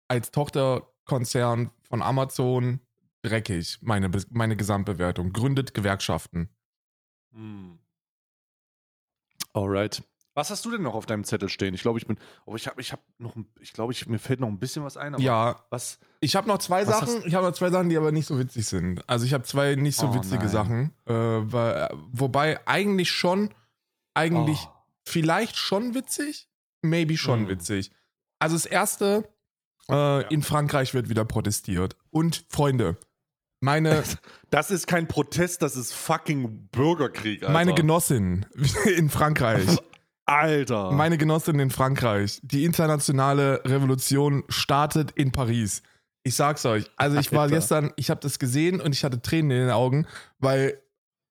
als 0.07 0.31
Tochterkonzern 0.31 1.71
von 1.81 2.01
Amazon 2.01 2.79
dreckig, 3.23 3.79
meine, 3.81 4.09
meine 4.29 4.55
Gesamtbewertung. 4.55 5.33
Gründet 5.33 5.73
Gewerkschaften. 5.73 6.49
Hm. 7.33 7.79
Alright. 9.53 10.03
Was 10.39 10.51
hast 10.51 10.63
du 10.63 10.71
denn 10.71 10.83
noch 10.83 10.95
auf 10.95 11.05
deinem 11.05 11.25
Zettel 11.25 11.49
stehen? 11.49 11.73
Ich 11.73 11.81
glaube, 11.81 11.99
ich 11.99 12.07
bin. 12.07 12.17
Oh, 12.45 12.55
ich 12.55 12.65
habe 12.67 12.79
ich 12.79 12.93
hab 12.93 13.01
noch. 13.17 13.35
Ich 13.59 13.73
glaube, 13.73 13.91
ich, 13.91 14.07
mir 14.07 14.19
fällt 14.19 14.39
noch 14.39 14.47
ein 14.47 14.57
bisschen 14.57 14.85
was 14.85 14.95
ein. 14.95 15.13
Aber 15.13 15.21
Ja, 15.21 15.59
Was? 15.69 15.99
Ich 16.21 16.37
habe 16.37 16.47
noch 16.47 16.59
zwei 16.59 16.85
Sachen, 16.85 17.23
ich 17.25 17.35
habe 17.35 17.45
noch 17.45 17.53
zwei 17.53 17.69
Sachen, 17.69 17.89
die 17.89 17.97
aber 17.97 18.13
nicht 18.13 18.25
so 18.25 18.39
witzig 18.39 18.65
sind. 18.65 19.03
Also 19.09 19.25
ich 19.25 19.33
habe 19.33 19.43
zwei 19.43 19.75
nicht 19.75 19.97
so 19.97 20.07
Oh, 20.07 20.13
witzige 20.15 20.37
nein. 20.45 20.47
Sachen, 20.49 20.93
äh, 21.07 21.13
weil, 21.13 21.89
wobei 22.13 22.65
eigentlich 22.65 23.11
schon, 23.11 23.49
eigentlich 24.13 24.59
Oh. 24.65 24.71
vielleicht 25.03 25.57
schon 25.57 25.93
witzig, 25.93 26.47
maybe 26.81 27.17
schon 27.17 27.41
Hm. 27.41 27.47
witzig. 27.49 27.91
Also 28.39 28.55
das 28.55 28.65
erste, 28.65 29.27
äh, 29.91 30.33
in 30.33 30.41
Frankreich 30.41 30.93
wird 30.93 31.09
wieder 31.09 31.25
protestiert. 31.25 31.97
Und 32.11 32.45
Freunde, 32.47 32.95
meine, 33.59 34.03
Das 34.51 34.71
ist 34.71 34.87
kein 34.87 35.07
Protest, 35.09 35.61
das 35.61 35.75
ist 35.75 35.93
fucking 35.93 36.69
Bürgerkrieg. 36.71 37.41
Alter. 37.43 37.51
meine 37.53 37.73
Genossin 37.73 38.45
in 38.97 39.09
Frankreich. 39.09 39.65
Alter. 40.29 40.91
Meine 40.91 41.17
Genossin 41.17 41.59
in 41.59 41.71
Frankreich. 41.71 42.39
Die 42.43 42.63
internationale 42.63 43.61
Revolution 43.65 44.43
startet 44.47 45.11
in 45.11 45.31
Paris. 45.31 45.81
Ich 46.23 46.35
sag's 46.35 46.65
euch. 46.65 46.89
Also 46.97 47.17
ich 47.17 47.31
war 47.31 47.43
Alter. 47.43 47.55
gestern, 47.55 47.91
ich 47.95 48.09
habe 48.09 48.19
das 48.21 48.37
gesehen 48.37 48.79
und 48.79 48.93
ich 48.93 49.03
hatte 49.03 49.21
Tränen 49.21 49.51
in 49.51 49.57
den 49.57 49.71
Augen, 49.71 50.05
weil 50.37 50.79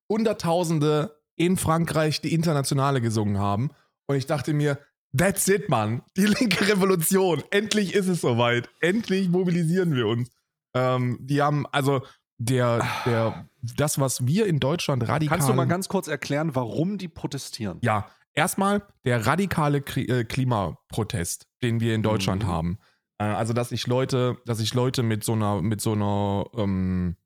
Hunderttausende 0.09 1.17
in 1.37 1.57
Frankreich 1.57 2.21
die 2.21 2.35
Internationale 2.35 3.01
gesungen 3.01 3.39
haben. 3.39 3.71
Und 4.07 4.17
ich 4.17 4.27
dachte 4.27 4.53
mir, 4.53 4.79
that's 5.17 5.47
it, 5.47 5.69
Mann. 5.69 6.03
Die 6.17 6.27
linke 6.27 6.67
Revolution. 6.67 7.43
Endlich 7.51 7.95
ist 7.95 8.09
es 8.09 8.21
soweit. 8.21 8.69
Endlich 8.81 9.29
mobilisieren 9.29 9.95
wir 9.95 10.07
uns. 10.09 10.31
Ähm, 10.75 11.19
die 11.21 11.41
haben, 11.41 11.67
also 11.71 12.03
der, 12.39 12.85
der, 13.05 13.49
das, 13.77 14.01
was 14.01 14.27
wir 14.27 14.47
in 14.47 14.61
Deutschland 14.61 15.07
radikal. 15.07 15.39
Kannst 15.39 15.49
du 15.49 15.55
mal 15.55 15.67
ganz 15.67 15.89
kurz 15.89 16.09
erklären, 16.09 16.55
warum 16.55 16.99
die 16.99 17.09
protestieren? 17.09 17.79
Ja, 17.83 18.09
erstmal 18.39 18.87
der 19.05 19.27
radikale 19.27 19.79
äh, 19.79 20.25
Klimaprotest, 20.25 21.47
den 21.63 21.81
wir 21.81 21.95
in 21.95 22.03
Deutschland 22.03 22.45
Mhm. 22.45 22.47
haben. 22.49 22.79
Äh, 23.19 23.25
also, 23.25 23.53
dass 23.53 23.71
sich 23.71 23.87
Leute, 23.87 24.39
dass 24.47 24.59
sich 24.59 24.75
Leute 24.75 25.03
mit 25.03 25.25
so 25.25 25.33
einer, 25.33 25.61
mit 25.61 25.81
so 25.81 25.93
einer, 25.93 26.47
ähm, 26.55 27.17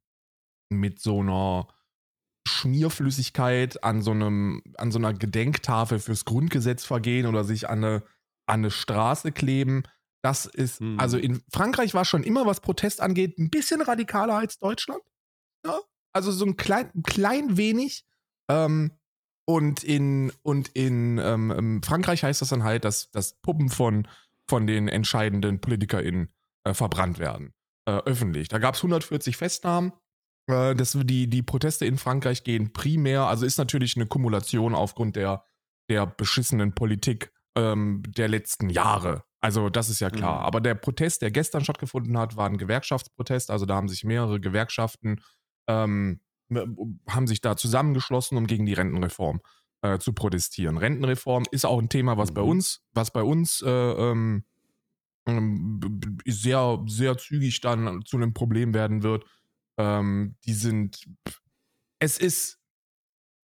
mit 0.70 1.00
so 1.00 1.20
einer 1.20 1.68
Schmierflüssigkeit 2.48 3.84
an 3.84 4.02
so 4.02 4.10
einem, 4.12 4.62
an 4.78 4.90
so 4.90 4.98
einer 4.98 5.12
Gedenktafel 5.14 5.98
fürs 5.98 6.24
Grundgesetz 6.24 6.84
vergehen 6.84 7.26
oder 7.26 7.44
sich 7.44 7.68
an 7.68 7.84
eine, 7.84 7.96
an 8.46 8.60
eine 8.60 8.70
Straße 8.70 9.32
kleben. 9.32 9.82
Das 10.24 10.46
ist, 10.46 10.80
Mhm. 10.80 10.98
also 10.98 11.18
in 11.18 11.42
Frankreich 11.52 11.94
war 11.94 12.04
schon 12.04 12.22
immer, 12.24 12.46
was 12.46 12.60
Protest 12.60 13.00
angeht, 13.00 13.38
ein 13.38 13.50
bisschen 13.50 13.80
radikaler 13.82 14.34
als 14.36 14.58
Deutschland. 14.58 15.02
Ja? 15.66 15.78
Also 16.14 16.32
so 16.32 16.44
ein 16.44 16.56
klein, 16.56 16.90
ein 16.94 17.02
klein 17.02 17.56
wenig. 17.56 18.04
Ähm, 18.50 18.92
und 19.44 19.82
in, 19.82 20.32
und 20.42 20.68
in 20.68 21.18
ähm, 21.18 21.50
ähm, 21.50 21.82
Frankreich 21.82 22.22
heißt 22.22 22.42
das 22.42 22.50
dann 22.50 22.64
halt, 22.64 22.84
dass, 22.84 23.10
dass 23.10 23.40
Puppen 23.40 23.68
von, 23.68 24.06
von 24.46 24.66
den 24.66 24.88
entscheidenden 24.88 25.60
PolitikerInnen 25.60 26.32
äh, 26.64 26.74
verbrannt 26.74 27.18
werden. 27.18 27.52
Äh, 27.84 27.98
öffentlich. 28.04 28.48
Da 28.48 28.58
gab 28.58 28.74
es 28.74 28.80
140 28.80 29.36
Festnahmen. 29.36 29.92
Äh, 30.46 30.74
das, 30.74 30.96
die, 31.02 31.28
die 31.28 31.42
Proteste 31.42 31.86
in 31.86 31.98
Frankreich 31.98 32.44
gehen 32.44 32.72
primär, 32.72 33.22
also 33.22 33.44
ist 33.44 33.58
natürlich 33.58 33.96
eine 33.96 34.06
Kumulation 34.06 34.74
aufgrund 34.74 35.16
der, 35.16 35.44
der 35.88 36.06
beschissenen 36.06 36.74
Politik 36.74 37.32
ähm, 37.56 38.02
der 38.06 38.28
letzten 38.28 38.70
Jahre. 38.70 39.24
Also 39.40 39.70
das 39.70 39.88
ist 39.88 40.00
ja 40.00 40.10
klar. 40.10 40.40
Mhm. 40.40 40.46
Aber 40.46 40.60
der 40.60 40.76
Protest, 40.76 41.22
der 41.22 41.32
gestern 41.32 41.64
stattgefunden 41.64 42.16
hat, 42.16 42.36
war 42.36 42.48
ein 42.48 42.58
Gewerkschaftsprotest. 42.58 43.50
Also 43.50 43.66
da 43.66 43.74
haben 43.74 43.88
sich 43.88 44.04
mehrere 44.04 44.38
Gewerkschaften 44.38 45.20
ähm, 45.66 46.20
haben 46.50 47.26
sich 47.26 47.40
da 47.40 47.56
zusammengeschlossen, 47.56 48.36
um 48.36 48.46
gegen 48.46 48.66
die 48.66 48.74
Rentenreform 48.74 49.40
äh, 49.82 49.98
zu 49.98 50.12
protestieren. 50.12 50.76
Rentenreform 50.76 51.44
ist 51.50 51.64
auch 51.64 51.78
ein 51.78 51.88
Thema, 51.88 52.16
was 52.16 52.32
bei 52.32 52.42
Mhm. 52.42 52.48
uns, 52.48 52.82
was 52.92 53.10
bei 53.10 53.22
uns 53.22 53.62
äh, 53.62 53.70
ähm, 53.70 54.44
ähm, 55.26 55.80
sehr, 56.26 56.82
sehr 56.86 57.16
zügig 57.16 57.60
dann 57.60 58.02
zu 58.04 58.16
einem 58.16 58.34
Problem 58.34 58.74
werden 58.74 59.02
wird. 59.02 59.24
Ähm, 59.78 60.36
die 60.44 60.54
sind, 60.54 61.04
es 61.98 62.18
ist 62.18 62.58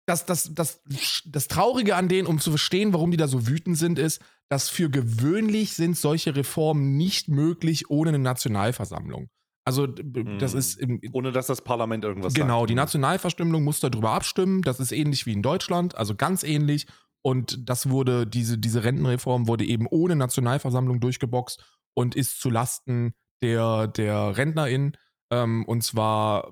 das, 0.07 0.24
das, 0.24 0.55
das, 0.55 0.82
das 1.26 1.49
Traurige 1.49 1.95
an 1.95 2.09
denen, 2.09 2.26
um 2.26 2.41
zu 2.41 2.51
verstehen, 2.51 2.95
warum 2.95 3.11
die 3.11 3.18
da 3.18 3.28
so 3.28 3.47
wütend 3.47 3.76
sind, 3.76 3.99
ist, 3.99 4.22
dass 4.49 4.70
für 4.70 4.89
gewöhnlich 4.89 5.74
sind 5.74 5.99
solche 5.99 6.34
Reformen 6.34 6.97
nicht 6.97 7.28
möglich 7.28 7.91
ohne 7.91 8.09
eine 8.09 8.18
Nationalversammlung. 8.18 9.28
Also 9.69 9.87
das 9.87 10.55
Mhm. 10.55 10.59
ist 10.59 10.79
im, 10.81 10.99
Ohne 11.12 11.31
dass 11.31 11.47
das 11.47 11.61
Parlament 11.61 12.03
irgendwas 12.03 12.33
Genau, 12.33 12.61
sagt. 12.61 12.71
die 12.71 12.75
Nationalverständigung 12.75 13.62
muss 13.64 13.81
darüber 13.81 14.12
abstimmen. 14.12 14.62
Das 14.62 14.81
ist 14.81 14.93
ähnlich 14.93 15.27
wie 15.27 15.35
in 15.35 15.43
Deutschland, 15.43 15.95
also 15.95 16.14
ganz 16.14 16.43
ähnlich. 16.43 16.87
Und 17.21 17.69
das 17.69 17.91
wurde, 17.91 18.27
diese, 18.27 18.57
diese 18.57 18.83
Rentenreform 18.83 19.47
wurde 19.47 19.66
eben 19.66 19.87
ohne 19.87 20.16
Nationalversammlung 20.16 21.01
durchgeboxt 21.01 21.62
und 21.93 22.16
ist 22.16 22.41
zu 22.41 22.49
Lasten 22.49 23.12
der, 23.43 23.89
der 23.89 24.39
RentnerInnen. 24.39 24.97
Ähm, 25.31 25.66
und 25.66 25.85
zwar, 25.85 26.51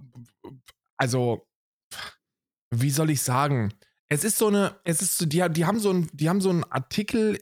also, 0.98 1.48
wie 2.70 2.90
soll 2.90 3.08
ich 3.08 3.22
sagen? 3.22 3.72
Es 4.10 4.24
ist 4.24 4.36
so 4.36 4.48
eine, 4.48 4.76
es 4.84 5.00
ist 5.00 5.16
so, 5.16 5.24
die, 5.24 5.42
die 5.52 5.64
haben 5.64 5.78
so 5.78 5.90
ein, 5.90 6.10
die 6.12 6.28
haben 6.28 6.42
so 6.42 6.50
einen 6.50 6.64
Artikel 6.64 7.40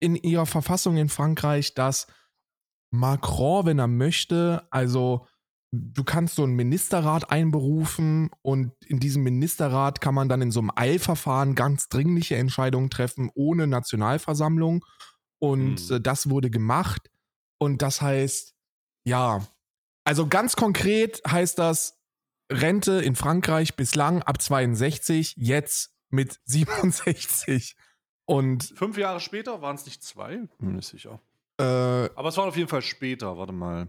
in 0.00 0.16
ihrer 0.16 0.44
Verfassung 0.44 0.98
in 0.98 1.08
Frankreich, 1.08 1.72
dass 1.72 2.08
Macron, 2.98 3.66
wenn 3.66 3.78
er 3.78 3.86
möchte, 3.88 4.66
also 4.70 5.26
du 5.72 6.04
kannst 6.04 6.36
so 6.36 6.44
einen 6.44 6.54
Ministerrat 6.54 7.30
einberufen 7.32 8.30
und 8.42 8.72
in 8.86 9.00
diesem 9.00 9.22
Ministerrat 9.24 10.00
kann 10.00 10.14
man 10.14 10.28
dann 10.28 10.40
in 10.42 10.50
so 10.52 10.60
einem 10.60 10.70
Eilverfahren 10.74 11.54
ganz 11.56 11.88
dringliche 11.88 12.36
Entscheidungen 12.36 12.90
treffen 12.90 13.30
ohne 13.34 13.66
Nationalversammlung. 13.66 14.84
Und 15.40 15.90
Mhm. 15.90 16.02
das 16.02 16.30
wurde 16.30 16.48
gemacht. 16.50 17.10
Und 17.58 17.82
das 17.82 18.00
heißt, 18.00 18.54
ja, 19.04 19.44
also 20.04 20.26
ganz 20.28 20.54
konkret 20.56 21.20
heißt 21.26 21.58
das 21.58 21.98
Rente 22.52 23.00
in 23.02 23.16
Frankreich 23.16 23.74
bislang 23.74 24.22
ab 24.22 24.40
62, 24.40 25.34
jetzt 25.36 25.90
mit 26.10 26.38
67. 26.44 27.76
Und 28.26 28.72
Fünf 28.76 28.96
Jahre 28.96 29.20
später 29.20 29.60
waren 29.60 29.74
es 29.76 29.84
nicht 29.86 30.02
zwei? 30.04 30.36
Bin 30.58 30.76
mir 30.76 30.82
sicher. 30.82 31.20
Äh, 31.58 31.62
Aber 31.64 32.28
es 32.28 32.36
war 32.36 32.46
auf 32.46 32.56
jeden 32.56 32.68
Fall 32.68 32.82
später. 32.82 33.36
Warte 33.36 33.52
mal. 33.52 33.88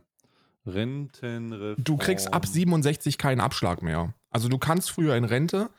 Rentenreform. 0.66 1.84
Du 1.84 1.98
kriegst 1.98 2.34
ab 2.34 2.46
67 2.46 3.18
keinen 3.18 3.40
Abschlag 3.40 3.82
mehr. 3.82 4.14
Also 4.32 4.50
du 4.50 4.58
kannst 4.58 4.92
früher 4.92 5.16
in 5.16 5.24
Rente, 5.24 5.70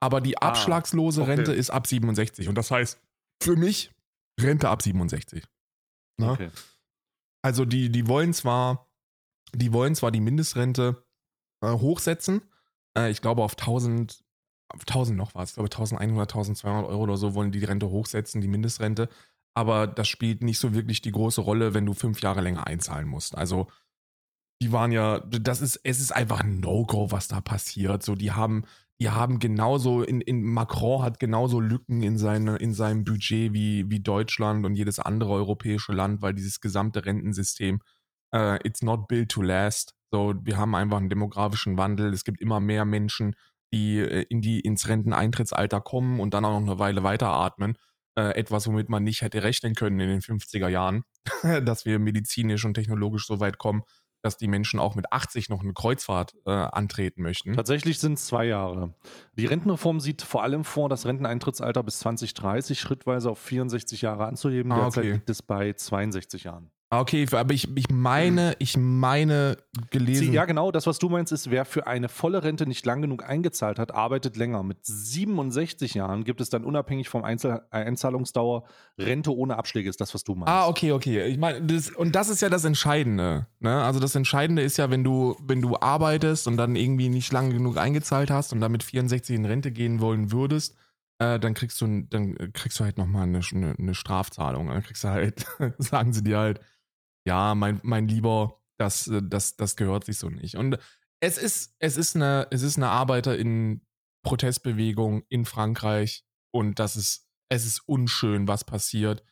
aber 0.00 0.20
die 0.20 0.38
Ah, 0.38 0.48
abschlagslose 0.48 1.22
okay. 1.22 1.32
Rente 1.32 1.52
ist 1.52 1.70
ab 1.70 1.86
67. 1.86 2.48
Und 2.48 2.56
das 2.56 2.70
heißt 2.70 3.00
für 3.42 3.56
mich 3.56 3.90
Rente 4.40 4.68
ab 4.68 4.82
67. 4.82 5.44
Ne? 6.18 6.30
Okay. 6.30 6.50
Also 7.42 7.64
die, 7.64 7.90
die 7.90 8.08
wollen 8.08 8.32
zwar, 8.32 8.86
die 9.54 9.72
wollen 9.72 9.94
zwar 9.94 10.10
die 10.10 10.20
Mindestrente 10.20 11.04
äh, 11.62 11.70
hochsetzen. 11.70 12.42
Äh, 12.96 13.10
ich 13.10 13.20
glaube 13.20 13.42
auf 13.42 13.52
1000, 13.58 14.24
auf 14.68 14.80
1000 14.82 15.16
noch 15.18 15.34
was. 15.34 15.50
Ich 15.50 15.54
glaube 15.54 15.70
1100, 15.70 16.30
1200 16.30 16.86
Euro 16.88 17.02
oder 17.02 17.16
so 17.16 17.34
wollen 17.34 17.52
die 17.52 17.60
die 17.60 17.66
Rente 17.66 17.90
hochsetzen, 17.90 18.40
die 18.40 18.48
Mindestrente. 18.48 19.08
Aber 19.56 19.86
das 19.86 20.06
spielt 20.06 20.42
nicht 20.42 20.58
so 20.58 20.74
wirklich 20.74 21.00
die 21.00 21.12
große 21.12 21.40
Rolle, 21.40 21.72
wenn 21.72 21.86
du 21.86 21.94
fünf 21.94 22.20
Jahre 22.20 22.42
länger 22.42 22.66
einzahlen 22.66 23.08
musst. 23.08 23.38
Also 23.38 23.68
die 24.60 24.70
waren 24.70 24.92
ja, 24.92 25.20
das 25.20 25.62
ist, 25.62 25.80
es 25.82 25.98
ist 25.98 26.12
einfach 26.12 26.40
ein 26.40 26.60
No-Go, 26.60 27.10
was 27.10 27.28
da 27.28 27.40
passiert. 27.40 28.02
So, 28.02 28.14
die 28.14 28.32
haben, 28.32 28.64
die 29.00 29.08
haben 29.08 29.38
genauso, 29.38 30.02
in, 30.02 30.20
in 30.20 30.42
Macron 30.42 31.02
hat 31.02 31.18
genauso 31.18 31.58
Lücken 31.58 32.02
in, 32.02 32.18
seine, 32.18 32.56
in 32.56 32.74
seinem 32.74 33.04
Budget 33.04 33.54
wie, 33.54 33.90
wie 33.90 34.00
Deutschland 34.00 34.66
und 34.66 34.74
jedes 34.74 34.98
andere 34.98 35.32
europäische 35.32 35.92
Land, 35.92 36.20
weil 36.20 36.34
dieses 36.34 36.60
gesamte 36.60 37.06
Rentensystem, 37.06 37.80
uh, 38.34 38.56
it's 38.62 38.82
not 38.82 39.08
built 39.08 39.30
to 39.30 39.40
last. 39.40 39.94
So, 40.12 40.34
wir 40.42 40.58
haben 40.58 40.74
einfach 40.74 40.98
einen 40.98 41.10
demografischen 41.10 41.78
Wandel. 41.78 42.12
Es 42.12 42.24
gibt 42.24 42.42
immer 42.42 42.60
mehr 42.60 42.84
Menschen, 42.84 43.36
die 43.72 43.98
äh, 44.00 44.26
in 44.28 44.42
die, 44.42 44.60
ins 44.60 44.86
Renteneintrittsalter 44.86 45.80
kommen 45.80 46.20
und 46.20 46.34
dann 46.34 46.44
auch 46.44 46.60
noch 46.60 46.66
eine 46.66 46.78
Weile 46.78 47.02
weiteratmen. 47.02 47.78
Äh, 48.18 48.30
etwas, 48.30 48.66
womit 48.66 48.88
man 48.88 49.04
nicht 49.04 49.20
hätte 49.20 49.42
rechnen 49.42 49.74
können 49.74 50.00
in 50.00 50.08
den 50.08 50.20
50er 50.20 50.68
Jahren, 50.68 51.04
dass 51.64 51.84
wir 51.84 51.98
medizinisch 51.98 52.64
und 52.64 52.72
technologisch 52.72 53.26
so 53.26 53.40
weit 53.40 53.58
kommen, 53.58 53.82
dass 54.22 54.38
die 54.38 54.48
Menschen 54.48 54.80
auch 54.80 54.94
mit 54.94 55.12
80 55.12 55.50
noch 55.50 55.62
eine 55.62 55.74
Kreuzfahrt 55.74 56.34
äh, 56.46 56.50
antreten 56.50 57.22
möchten. 57.22 57.52
Tatsächlich 57.52 57.98
sind 57.98 58.14
es 58.14 58.26
zwei 58.26 58.46
Jahre. 58.46 58.94
Die 59.34 59.44
Rentenreform 59.44 60.00
sieht 60.00 60.22
vor 60.22 60.42
allem 60.42 60.64
vor, 60.64 60.88
das 60.88 61.04
Renteneintrittsalter 61.04 61.82
bis 61.82 61.98
2030 61.98 62.80
schrittweise 62.80 63.30
auf 63.30 63.38
64 63.38 64.00
Jahre 64.00 64.24
anzuheben. 64.24 64.72
Ah, 64.72 64.80
Derzeit 64.80 65.04
okay. 65.04 65.12
liegt 65.12 65.30
es 65.30 65.42
bei 65.42 65.74
62 65.74 66.44
Jahren. 66.44 66.70
Ah, 66.88 67.00
Okay, 67.00 67.26
aber 67.32 67.52
ich, 67.52 67.76
ich 67.76 67.90
meine, 67.90 68.54
ich 68.60 68.76
meine 68.76 69.56
gelesen. 69.90 70.32
Ja, 70.32 70.44
genau, 70.44 70.70
das, 70.70 70.86
was 70.86 71.00
du 71.00 71.08
meinst, 71.08 71.32
ist, 71.32 71.50
wer 71.50 71.64
für 71.64 71.88
eine 71.88 72.08
volle 72.08 72.44
Rente 72.44 72.64
nicht 72.64 72.86
lang 72.86 73.02
genug 73.02 73.28
eingezahlt 73.28 73.80
hat, 73.80 73.92
arbeitet 73.92 74.36
länger. 74.36 74.62
Mit 74.62 74.78
67 74.86 75.94
Jahren 75.94 76.22
gibt 76.22 76.40
es 76.40 76.48
dann 76.48 76.64
unabhängig 76.64 77.08
vom 77.08 77.24
Einzel 77.24 77.62
äh, 77.72 77.76
Einzahlungsdauer 77.78 78.64
Rente 78.98 79.34
ohne 79.34 79.56
Abschläge, 79.56 79.90
ist 79.90 80.00
das, 80.00 80.14
was 80.14 80.22
du 80.22 80.36
meinst. 80.36 80.48
Ah, 80.48 80.68
okay, 80.68 80.92
okay. 80.92 81.24
Ich 81.26 81.38
meine, 81.38 81.60
das, 81.62 81.90
und 81.90 82.14
das 82.14 82.28
ist 82.28 82.40
ja 82.40 82.48
das 82.48 82.64
Entscheidende. 82.64 83.48
Ne? 83.58 83.82
Also 83.82 83.98
das 83.98 84.14
Entscheidende 84.14 84.62
ist 84.62 84.76
ja, 84.76 84.88
wenn 84.88 85.02
du, 85.02 85.36
wenn 85.42 85.60
du 85.60 85.76
arbeitest 85.80 86.46
und 86.46 86.56
dann 86.56 86.76
irgendwie 86.76 87.08
nicht 87.08 87.32
lange 87.32 87.52
genug 87.52 87.78
eingezahlt 87.78 88.30
hast 88.30 88.52
und 88.52 88.60
dann 88.60 88.70
mit 88.70 88.84
64 88.84 89.34
in 89.34 89.44
Rente 89.44 89.72
gehen 89.72 90.00
wollen 90.00 90.30
würdest, 90.30 90.76
äh, 91.18 91.40
dann 91.40 91.54
kriegst 91.54 91.80
du, 91.80 92.02
dann 92.08 92.36
kriegst 92.52 92.78
du 92.78 92.84
halt 92.84 92.96
nochmal 92.96 93.24
eine, 93.24 93.40
eine, 93.52 93.74
eine 93.76 93.94
Strafzahlung. 93.94 94.68
Dann 94.68 94.82
kriegst 94.84 95.02
du 95.02 95.08
halt, 95.08 95.46
sagen 95.78 96.12
sie 96.12 96.22
dir 96.22 96.38
halt, 96.38 96.60
ja, 97.26 97.54
mein, 97.54 97.80
mein 97.82 98.08
Lieber, 98.08 98.60
das, 98.78 99.08
äh, 99.08 99.20
das, 99.22 99.56
das 99.56 99.76
gehört 99.76 100.04
sich 100.04 100.18
so 100.18 100.30
nicht. 100.30 100.56
Und 100.56 100.78
es 101.20 101.38
ist, 101.38 101.74
es 101.78 101.96
ist 101.96 102.16
eine, 102.16 102.46
es 102.50 102.62
ist 102.62 102.76
eine 102.76 102.88
Arbeiter 102.88 103.36
in 103.36 103.82
Protestbewegung 104.22 105.24
in 105.28 105.44
Frankreich 105.44 106.24
und 106.52 106.78
das 106.78 106.96
ist, 106.96 107.28
es 107.48 107.66
ist 107.66 107.80
unschön, 107.86 108.48
was 108.48 108.64
passiert. 108.64 109.22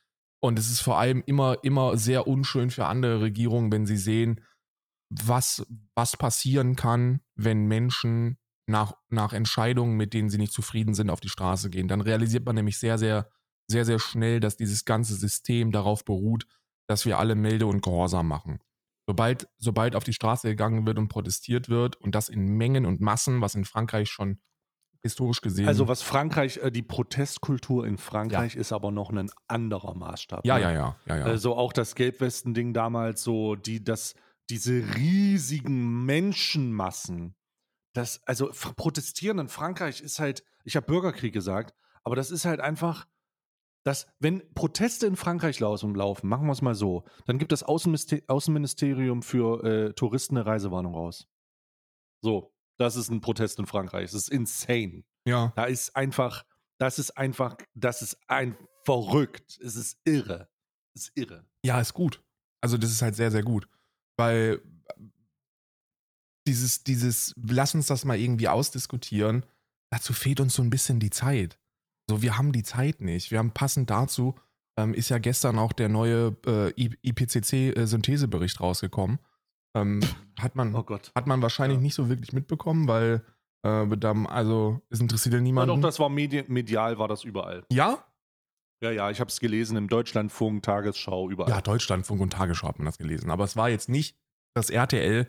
Und 0.40 0.58
es 0.58 0.70
ist 0.70 0.80
vor 0.80 0.98
allem 0.98 1.22
immer, 1.26 1.58
immer 1.62 1.96
sehr 1.96 2.26
unschön 2.26 2.70
für 2.70 2.86
andere 2.86 3.20
Regierungen, 3.20 3.72
wenn 3.72 3.86
sie 3.86 3.96
sehen, 3.96 4.44
was, 5.10 5.66
was 5.94 6.16
passieren 6.16 6.76
kann, 6.76 7.20
wenn 7.34 7.66
Menschen 7.66 8.38
nach, 8.66 8.94
nach 9.08 9.32
Entscheidungen, 9.32 9.96
mit 9.96 10.12
denen 10.14 10.30
sie 10.30 10.38
nicht 10.38 10.52
zufrieden 10.52 10.94
sind, 10.94 11.10
auf 11.10 11.20
die 11.20 11.28
Straße 11.28 11.70
gehen. 11.70 11.88
Dann 11.88 12.00
realisiert 12.00 12.44
man 12.44 12.56
nämlich 12.56 12.78
sehr, 12.78 12.98
sehr, 12.98 13.30
sehr, 13.68 13.84
sehr 13.84 13.98
schnell, 13.98 14.40
dass 14.40 14.56
dieses 14.56 14.84
ganze 14.84 15.14
System 15.14 15.72
darauf 15.72 16.04
beruht, 16.04 16.46
dass 16.86 17.06
wir 17.06 17.18
alle 17.18 17.34
Melde 17.34 17.66
und 17.66 17.82
Gehorsam 17.82 18.28
machen. 18.28 18.60
Sobald, 19.06 19.48
sobald 19.58 19.96
auf 19.96 20.04
die 20.04 20.14
Straße 20.14 20.48
gegangen 20.48 20.86
wird 20.86 20.98
und 20.98 21.08
protestiert 21.08 21.68
wird 21.68 21.96
und 21.96 22.14
das 22.14 22.28
in 22.28 22.56
Mengen 22.56 22.86
und 22.86 23.00
Massen, 23.00 23.40
was 23.40 23.54
in 23.54 23.64
Frankreich 23.64 24.10
schon 24.10 24.40
historisch 25.04 25.42
gesehen. 25.42 25.68
Also 25.68 25.86
was 25.86 26.00
Frankreich, 26.00 26.56
äh, 26.56 26.72
die 26.72 26.82
Protestkultur 26.82 27.86
in 27.86 27.98
Frankreich 27.98 28.56
ist 28.56 28.72
aber 28.72 28.90
noch 28.90 29.10
ein 29.10 29.30
anderer 29.46 29.94
Maßstab. 29.94 30.46
ja, 30.46 30.56
ne? 30.56 30.62
ja, 30.62 30.72
ja, 30.72 30.96
ja, 31.06 31.16
ja. 31.18 31.24
Also 31.24 31.54
auch 31.54 31.74
das 31.74 31.94
Gelbwesten-Ding 31.94 32.72
damals 32.72 33.22
so, 33.22 33.54
die, 33.54 33.84
das, 33.84 34.14
diese 34.48 34.72
riesigen 34.96 36.06
Menschenmassen. 36.06 37.36
Das, 37.92 38.22
also 38.24 38.50
protestieren 38.76 39.38
in 39.38 39.48
Frankreich 39.48 40.00
ist 40.00 40.18
halt, 40.18 40.42
ich 40.64 40.74
habe 40.74 40.86
Bürgerkrieg 40.86 41.34
gesagt, 41.34 41.74
aber 42.02 42.16
das 42.16 42.30
ist 42.30 42.46
halt 42.46 42.60
einfach, 42.60 43.06
dass, 43.84 44.06
wenn 44.18 44.42
Proteste 44.54 45.06
in 45.06 45.14
Frankreich 45.16 45.60
laufen, 45.60 45.92
machen 45.92 46.46
wir 46.46 46.52
es 46.52 46.62
mal 46.62 46.74
so, 46.74 47.04
dann 47.26 47.38
gibt 47.38 47.52
das 47.52 47.62
Außenminister 47.62 48.18
Außenministerium 48.26 49.22
für 49.22 49.62
äh, 49.62 49.92
Touristen 49.92 50.36
eine 50.36 50.46
Reisewarnung 50.46 50.94
raus. 50.94 51.28
So, 52.22 52.54
das 52.78 52.96
ist 52.96 53.10
ein 53.10 53.20
Protest 53.20 53.58
in 53.58 53.66
Frankreich. 53.66 54.10
Das 54.10 54.14
ist 54.14 54.28
insane. 54.30 55.04
ja. 55.26 55.52
Da 55.54 55.64
ist 55.64 55.94
einfach, 55.94 56.44
das 56.78 56.98
ist 56.98 57.16
einfach, 57.16 57.56
das 57.74 58.02
ist 58.02 58.18
ein 58.26 58.56
verrückt. 58.84 59.58
Es 59.62 59.76
ist 59.76 59.98
irre. 60.04 60.48
Es 60.94 61.08
ist 61.08 61.12
irre. 61.16 61.46
Ja, 61.64 61.80
ist 61.80 61.94
gut. 61.94 62.22
Also 62.60 62.78
das 62.78 62.90
ist 62.90 63.02
halt 63.02 63.14
sehr, 63.14 63.30
sehr 63.30 63.42
gut. 63.42 63.68
Weil 64.16 64.62
dieses, 66.46 66.84
dieses, 66.84 67.34
lass 67.36 67.74
uns 67.74 67.86
das 67.86 68.04
mal 68.04 68.18
irgendwie 68.18 68.48
ausdiskutieren, 68.48 69.44
dazu 69.90 70.12
fehlt 70.12 70.40
uns 70.40 70.54
so 70.54 70.62
ein 70.62 70.70
bisschen 70.70 71.00
die 71.00 71.10
Zeit. 71.10 71.58
So, 72.08 72.22
wir 72.22 72.36
haben 72.36 72.52
die 72.52 72.62
Zeit 72.62 73.00
nicht. 73.00 73.30
Wir 73.30 73.38
haben 73.38 73.50
passend 73.52 73.88
dazu, 73.90 74.34
ähm, 74.76 74.92
ist 74.94 75.08
ja 75.08 75.18
gestern 75.18 75.58
auch 75.58 75.72
der 75.72 75.88
neue 75.88 76.36
äh, 76.46 76.70
IPCC-Synthesebericht 77.02 78.60
rausgekommen. 78.60 79.18
Ähm, 79.76 80.00
hat 80.38 80.54
man, 80.56 80.74
Oh 80.74 80.82
Gott. 80.82 81.10
hat 81.14 81.26
man 81.26 81.42
wahrscheinlich 81.42 81.78
Ja. 81.78 81.82
nicht 81.82 81.94
so 81.94 82.08
wirklich 82.08 82.32
mitbekommen, 82.32 82.86
weil 82.88 83.24
äh, 83.64 83.68
also 84.28 84.80
es 84.90 85.00
interessiert 85.00 85.32
ja 85.32 85.38
Ja, 85.38 85.42
niemanden. 85.42 85.80
doch, 85.80 85.88
das 85.88 85.98
war 85.98 86.08
medi 86.08 86.44
medial, 86.48 86.98
war 86.98 87.08
das 87.08 87.24
überall. 87.24 87.64
ja? 87.70 88.04
Ja, 88.82 88.90
ja, 88.90 89.10
ich 89.10 89.18
habe 89.20 89.30
es 89.30 89.40
gelesen 89.40 89.78
im 89.78 89.88
Deutschlandfunk, 89.88 90.62
Tagesschau, 90.62 91.30
überall. 91.30 91.48
Ja, 91.48 91.62
Deutschlandfunk 91.62 92.20
und 92.20 92.34
Tagesschau 92.34 92.68
hat 92.68 92.78
man 92.78 92.84
das 92.84 92.98
gelesen. 92.98 93.30
Aber 93.30 93.44
es 93.44 93.56
war 93.56 93.70
jetzt 93.70 93.88
nicht, 93.88 94.18
dass 94.52 94.68
RTL 94.68 95.26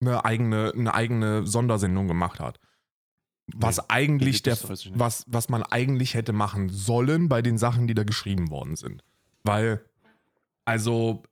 eine 0.00 0.24
eigene, 0.24 0.72
eine 0.72 0.94
eigene 0.94 1.44
Sondersendung 1.46 2.06
gemacht 2.06 2.38
hat. 2.38 2.60
Was 3.54 3.78
Nee, 3.78 3.84
eigentlich 3.88 4.42
der, 4.42 4.58
was, 4.94 5.24
was 5.28 5.48
man 5.48 5.62
eigentlich 5.62 6.14
hätte 6.14 6.32
machen 6.32 6.68
sollen 6.68 7.28
bei 7.28 7.42
den 7.42 7.58
Sachen, 7.58 7.86
die 7.86 7.94
da 7.94 8.02
geschrieben 8.02 8.50
worden 8.50 8.76
sind. 8.76 9.04
Weil, 9.44 9.84
also, 10.64 11.22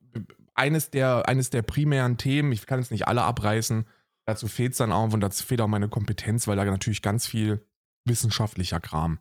eines 0.53 0.89
der, 0.91 1.27
eines 1.27 1.49
der 1.49 1.61
primären 1.61 2.17
Themen, 2.17 2.51
ich 2.53 2.65
kann 2.65 2.79
jetzt 2.79 2.91
nicht 2.91 3.07
alle 3.07 3.23
abreißen, 3.23 3.85
dazu 4.25 4.47
fehlt 4.47 4.71
es 4.71 4.77
dann 4.77 4.93
auch 4.93 5.11
und 5.11 5.19
dazu 5.19 5.45
fehlt 5.45 5.61
auch 5.61 5.67
meine 5.67 5.89
Kompetenz, 5.89 6.47
weil 6.47 6.55
da 6.55 6.63
natürlich 6.63 7.01
ganz 7.01 7.27
viel 7.27 7.67
wissenschaftlicher 8.05 8.79
Kram 8.79 9.19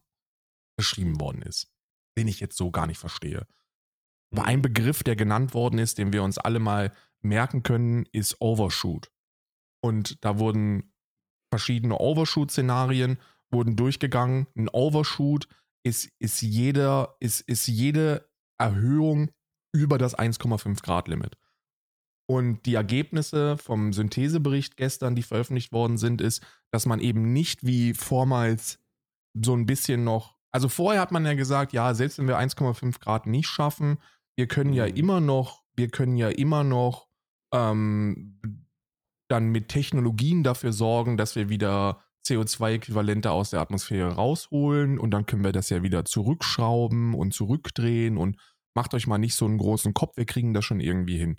beschrieben 0.76 1.20
worden 1.20 1.42
ist, 1.42 1.72
den 2.16 2.28
ich 2.28 2.40
jetzt 2.40 2.56
so 2.56 2.70
gar 2.70 2.86
nicht 2.86 2.98
verstehe. 2.98 3.46
Aber 4.32 4.44
ein 4.44 4.62
Begriff, 4.62 5.02
der 5.02 5.16
genannt 5.16 5.54
worden 5.54 5.78
ist, 5.78 5.98
den 5.98 6.12
wir 6.12 6.22
uns 6.22 6.38
alle 6.38 6.58
mal 6.58 6.92
merken 7.22 7.62
können, 7.62 8.06
ist 8.12 8.40
Overshoot. 8.40 9.10
Und 9.80 10.24
da 10.24 10.38
wurden 10.38 10.93
verschiedene 11.54 11.98
Overshoot-Szenarien 11.98 13.18
wurden 13.52 13.76
durchgegangen. 13.76 14.48
Ein 14.56 14.68
Overshoot 14.68 15.46
ist, 15.84 16.10
ist, 16.18 16.42
jeder, 16.42 17.14
ist, 17.20 17.42
ist 17.42 17.68
jede 17.68 18.28
Erhöhung 18.58 19.30
über 19.72 19.98
das 19.98 20.18
1,5 20.18 20.82
Grad 20.82 21.06
Limit. 21.06 21.36
Und 22.26 22.66
die 22.66 22.74
Ergebnisse 22.74 23.56
vom 23.56 23.92
Synthesebericht 23.92 24.76
gestern, 24.76 25.14
die 25.14 25.22
veröffentlicht 25.22 25.72
worden 25.72 25.96
sind, 25.96 26.20
ist, 26.20 26.42
dass 26.72 26.86
man 26.86 26.98
eben 27.00 27.32
nicht 27.32 27.64
wie 27.64 27.94
vormals 27.94 28.80
so 29.40 29.54
ein 29.54 29.66
bisschen 29.66 30.02
noch, 30.02 30.36
also 30.50 30.68
vorher 30.68 31.02
hat 31.02 31.12
man 31.12 31.24
ja 31.24 31.34
gesagt, 31.34 31.72
ja, 31.72 31.94
selbst 31.94 32.18
wenn 32.18 32.28
wir 32.28 32.38
1,5 32.38 32.98
Grad 32.98 33.26
nicht 33.26 33.46
schaffen, 33.48 33.98
wir 34.36 34.48
können 34.48 34.72
ja 34.72 34.86
Mhm. 34.86 34.94
immer 34.96 35.20
noch, 35.20 35.62
wir 35.76 35.88
können 35.88 36.16
ja 36.16 36.28
immer 36.30 36.64
noch 36.64 37.08
ähm, 37.52 38.40
dann 39.34 39.48
mit 39.50 39.68
Technologien 39.68 40.42
dafür 40.42 40.72
sorgen, 40.72 41.16
dass 41.16 41.34
wir 41.36 41.48
wieder 41.48 42.00
CO2-Äquivalente 42.26 43.30
aus 43.30 43.50
der 43.50 43.60
Atmosphäre 43.60 44.14
rausholen 44.14 44.98
und 44.98 45.10
dann 45.10 45.26
können 45.26 45.44
wir 45.44 45.52
das 45.52 45.68
ja 45.70 45.82
wieder 45.82 46.04
zurückschrauben 46.04 47.14
und 47.14 47.34
zurückdrehen 47.34 48.16
und 48.16 48.38
macht 48.74 48.94
euch 48.94 49.06
mal 49.06 49.18
nicht 49.18 49.34
so 49.34 49.44
einen 49.44 49.58
großen 49.58 49.92
Kopf, 49.94 50.16
wir 50.16 50.24
kriegen 50.24 50.54
das 50.54 50.64
schon 50.64 50.80
irgendwie 50.80 51.18
hin. 51.18 51.36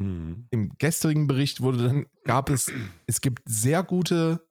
Hm. 0.00 0.46
Im 0.50 0.72
gestrigen 0.78 1.26
Bericht 1.26 1.60
wurde 1.60 1.82
dann, 1.88 2.06
gab 2.24 2.50
es, 2.50 2.70
es 3.06 3.20
gibt 3.20 3.42
sehr 3.46 3.82
gute 3.82 4.46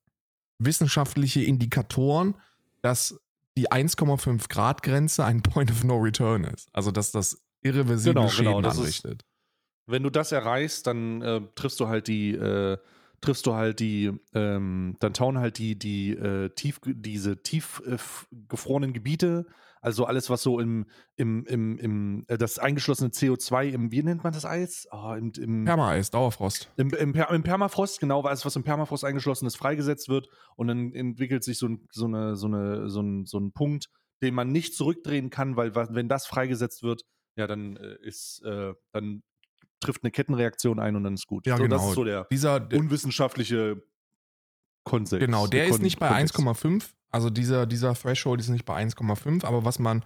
wissenschaftliche 0.59 1.41
Indikatoren, 1.41 2.35
dass 2.81 3.17
die 3.57 3.71
1,5 3.71 4.49
Grad 4.49 4.83
Grenze 4.83 5.23
ein 5.23 5.41
Point 5.41 5.71
of 5.71 5.85
No 5.85 5.95
Return 5.99 6.43
ist. 6.43 6.67
Also 6.73 6.91
dass 6.91 7.11
das 7.11 7.41
irreversible 7.61 8.13
Genau, 8.15 8.27
Schäden 8.29 8.45
genau, 8.47 8.61
das 8.61 8.73
ist- 8.75 8.79
anrichtet. 8.81 9.25
Wenn 9.87 10.03
du 10.03 10.09
das 10.09 10.31
erreichst, 10.31 10.85
dann 10.87 11.21
äh, 11.21 11.41
triffst 11.55 11.79
du 11.79 11.87
halt 11.87 12.07
die, 12.07 12.31
äh, 12.33 12.77
triffst 13.21 13.45
du 13.45 13.53
halt 13.53 13.79
die, 13.79 14.11
ähm, 14.33 14.95
dann 14.99 15.13
tauen 15.13 15.37
halt 15.39 15.57
die, 15.57 15.77
die 15.79 16.11
äh, 16.11 16.49
tief, 16.49 16.79
diese 16.85 17.41
tief 17.41 17.81
äh, 17.85 17.97
gefrorenen 18.47 18.93
Gebiete, 18.93 19.45
also 19.81 20.05
alles, 20.05 20.29
was 20.29 20.41
so 20.41 20.59
im, 20.59 20.85
im, 21.15 21.45
im, 21.45 21.77
im 21.77 22.25
äh, 22.27 22.37
das 22.37 22.59
eingeschlossene 22.59 23.09
CO2 23.11 23.69
im, 23.69 23.91
wie 23.91 24.03
nennt 24.03 24.23
man 24.23 24.33
das 24.33 24.43
Eis? 24.45 24.87
Ah, 24.91 25.15
im, 25.15 25.31
im, 25.39 25.65
Permaeis, 25.65 26.11
Dauerfrost. 26.11 26.69
Im, 26.77 26.89
im, 26.93 27.13
Per- 27.13 27.31
im 27.31 27.43
Permafrost, 27.43 27.99
genau, 27.99 28.21
alles, 28.21 28.45
was 28.45 28.55
im 28.55 28.63
Permafrost 28.63 29.05
eingeschlossen 29.05 29.45
ist, 29.45 29.55
freigesetzt 29.55 30.09
wird 30.09 30.27
und 30.55 30.67
dann 30.67 30.93
entwickelt 30.93 31.43
sich 31.43 31.57
so 31.57 31.67
ein, 31.67 31.87
so 31.91 32.05
eine, 32.05 32.35
so 32.35 32.47
eine, 32.47 32.89
so 32.89 33.01
ein, 33.01 33.25
so 33.25 33.39
ein 33.39 33.51
Punkt, 33.53 33.87
den 34.21 34.33
man 34.33 34.51
nicht 34.51 34.75
zurückdrehen 34.75 35.29
kann, 35.29 35.55
weil 35.55 35.73
wenn 35.75 36.09
das 36.09 36.25
freigesetzt 36.27 36.83
wird, 36.83 37.03
ja, 37.35 37.45
dann 37.47 37.77
äh, 37.77 37.97
ist, 38.01 38.41
äh, 38.43 38.73
dann 38.91 39.21
trifft 39.79 40.03
eine 40.03 40.11
Kettenreaktion 40.11 40.79
ein 40.79 40.95
und 40.95 41.03
dann 41.03 41.13
ist 41.13 41.27
gut. 41.27 41.45
Ja, 41.47 41.57
so, 41.57 41.63
genau. 41.63 41.75
Das 41.77 41.87
ist 41.87 41.93
so 41.95 42.03
der 42.03 42.25
Dieser, 42.31 42.59
der, 42.59 42.79
unwissenschaftliche 42.79 43.81
Konsens. 44.83 45.19
genau, 45.19 45.47
der 45.47 45.65
ist 45.65 45.71
Kon- 45.73 45.81
nicht 45.81 45.99
bei 45.99 46.07
Kontext. 46.09 46.35
1,5. 46.39 46.93
Also 47.09 47.29
dieser, 47.29 47.65
dieser 47.65 47.93
Threshold 47.93 48.39
ist 48.39 48.49
nicht 48.49 48.65
bei 48.65 48.75
1,5. 48.81 49.43
Aber 49.45 49.65
was 49.65 49.79
man, 49.79 50.03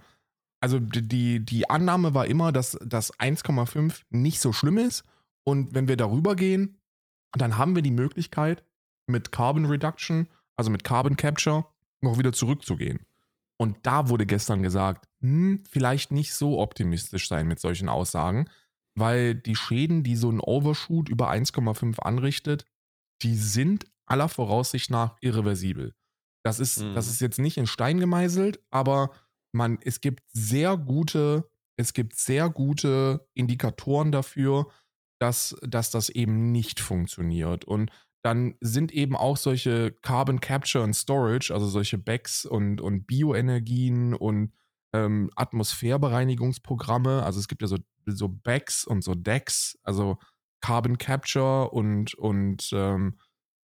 also 0.60 0.78
die- 0.78 1.06
die, 1.06 1.44
die 1.44 1.68
Annahme 1.70 2.14
war 2.14 2.26
immer, 2.26 2.52
dass 2.52 2.78
das 2.84 3.12
1,5 3.18 4.02
nicht 4.10 4.40
so 4.40 4.52
schlimm 4.52 4.78
ist. 4.78 5.04
Und 5.44 5.74
wenn 5.74 5.88
wir 5.88 5.96
darüber 5.96 6.36
gehen, 6.36 6.78
dann 7.32 7.56
haben 7.58 7.74
wir 7.74 7.82
die 7.82 7.90
Möglichkeit, 7.90 8.64
mit 9.08 9.32
Carbon 9.32 9.64
Reduction, 9.66 10.28
also 10.56 10.70
mit 10.70 10.84
Carbon 10.84 11.16
Capture, 11.16 11.66
noch 12.00 12.18
wieder 12.18 12.32
zurückzugehen. 12.32 13.00
Und 13.58 13.78
da 13.84 14.08
wurde 14.08 14.26
gestern 14.26 14.62
gesagt, 14.62 15.08
hm, 15.20 15.62
vielleicht 15.68 16.12
nicht 16.12 16.34
so 16.34 16.58
optimistisch 16.60 17.28
sein 17.28 17.46
mit 17.48 17.58
solchen 17.60 17.88
Aussagen, 17.88 18.48
weil 18.94 19.34
die 19.34 19.56
Schäden, 19.56 20.02
die 20.02 20.16
so 20.16 20.30
ein 20.30 20.40
Overshoot 20.40 21.08
über 21.08 21.30
1,5 21.30 21.98
anrichtet, 22.00 22.64
die 23.22 23.36
sind 23.36 23.86
aller 24.06 24.28
Voraussicht 24.28 24.90
nach 24.90 25.16
irreversibel. 25.20 25.94
Das 26.44 26.58
ist, 26.60 26.80
Mhm. 26.80 26.94
das 26.94 27.08
ist 27.08 27.20
jetzt 27.20 27.38
nicht 27.38 27.56
in 27.56 27.66
Stein 27.66 27.98
gemeißelt, 28.00 28.60
aber 28.70 29.12
man, 29.54 29.78
es 29.82 30.00
gibt 30.00 30.24
sehr 30.32 30.76
gute, 30.76 31.48
es 31.76 31.92
gibt 31.94 32.16
sehr 32.16 32.50
gute 32.50 33.26
Indikatoren 33.34 34.12
dafür, 34.12 34.68
dass, 35.20 35.56
dass 35.62 35.90
das 35.90 36.08
eben 36.08 36.50
nicht 36.50 36.80
funktioniert. 36.80 37.64
Und 37.64 37.90
dann 38.24 38.56
sind 38.60 38.92
eben 38.92 39.16
auch 39.16 39.36
solche 39.36 39.92
Carbon 40.02 40.40
Capture 40.40 40.84
and 40.84 40.96
Storage, 40.96 41.52
also 41.54 41.66
solche 41.68 41.98
BECS 41.98 42.44
und, 42.46 42.80
und 42.80 43.06
Bioenergien 43.06 44.14
und 44.14 44.52
ähm, 44.94 45.30
Atmosphärbereinigungsprogramme. 45.36 47.22
Also 47.22 47.40
es 47.40 47.48
gibt 47.48 47.62
ja 47.62 47.68
so, 47.68 47.78
so 48.06 48.28
BECS 48.28 48.84
und 48.84 49.02
so 49.04 49.14
DECS, 49.14 49.78
also 49.82 50.18
Carbon 50.60 50.98
Capture 50.98 51.70
und, 51.70 52.14
und 52.14 52.70
ähm, 52.72 53.18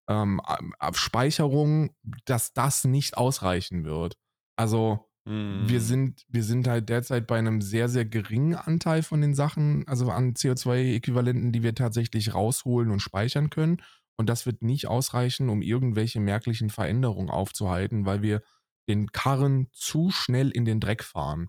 ähm, 0.09 0.41
Ab- 0.41 0.97
Speicherung, 0.97 1.91
dass 2.25 2.53
das 2.53 2.85
nicht 2.85 3.17
ausreichen 3.17 3.85
wird. 3.85 4.17
Also 4.57 5.07
Mhm. 5.27 5.69
wir 5.69 5.81
sind, 5.81 6.25
wir 6.29 6.45
sind 6.45 6.69
halt 6.69 6.89
derzeit 6.89 7.27
bei 7.27 7.39
einem 7.39 7.61
sehr, 7.63 7.89
sehr 7.89 8.05
geringen 8.05 8.55
Anteil 8.55 9.03
von 9.03 9.21
den 9.21 9.35
Sachen, 9.35 9.87
also 9.89 10.11
an 10.11 10.35
CO2-Äquivalenten, 10.37 11.53
die 11.53 11.63
wir 11.63 11.75
tatsächlich 11.75 12.35
rausholen 12.35 12.91
und 12.91 13.01
speichern 13.01 13.51
können. 13.51 13.83
Und 14.17 14.29
das 14.29 14.47
wird 14.47 14.63
nicht 14.63 14.89
ausreichen, 14.89 15.49
um 15.49 15.63
irgendwelche 15.63 16.21
merklichen 16.21 16.71
Veränderungen 16.71 17.31
aufzuhalten, 17.31 18.05
weil 18.05 18.23
wir 18.23 18.43
den 18.89 19.13
Karren 19.13 19.69
zu 19.73 20.11
schnell 20.11 20.51
in 20.51 20.65
den 20.65 20.81
Dreck 20.81 21.03
fahren. 21.05 21.49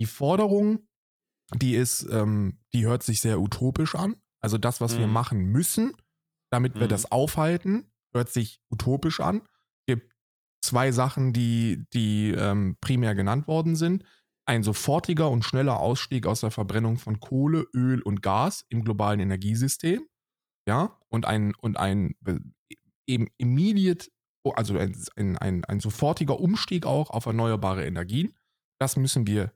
Die 0.00 0.06
Forderung, 0.06 0.88
die 1.54 1.74
ist, 1.74 2.06
ähm, 2.10 2.58
die 2.72 2.86
hört 2.86 3.02
sich 3.02 3.20
sehr 3.20 3.40
utopisch 3.40 3.94
an. 3.94 4.16
Also 4.40 4.58
das, 4.58 4.80
was 4.80 4.98
wir 4.98 5.06
Mhm. 5.06 5.12
machen 5.12 5.44
müssen, 5.46 5.92
damit 6.50 6.74
wir 6.74 6.84
Mhm. 6.84 6.90
das 6.90 7.10
aufhalten, 7.10 7.90
hört 8.12 8.30
sich 8.30 8.60
utopisch 8.70 9.20
an. 9.20 9.42
Gibt 9.86 10.12
zwei 10.62 10.92
Sachen, 10.92 11.32
die, 11.32 11.84
die 11.92 12.30
ähm, 12.30 12.76
primär 12.80 13.14
genannt 13.14 13.46
worden 13.48 13.76
sind. 13.76 14.04
Ein 14.46 14.62
sofortiger 14.62 15.30
und 15.30 15.44
schneller 15.44 15.78
Ausstieg 15.78 16.26
aus 16.26 16.40
der 16.40 16.50
Verbrennung 16.50 16.96
von 16.96 17.20
Kohle, 17.20 17.66
Öl 17.74 18.02
und 18.02 18.22
Gas 18.22 18.64
im 18.68 18.82
globalen 18.84 19.20
Energiesystem. 19.20 20.06
Ja, 20.66 20.98
und 21.08 21.26
ein, 21.26 21.54
und 21.56 21.76
ein 21.78 22.14
äh, 22.26 22.38
eben 23.06 23.28
immediate, 23.38 24.08
also 24.44 24.78
ein, 24.78 24.96
ein, 25.16 25.38
ein, 25.38 25.64
ein 25.64 25.80
sofortiger 25.80 26.38
Umstieg 26.40 26.86
auch 26.86 27.10
auf 27.10 27.26
erneuerbare 27.26 27.84
Energien. 27.84 28.34
Das 28.78 28.96
müssen 28.96 29.26
wir 29.26 29.52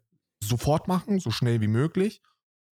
sofort 0.48 0.88
machen, 0.88 1.18
so 1.18 1.30
schnell 1.30 1.60
wie 1.60 1.68
möglich. 1.68 2.22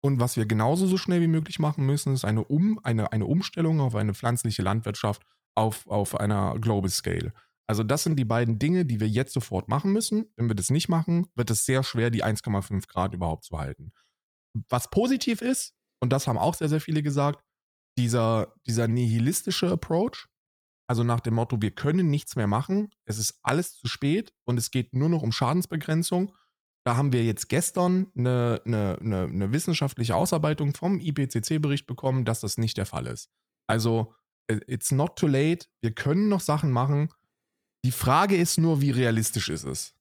Und 0.03 0.18
was 0.18 0.37
wir 0.37 0.47
genauso 0.47 0.87
so 0.87 0.97
schnell 0.97 1.21
wie 1.21 1.27
möglich 1.27 1.59
machen 1.59 1.85
müssen, 1.85 2.14
ist 2.14 2.25
eine, 2.25 2.45
um, 2.45 2.79
eine, 2.83 3.12
eine 3.12 3.27
Umstellung 3.27 3.81
auf 3.81 3.95
eine 3.95 4.14
pflanzliche 4.14 4.62
Landwirtschaft 4.62 5.23
auf, 5.55 5.87
auf 5.87 6.18
einer 6.18 6.59
Global 6.59 6.91
Scale. 6.91 7.33
Also 7.66 7.85
das 7.85 8.03
sind 8.03 8.16
die 8.16 8.25
beiden 8.25 8.59
Dinge, 8.59 8.85
die 8.85 8.99
wir 8.99 9.09
jetzt 9.09 9.33
sofort 9.33 9.68
machen 9.68 9.93
müssen. 9.93 10.33
Wenn 10.37 10.49
wir 10.49 10.57
das 10.57 10.71
nicht 10.71 10.89
machen, 10.89 11.27
wird 11.37 11.51
es 11.51 11.64
sehr 11.64 11.85
schwer, 11.85 12.11
die 12.11 12.25
1,5 12.25 12.89
Grad 12.89 13.14
überhaupt 13.14 13.45
zu 13.45 13.59
halten. 13.59 13.93
Was 14.68 14.91
positiv 14.91 15.43
ist, 15.43 15.75
und 16.01 16.12
das 16.12 16.27
haben 16.27 16.39
auch 16.39 16.55
sehr, 16.55 16.68
sehr 16.68 16.81
viele 16.81 17.03
gesagt, 17.03 17.45
dieser, 17.97 18.55
dieser 18.66 18.89
nihilistische 18.89 19.71
Approach, 19.71 20.27
also 20.89 21.05
nach 21.05 21.21
dem 21.21 21.35
Motto, 21.35 21.62
wir 21.62 21.71
können 21.71 22.11
nichts 22.11 22.35
mehr 22.35 22.49
machen, 22.49 22.91
es 23.05 23.18
ist 23.18 23.39
alles 23.45 23.77
zu 23.77 23.87
spät 23.87 24.33
und 24.45 24.59
es 24.59 24.73
geht 24.73 24.93
nur 24.93 25.09
noch 25.09 25.23
um 25.23 25.31
Schadensbegrenzung. 25.31 26.35
Da 26.85 26.97
haben 26.97 27.12
wir 27.12 27.24
jetzt 27.24 27.49
gestern 27.49 28.11
eine, 28.16 28.62
eine, 28.64 28.99
eine, 29.01 29.22
eine 29.24 29.53
wissenschaftliche 29.53 30.16
Ausarbeitung 30.16 30.74
vom 30.74 30.99
IPCC-Bericht 30.99 31.87
bekommen, 31.87 32.24
dass 32.24 32.41
das 32.41 32.57
nicht 32.59 32.76
der 32.78 32.87
Fall 32.87 33.07
ist. 33.07 33.28
Also, 33.66 34.14
äh, 34.47 34.61
it's 34.66 34.91
not 34.91 35.16
too 35.16 35.26
late. 35.26 35.66
Wir 35.83 35.93
können 35.93 36.28
noch 36.28 36.41
Sachen 36.41 36.70
machen. 36.70 37.11
Die 37.85 37.93
Frage 37.93 38.37
ist 38.37 38.59
nur, 38.59 38.81
wie 38.81 38.91
realistisch 38.91 39.49
ist 39.49 39.64
es? 39.64 39.95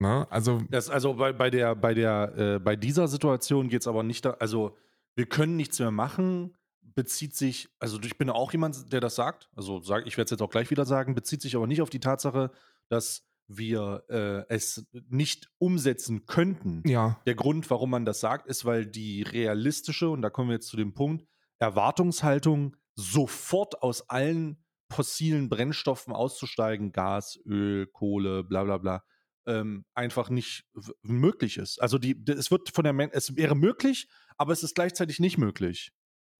Ne? 0.00 0.26
Also, 0.30 0.60
Das, 0.70 0.90
also 0.90 1.14
bei, 1.14 1.32
bei 1.32 1.50
der, 1.50 1.74
bei 1.74 1.94
der, 1.94 2.34
äh, 2.36 2.58
bei 2.58 2.76
dieser 2.76 3.08
Situation 3.08 3.68
geht 3.68 3.82
es 3.82 3.86
aber 3.86 4.02
nicht 4.02 4.24
da, 4.24 4.32
also 4.32 4.76
wir 5.16 5.26
können 5.26 5.56
nichts 5.56 5.78
mehr 5.78 5.92
machen, 5.92 6.56
bezieht 6.82 7.34
sich, 7.34 7.68
also 7.78 8.00
ich 8.00 8.18
bin 8.18 8.30
auch 8.30 8.52
jemand, 8.52 8.92
der 8.92 9.00
das 9.00 9.14
sagt, 9.14 9.48
also 9.54 9.80
sag, 9.80 10.06
ich 10.06 10.16
werde 10.16 10.26
es 10.26 10.30
jetzt 10.32 10.42
auch 10.42 10.50
gleich 10.50 10.70
wieder 10.70 10.84
sagen, 10.84 11.14
bezieht 11.14 11.42
sich 11.42 11.56
aber 11.56 11.66
nicht 11.66 11.82
auf 11.82 11.90
die 11.90 12.00
Tatsache, 12.00 12.50
dass 12.88 13.24
wir 13.46 14.04
äh, 14.08 14.44
es 14.54 14.86
nicht 15.08 15.50
umsetzen 15.58 16.26
könnten. 16.26 16.82
ja, 16.86 17.20
Der 17.26 17.34
Grund, 17.34 17.68
warum 17.70 17.90
man 17.90 18.04
das 18.04 18.20
sagt, 18.20 18.46
ist, 18.46 18.64
weil 18.64 18.86
die 18.86 19.22
realistische, 19.22 20.08
und 20.08 20.22
da 20.22 20.30
kommen 20.30 20.48
wir 20.48 20.54
jetzt 20.54 20.68
zu 20.68 20.76
dem 20.76 20.94
Punkt, 20.94 21.26
Erwartungshaltung, 21.58 22.76
sofort 22.94 23.82
aus 23.82 24.08
allen 24.08 24.64
fossilen 24.90 25.48
Brennstoffen 25.48 26.12
auszusteigen, 26.12 26.92
Gas, 26.92 27.38
Öl, 27.46 27.86
Kohle, 27.86 28.44
bla 28.44 28.64
bla 28.64 28.78
bla, 28.78 29.04
ähm, 29.46 29.84
einfach 29.94 30.30
nicht 30.30 30.64
möglich 31.02 31.56
ist. 31.58 31.80
Also 31.82 31.98
die, 31.98 32.22
es 32.28 32.50
wird 32.50 32.70
von 32.70 32.84
der 32.84 32.92
Men 32.92 33.10
es 33.12 33.36
wäre 33.36 33.54
möglich, 33.56 34.08
aber 34.38 34.52
es 34.52 34.62
ist 34.62 34.74
gleichzeitig 34.74 35.18
nicht 35.20 35.36
möglich. 35.36 35.90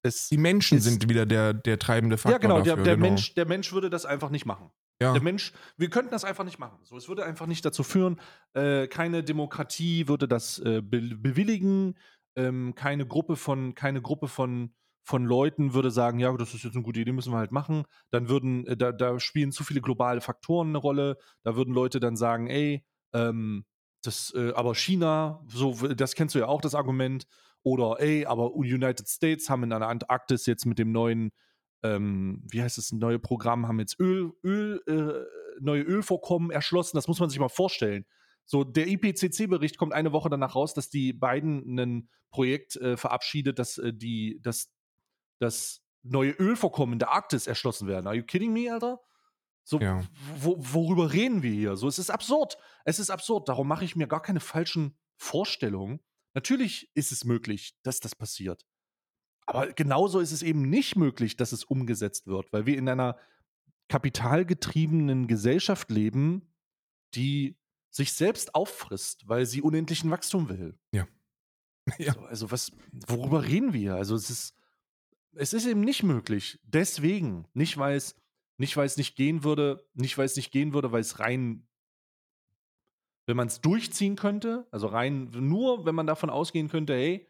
Es, 0.02 0.28
die 0.28 0.36
Menschen 0.38 0.78
ist- 0.78 0.84
sind 0.84 1.08
wieder 1.08 1.26
der, 1.26 1.52
der 1.54 1.78
treibende 1.78 2.16
Faktor. 2.16 2.32
ja, 2.32 2.38
genau, 2.38 2.60
der, 2.62 2.72
dafür, 2.76 2.84
der, 2.84 2.96
genau. 2.96 3.08
Mensch, 3.08 3.34
der 3.34 3.46
Mensch 3.46 3.72
würde 3.72 3.90
das 3.90 4.06
einfach 4.06 4.30
nicht 4.30 4.46
machen. 4.46 4.70
Ja. 5.04 5.12
Der 5.12 5.22
Mensch, 5.22 5.52
wir 5.76 5.90
könnten 5.90 6.10
das 6.10 6.24
einfach 6.24 6.44
nicht 6.44 6.58
machen. 6.58 6.78
So, 6.82 6.96
es 6.96 7.08
würde 7.08 7.24
einfach 7.24 7.46
nicht 7.46 7.64
dazu 7.64 7.82
führen, 7.82 8.20
äh, 8.54 8.86
keine 8.86 9.22
Demokratie 9.22 10.08
würde 10.08 10.26
das 10.26 10.58
äh, 10.60 10.80
be 10.82 11.00
bewilligen, 11.00 11.96
ähm, 12.36 12.74
keine 12.74 13.06
Gruppe 13.06 13.36
von, 13.36 13.74
keine 13.74 14.00
Gruppe 14.00 14.28
von, 14.28 14.74
von 15.02 15.24
Leuten 15.24 15.74
würde 15.74 15.90
sagen, 15.90 16.18
ja, 16.18 16.34
das 16.36 16.54
ist 16.54 16.64
jetzt 16.64 16.74
eine 16.74 16.82
gute 16.82 17.00
Idee, 17.00 17.12
müssen 17.12 17.32
wir 17.32 17.38
halt 17.38 17.52
machen. 17.52 17.84
Dann 18.10 18.28
würden, 18.30 18.66
äh, 18.66 18.76
da, 18.76 18.92
da 18.92 19.20
spielen 19.20 19.52
zu 19.52 19.62
viele 19.62 19.82
globale 19.82 20.22
Faktoren 20.22 20.70
eine 20.70 20.78
Rolle. 20.78 21.18
Da 21.42 21.54
würden 21.54 21.74
Leute 21.74 22.00
dann 22.00 22.16
sagen, 22.16 22.46
ey, 22.46 22.84
ähm, 23.12 23.66
das, 24.02 24.32
äh, 24.34 24.52
aber 24.54 24.74
China, 24.74 25.44
so, 25.48 25.74
das 25.88 26.14
kennst 26.14 26.34
du 26.34 26.38
ja 26.38 26.46
auch, 26.46 26.62
das 26.62 26.74
Argument. 26.74 27.26
Oder, 27.62 27.96
ey, 28.00 28.26
aber 28.26 28.54
United 28.54 29.08
States 29.08 29.48
haben 29.48 29.62
in 29.62 29.70
der 29.70 29.82
Antarktis 29.82 30.46
jetzt 30.46 30.66
mit 30.66 30.78
dem 30.78 30.92
neuen 30.92 31.30
ähm, 31.84 32.42
wie 32.50 32.62
heißt 32.62 32.78
es, 32.78 32.90
ein 32.90 32.98
neues 32.98 33.20
Programm, 33.20 33.68
haben 33.68 33.78
jetzt 33.78 34.00
Öl, 34.00 34.32
Öl, 34.42 34.82
äh, 34.88 35.60
neue 35.60 35.82
Ölvorkommen 35.82 36.50
erschlossen. 36.50 36.96
Das 36.96 37.06
muss 37.06 37.20
man 37.20 37.30
sich 37.30 37.38
mal 37.38 37.48
vorstellen. 37.48 38.06
So, 38.46 38.64
der 38.64 38.88
IPCC-Bericht 38.88 39.78
kommt 39.78 39.92
eine 39.92 40.12
Woche 40.12 40.28
danach 40.30 40.54
raus, 40.54 40.74
dass 40.74 40.90
die 40.90 41.12
beiden 41.12 41.78
ein 41.78 42.08
Projekt 42.30 42.76
äh, 42.76 42.96
verabschiedet, 42.96 43.58
dass 43.58 43.78
äh, 43.78 43.92
die, 43.94 44.40
dass, 44.42 44.72
dass 45.38 45.82
neue 46.02 46.32
Ölvorkommen 46.32 46.94
in 46.94 46.98
der 46.98 47.12
Arktis 47.12 47.46
erschlossen 47.46 47.86
werden. 47.86 48.06
Are 48.06 48.16
you 48.16 48.24
kidding 48.24 48.52
me, 48.52 48.72
Alter? 48.72 49.00
So, 49.62 49.80
Ja. 49.80 50.02
wo, 50.36 50.56
worüber 50.58 51.12
reden 51.12 51.42
wir 51.42 51.52
hier? 51.52 51.76
So, 51.76 51.88
es 51.88 51.98
ist 51.98 52.10
absurd. 52.10 52.58
Es 52.84 52.98
ist 52.98 53.10
absurd. 53.10 53.48
Darum 53.48 53.68
mache 53.68 53.84
ich 53.84 53.96
mir 53.96 54.06
gar 54.06 54.20
keine 54.20 54.40
falschen 54.40 54.98
Vorstellungen. 55.16 56.00
Natürlich 56.34 56.90
ist 56.94 57.12
es 57.12 57.24
möglich, 57.24 57.78
dass 57.82 58.00
das 58.00 58.14
passiert. 58.14 58.66
Aber 59.46 59.72
genauso 59.72 60.20
ist 60.20 60.32
es 60.32 60.42
eben 60.42 60.68
nicht 60.68 60.96
möglich, 60.96 61.36
dass 61.36 61.52
es 61.52 61.64
umgesetzt 61.64 62.26
wird, 62.26 62.52
weil 62.52 62.66
wir 62.66 62.78
in 62.78 62.88
einer 62.88 63.18
kapitalgetriebenen 63.88 65.26
Gesellschaft 65.26 65.90
leben, 65.90 66.54
die 67.14 67.56
sich 67.90 68.12
selbst 68.12 68.54
auffrisst, 68.54 69.28
weil 69.28 69.46
sie 69.46 69.62
unendlichen 69.62 70.10
Wachstum 70.10 70.48
will. 70.48 70.78
Ja. 70.92 71.06
Ja. 71.98 72.14
So, 72.14 72.20
also 72.20 72.50
was, 72.50 72.72
worüber 73.08 73.44
reden 73.44 73.74
wir? 73.74 73.96
Also 73.96 74.14
es 74.14 74.30
ist, 74.30 74.56
es 75.34 75.52
ist 75.52 75.66
eben 75.66 75.82
nicht 75.82 76.02
möglich. 76.02 76.58
Deswegen, 76.62 77.46
nicht 77.52 77.76
weil 77.76 77.96
es, 77.96 78.16
nicht 78.56 78.74
weil 78.78 78.86
es 78.86 78.96
nicht 78.96 79.16
gehen 79.16 79.44
würde, 79.44 79.86
nicht 79.92 80.16
weil 80.16 80.24
es 80.24 80.36
nicht 80.36 80.50
gehen 80.50 80.72
würde, 80.72 80.92
weil 80.92 81.02
es 81.02 81.18
rein, 81.18 81.68
wenn 83.26 83.36
man 83.36 83.48
es 83.48 83.60
durchziehen 83.60 84.16
könnte, 84.16 84.66
also 84.70 84.86
rein 84.86 85.24
nur, 85.24 85.84
wenn 85.84 85.94
man 85.94 86.06
davon 86.06 86.30
ausgehen 86.30 86.68
könnte, 86.68 86.94
hey, 86.94 87.28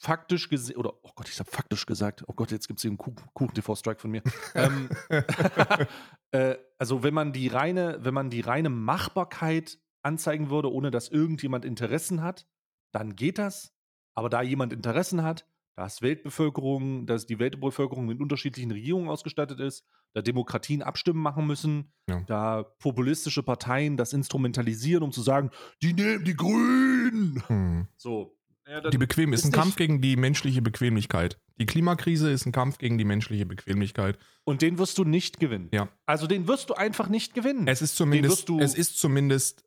faktisch 0.00 0.48
gesehen, 0.48 0.78
oder, 0.78 0.94
oh 1.02 1.10
Gott, 1.14 1.28
ich 1.28 1.38
habe 1.38 1.50
faktisch 1.50 1.84
gesagt, 1.84 2.24
oh 2.26 2.32
Gott, 2.32 2.50
jetzt 2.50 2.66
gibt 2.66 2.78
es 2.78 2.82
hier 2.82 2.90
einen 2.90 2.98
Kuchen, 2.98 3.22
Kuchen-TV-Strike 3.34 4.00
von 4.00 4.10
mir. 4.10 4.22
ähm, 4.54 4.88
äh, 6.30 6.56
also 6.78 7.02
wenn 7.02 7.12
man 7.12 7.34
die 7.34 7.48
reine, 7.48 7.98
wenn 8.00 8.14
man 8.14 8.30
die 8.30 8.40
reine 8.40 8.70
Machbarkeit 8.70 9.78
anzeigen 10.02 10.48
würde, 10.48 10.72
ohne 10.72 10.90
dass 10.90 11.08
irgendjemand 11.08 11.66
Interessen 11.66 12.22
hat, 12.22 12.46
dann 12.92 13.14
geht 13.14 13.38
das. 13.38 13.74
Aber 14.14 14.30
da 14.30 14.40
jemand 14.40 14.72
Interessen 14.72 15.22
hat, 15.22 15.46
dass 15.76 16.00
Weltbevölkerung, 16.00 17.06
dass 17.06 17.26
die 17.26 17.38
Weltbevölkerung 17.38 18.06
mit 18.06 18.20
unterschiedlichen 18.20 18.70
Regierungen 18.70 19.08
ausgestattet 19.10 19.60
ist, 19.60 19.84
da 20.14 20.22
Demokratien 20.22 20.82
abstimmen 20.82 21.20
machen 21.20 21.46
müssen, 21.46 21.92
Ja. 22.08 22.20
da 22.26 22.62
populistische 22.62 23.42
Parteien 23.42 23.98
das 23.98 24.14
instrumentalisieren, 24.14 25.04
um 25.04 25.12
zu 25.12 25.20
sagen, 25.20 25.50
die 25.82 25.92
nehmen 25.92 26.24
die 26.24 26.36
Grünen. 26.36 27.42
Hm. 27.46 27.88
So. 27.96 28.39
Ja, 28.70 28.80
Die 28.80 28.98
Bequem 28.98 29.32
ist 29.32 29.44
ein 29.44 29.50
Kampf 29.50 29.74
gegen 29.74 30.00
die 30.00 30.14
menschliche 30.14 30.62
Bequemlichkeit. 30.62 31.40
Die 31.58 31.66
Klimakrise 31.66 32.30
ist 32.30 32.46
ein 32.46 32.52
Kampf 32.52 32.78
gegen 32.78 32.98
die 32.98 33.04
menschliche 33.04 33.44
Bequemlichkeit. 33.44 34.16
Und 34.44 34.62
den 34.62 34.78
wirst 34.78 34.96
du 34.96 35.02
nicht 35.02 35.40
gewinnen. 35.40 35.68
Ja. 35.72 35.88
Also 36.06 36.28
den 36.28 36.46
wirst 36.46 36.70
du 36.70 36.74
einfach 36.74 37.08
nicht 37.08 37.34
gewinnen. 37.34 37.66
Es 37.66 37.82
ist 37.82 37.96
zumindest, 37.96 38.48
es 38.48 38.74
ist 38.76 39.00
zumindest, 39.00 39.64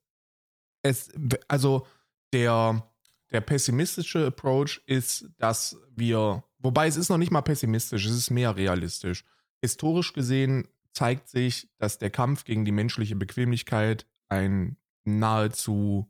es, 0.84 1.12
also 1.50 1.86
der, 2.32 2.90
der 3.34 3.42
pessimistische 3.42 4.26
Approach 4.28 4.82
ist, 4.86 5.30
dass 5.38 5.78
wir, 5.94 6.46
wobei 6.60 6.88
es 6.88 6.96
ist 6.96 7.10
noch 7.10 7.18
nicht 7.18 7.32
mal 7.32 7.42
pessimistisch, 7.42 8.06
es 8.06 8.16
ist 8.16 8.30
mehr 8.32 8.56
realistisch. 8.56 9.26
Historisch 9.62 10.14
gesehen 10.14 10.70
zeigt 10.94 11.28
sich, 11.28 11.68
dass 11.78 11.98
der 11.98 12.10
Kampf 12.10 12.46
gegen 12.46 12.64
die 12.64 12.72
menschliche 12.72 13.18
Bequemlichkeit 13.18 14.08
ein 14.30 14.78
nahezu, 15.04 16.10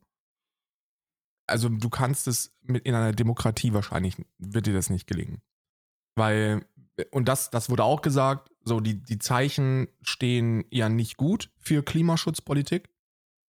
also 1.47 1.69
du 1.69 1.89
kannst 1.89 2.27
es 2.27 2.55
mit 2.61 2.85
in 2.85 2.95
einer 2.95 3.11
Demokratie 3.11 3.73
wahrscheinlich, 3.73 4.15
wird 4.37 4.65
dir 4.65 4.73
das 4.73 4.89
nicht 4.89 5.07
gelingen. 5.07 5.41
Weil, 6.15 6.65
und 7.11 7.27
das, 7.27 7.49
das 7.49 7.69
wurde 7.69 7.83
auch 7.83 8.01
gesagt, 8.01 8.49
so 8.63 8.79
die, 8.79 9.01
die 9.03 9.19
Zeichen 9.19 9.87
stehen 10.01 10.63
ja 10.71 10.89
nicht 10.89 11.17
gut 11.17 11.51
für 11.57 11.83
Klimaschutzpolitik. 11.83 12.89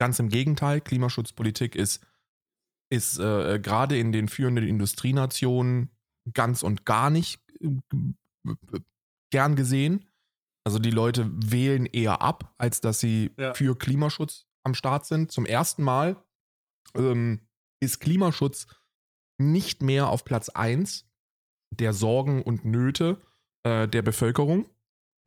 Ganz 0.01 0.18
im 0.18 0.28
Gegenteil, 0.28 0.80
Klimaschutzpolitik 0.80 1.76
ist, 1.76 2.05
ist 2.90 3.18
äh, 3.18 3.61
gerade 3.61 3.99
in 3.99 4.12
den 4.12 4.28
führenden 4.28 4.66
Industrienationen 4.66 5.90
ganz 6.32 6.62
und 6.62 6.84
gar 6.84 7.11
nicht 7.11 7.40
äh, 7.61 7.68
gern 9.30 9.57
gesehen. 9.57 10.05
Also 10.64 10.78
die 10.78 10.90
Leute 10.90 11.30
wählen 11.34 11.86
eher 11.86 12.22
ab, 12.22 12.55
als 12.59 12.80
dass 12.80 12.99
sie 12.99 13.30
Ja. 13.38 13.53
für 13.55 13.76
Klimaschutz 13.76 14.47
am 14.64 14.74
Start 14.74 15.05
sind. 15.07 15.30
Zum 15.30 15.45
ersten 15.45 15.82
Mal 15.82 16.16
ähm, 16.95 17.40
ist 17.85 18.01
Klimaschutz 18.01 18.66
nicht 19.39 19.82
mehr 19.82 20.09
auf 20.09 20.24
Platz 20.24 20.49
1 20.49 21.07
der 21.72 21.93
Sorgen 21.93 22.43
und 22.43 22.64
Nöte 22.64 23.20
äh, 23.64 23.89
der 23.89 24.03
Bevölkerung. 24.03 24.66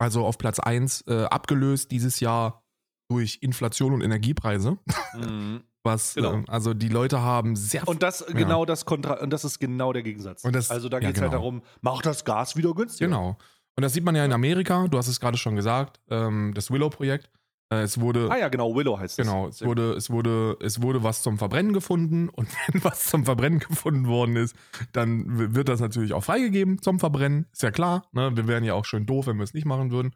Also 0.00 0.24
auf 0.24 0.38
Platz 0.38 0.58
1 0.60 1.02
äh, 1.08 1.24
abgelöst 1.24 1.90
dieses 1.90 2.20
Jahr 2.20 2.64
durch 3.10 3.38
Inflation 3.42 3.92
und 3.92 4.02
Energiepreise. 4.02 4.78
Mhm. 5.14 5.62
Was, 5.84 6.14
Genau. 6.14 6.32
ähm, 6.34 6.44
also 6.48 6.74
die 6.74 6.88
Leute 6.88 7.22
haben 7.22 7.56
sehr 7.56 7.86
Und 7.88 8.02
das 8.02 8.24
genau 8.26 8.64
das 8.64 8.84
Kontra 8.84 9.14
und 9.20 9.30
das 9.30 9.44
ist 9.44 9.58
genau 9.58 9.92
der 9.92 10.02
Gegensatz. 10.02 10.44
Und 10.44 10.54
das- 10.54 10.70
also 10.70 10.88
da 10.88 10.98
ja, 10.98 11.06
geht 11.08 11.16
es 11.16 11.22
halt 11.22 11.30
genau. 11.30 11.40
darum, 11.42 11.62
mach 11.80 12.02
das 12.02 12.24
Gas 12.24 12.56
wieder 12.56 12.74
günstiger. 12.74 13.08
Genau. 13.08 13.38
Und 13.76 13.82
das 13.82 13.92
sieht 13.92 14.04
man 14.04 14.16
ja 14.16 14.24
in 14.24 14.32
Amerika, 14.32 14.88
du 14.88 14.98
hast 14.98 15.06
es 15.08 15.20
gerade 15.20 15.38
schon 15.38 15.54
gesagt, 15.56 16.00
ähm, 16.10 16.52
das 16.54 16.70
Willow-Projekt. 16.70 17.30
Äh, 17.70 17.82
es 17.82 18.00
wurde, 18.00 18.30
Ah 18.30 18.38
ja, 18.38 18.48
genau, 18.48 18.74
Willow 18.74 18.98
heißt 18.98 19.18
es. 19.18 19.26
genau, 19.26 19.48
es 19.48 19.62
wurde, 19.64 19.92
es 19.92 20.10
wurde, 20.10 20.56
es 20.60 20.80
wurde 20.80 21.02
was 21.02 21.22
zum 21.22 21.38
Verbrennen 21.38 21.72
gefunden 21.72 22.28
und 22.32 22.48
wenn 22.66 22.82
was 22.82 23.04
zum 23.04 23.24
Verbrennen 23.24 23.58
gefunden 23.58 24.06
worden 24.06 24.36
ist, 24.36 24.56
dann 24.92 25.54
wird 25.54 25.68
das 25.68 25.80
natürlich 25.80 26.12
auch 26.12 26.24
freigegeben 26.24 26.80
zum 26.80 26.98
Verbrennen. 26.98 27.46
Ist 27.52 27.62
ja 27.62 27.70
klar, 27.70 28.08
ne? 28.12 28.34
Wir 28.36 28.46
wären 28.46 28.64
ja 28.64 28.74
auch 28.74 28.84
schön 28.84 29.06
doof, 29.06 29.26
wenn 29.26 29.36
wir 29.36 29.44
es 29.44 29.54
nicht 29.54 29.66
machen 29.66 29.90
würden. 29.90 30.12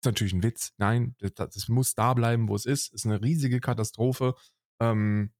Ist 0.00 0.06
natürlich 0.06 0.32
ein 0.34 0.42
Witz. 0.42 0.72
Nein, 0.78 1.14
das, 1.18 1.32
das 1.34 1.68
muss 1.68 1.94
da 1.94 2.12
bleiben, 2.14 2.48
wo 2.48 2.54
es 2.54 2.66
ist. 2.66 2.92
Ist 2.92 3.06
eine 3.06 3.22
riesige 3.22 3.60
Katastrophe. 3.60 4.34
Ähm, 4.80 5.30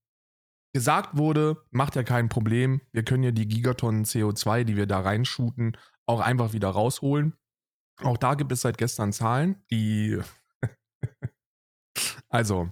gesagt 0.72 1.16
wurde, 1.16 1.62
macht 1.70 1.96
ja 1.96 2.02
kein 2.02 2.28
Problem. 2.28 2.80
Wir 2.92 3.02
können 3.02 3.22
ja 3.22 3.30
die 3.32 3.48
Gigatonnen 3.48 4.04
CO2, 4.04 4.64
die 4.64 4.76
wir 4.76 4.86
da 4.86 5.00
reinschuten, 5.00 5.76
auch 6.06 6.20
einfach 6.20 6.52
wieder 6.52 6.68
rausholen. 6.68 7.34
Auch 8.02 8.18
da 8.18 8.34
gibt 8.34 8.52
es 8.52 8.60
seit 8.60 8.78
gestern 8.78 9.12
Zahlen, 9.12 9.62
die. 9.70 10.18
also, 12.28 12.70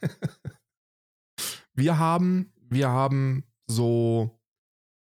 wir 1.74 1.98
haben, 1.98 2.52
wir 2.70 2.88
haben 2.88 3.44
so, 3.66 4.40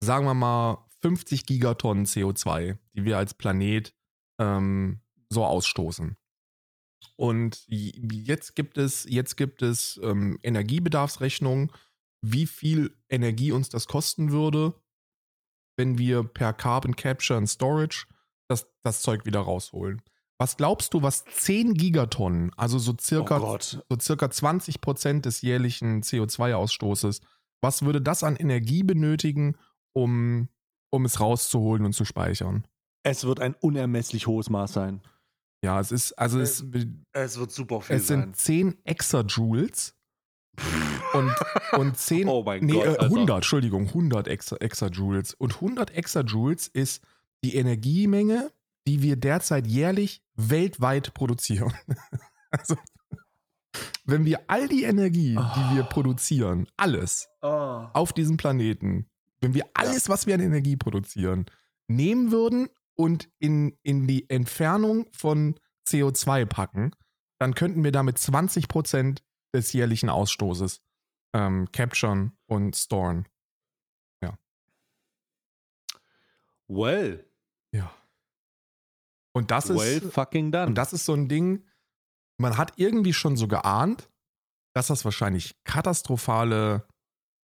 sagen 0.04 0.26
wir 0.26 0.34
mal, 0.34 0.86
50 1.02 1.46
Gigatonnen 1.46 2.06
CO2, 2.06 2.78
die 2.94 3.06
wir 3.06 3.18
als 3.18 3.34
Planet 3.34 3.96
ähm, 4.40 5.02
so 5.30 5.46
ausstoßen. 5.46 6.18
Und 7.16 7.64
jetzt 7.68 8.56
gibt 8.56 8.78
es, 8.78 9.06
jetzt 9.08 9.36
gibt 9.38 9.62
es 9.62 10.00
ähm, 10.04 10.40
Energiebedarfsrechnungen, 10.44 11.72
wie 12.22 12.46
viel 12.46 12.96
Energie 13.10 13.52
uns 13.52 13.70
das 13.70 13.88
kosten 13.88 14.32
würde, 14.32 14.74
wenn 15.78 15.98
wir 15.98 16.24
per 16.24 16.54
Carbon 16.54 16.96
Capture 16.96 17.38
and 17.38 17.50
Storage 17.50 18.06
das, 18.50 18.68
das 18.84 19.02
Zeug 19.02 19.26
wieder 19.26 19.40
rausholen. 19.40 20.02
Was 20.40 20.56
glaubst 20.56 20.94
du, 20.94 21.02
was 21.02 21.26
10 21.26 21.74
Gigatonnen, 21.74 22.52
also 22.56 22.80
so 22.80 22.96
circa, 23.00 23.40
Oh 23.42 23.58
so 23.60 24.00
circa 24.00 24.32
20 24.32 24.80
Prozent 24.80 25.26
des 25.26 25.42
jährlichen 25.42 26.02
CO2-Ausstoßes, 26.02 27.22
was 27.62 27.82
würde 27.84 28.02
das 28.02 28.24
an 28.24 28.38
Energie 28.38 28.84
benötigen, 28.84 29.58
um, 29.94 30.48
um 30.92 31.04
es 31.04 31.20
rauszuholen 31.20 31.86
und 31.86 31.92
zu 31.92 32.06
speichern? 32.06 32.66
Es 33.04 33.26
wird 33.26 33.42
ein 33.42 33.54
unermesslich 33.56 34.28
hohes 34.28 34.50
Maß 34.50 34.72
sein. 34.72 35.02
Ja, 35.62 35.80
es 35.82 35.92
ist, 35.92 36.14
also 36.14 36.40
es, 36.40 36.64
Es 37.12 37.38
wird 37.38 37.52
super 37.52 37.82
viel 37.82 37.98
es 37.98 38.08
sind 38.08 38.36
10 38.38 38.78
Exajoules 38.86 39.98
und, 41.14 41.36
und 41.74 41.98
10, 41.98 42.28
Oh 42.30 42.44
mein 42.44 42.64
nee, 42.64 42.74
Gott, 42.74 42.86
äh, 42.86 42.90
Alter. 42.90 43.04
100, 43.04 43.36
Entschuldigung, 43.38 43.88
100 43.88 44.28
Exa, 44.30 44.56
Exajoules. 44.56 45.34
Und 45.34 45.56
100 45.56 45.92
Exajoules 45.92 46.70
ist 46.70 47.04
die 47.44 47.56
Energiemenge, 47.56 48.52
die 48.90 49.04
wir 49.04 49.18
derzeit 49.18 49.68
jährlich 49.68 50.24
weltweit 50.34 51.14
produzieren. 51.14 51.72
also, 52.50 52.76
wenn 54.04 54.26
wir 54.26 54.42
all 54.48 54.68
die 54.68 54.84
Energie, 54.84 55.36
die 55.36 55.76
wir 55.76 55.84
Oh. 55.86 55.90
produzieren, 55.90 56.68
alles 56.76 57.30
Oh. 57.44 57.86
auf 57.94 58.14
diesem 58.14 58.38
Planeten, 58.38 59.08
wenn 59.42 59.54
wir 59.54 59.66
alles, 59.76 60.10
was 60.10 60.26
wir 60.26 60.34
an 60.34 60.40
Energie 60.42 60.76
produzieren, 60.76 61.46
nehmen 61.88 62.32
würden 62.32 62.68
und 62.96 63.30
in, 63.38 63.78
in 63.84 64.08
die 64.08 64.28
Entfernung 64.28 65.06
von 65.14 65.54
CO2 65.88 66.48
packen, 66.48 66.92
dann 67.38 67.54
könnten 67.54 67.84
wir 67.84 67.92
damit 67.92 68.18
20% 68.18 69.22
des 69.54 69.72
jährlichen 69.72 70.10
Ausstoßes 70.10 70.82
ähm, 71.34 71.72
capturen 71.72 72.36
und 72.48 72.76
storen. 72.76 73.28
Well, 76.72 77.26
Ja. 77.72 77.92
Und 79.40 79.52
das 79.52 79.70
well 79.70 80.02
ist, 80.04 80.14
fucking 80.14 80.52
done. 80.52 80.68
und 80.68 80.76
das 80.76 80.94
ist 80.94 81.06
so 81.06 81.14
ein 81.14 81.30
Ding, 81.30 81.64
man 82.38 82.58
hat 82.58 82.74
irgendwie 82.76 83.14
schon 83.14 83.38
so 83.38 83.48
geahnt, 83.48 84.10
dass 84.76 84.88
das 84.88 85.06
wahrscheinlich 85.06 85.56
katastrophale 85.64 86.86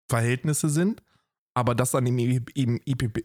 Verhältnisse 0.09 0.69
sind, 0.69 1.01
aber 1.55 1.73
das 1.73 1.91
dann 1.91 2.05
im, 2.05 2.19
im, 2.19 2.79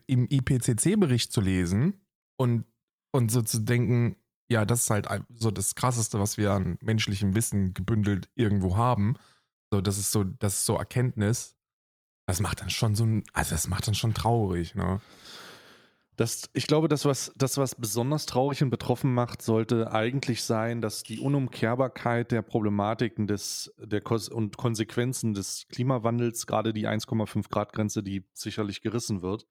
im 0.06 0.26
IPCC-Bericht 0.30 1.32
zu 1.32 1.40
lesen 1.40 2.00
und, 2.38 2.64
und 3.12 3.30
so 3.30 3.42
zu 3.42 3.60
denken, 3.60 4.16
ja, 4.50 4.64
das 4.64 4.82
ist 4.82 4.90
halt 4.90 5.08
so 5.34 5.50
das 5.50 5.74
Krasseste, 5.74 6.18
was 6.18 6.36
wir 6.36 6.52
an 6.52 6.78
menschlichem 6.80 7.34
Wissen 7.34 7.74
gebündelt 7.74 8.28
irgendwo 8.34 8.76
haben. 8.76 9.16
So, 9.72 9.80
das 9.80 9.98
ist 9.98 10.10
so, 10.10 10.24
das 10.24 10.58
ist 10.58 10.64
so 10.66 10.76
Erkenntnis. 10.76 11.56
Das 12.26 12.40
macht 12.40 12.60
dann 12.60 12.70
schon 12.70 12.94
so 12.94 13.04
ein, 13.04 13.24
also 13.32 13.50
das 13.50 13.68
macht 13.68 13.86
dann 13.86 13.94
schon 13.94 14.14
traurig, 14.14 14.74
ne? 14.74 15.00
Das, 16.20 16.50
ich 16.52 16.66
glaube, 16.66 16.88
das 16.88 17.06
was, 17.06 17.32
das, 17.34 17.56
was 17.56 17.74
besonders 17.74 18.26
traurig 18.26 18.62
und 18.62 18.68
betroffen 18.68 19.14
macht, 19.14 19.40
sollte 19.40 19.90
eigentlich 19.90 20.42
sein, 20.42 20.82
dass 20.82 21.02
die 21.02 21.18
Unumkehrbarkeit 21.18 22.30
der 22.30 22.42
Problematiken 22.42 23.26
des, 23.26 23.72
der 23.78 24.02
Kos 24.02 24.28
und 24.28 24.58
Konsequenzen 24.58 25.32
des 25.32 25.66
Klimawandels, 25.70 26.46
gerade 26.46 26.74
die 26.74 26.86
1,5 26.86 27.48
Grad 27.48 27.72
Grenze, 27.72 28.02
die 28.02 28.26
sicherlich 28.34 28.82
gerissen 28.82 29.22
wird, 29.22 29.46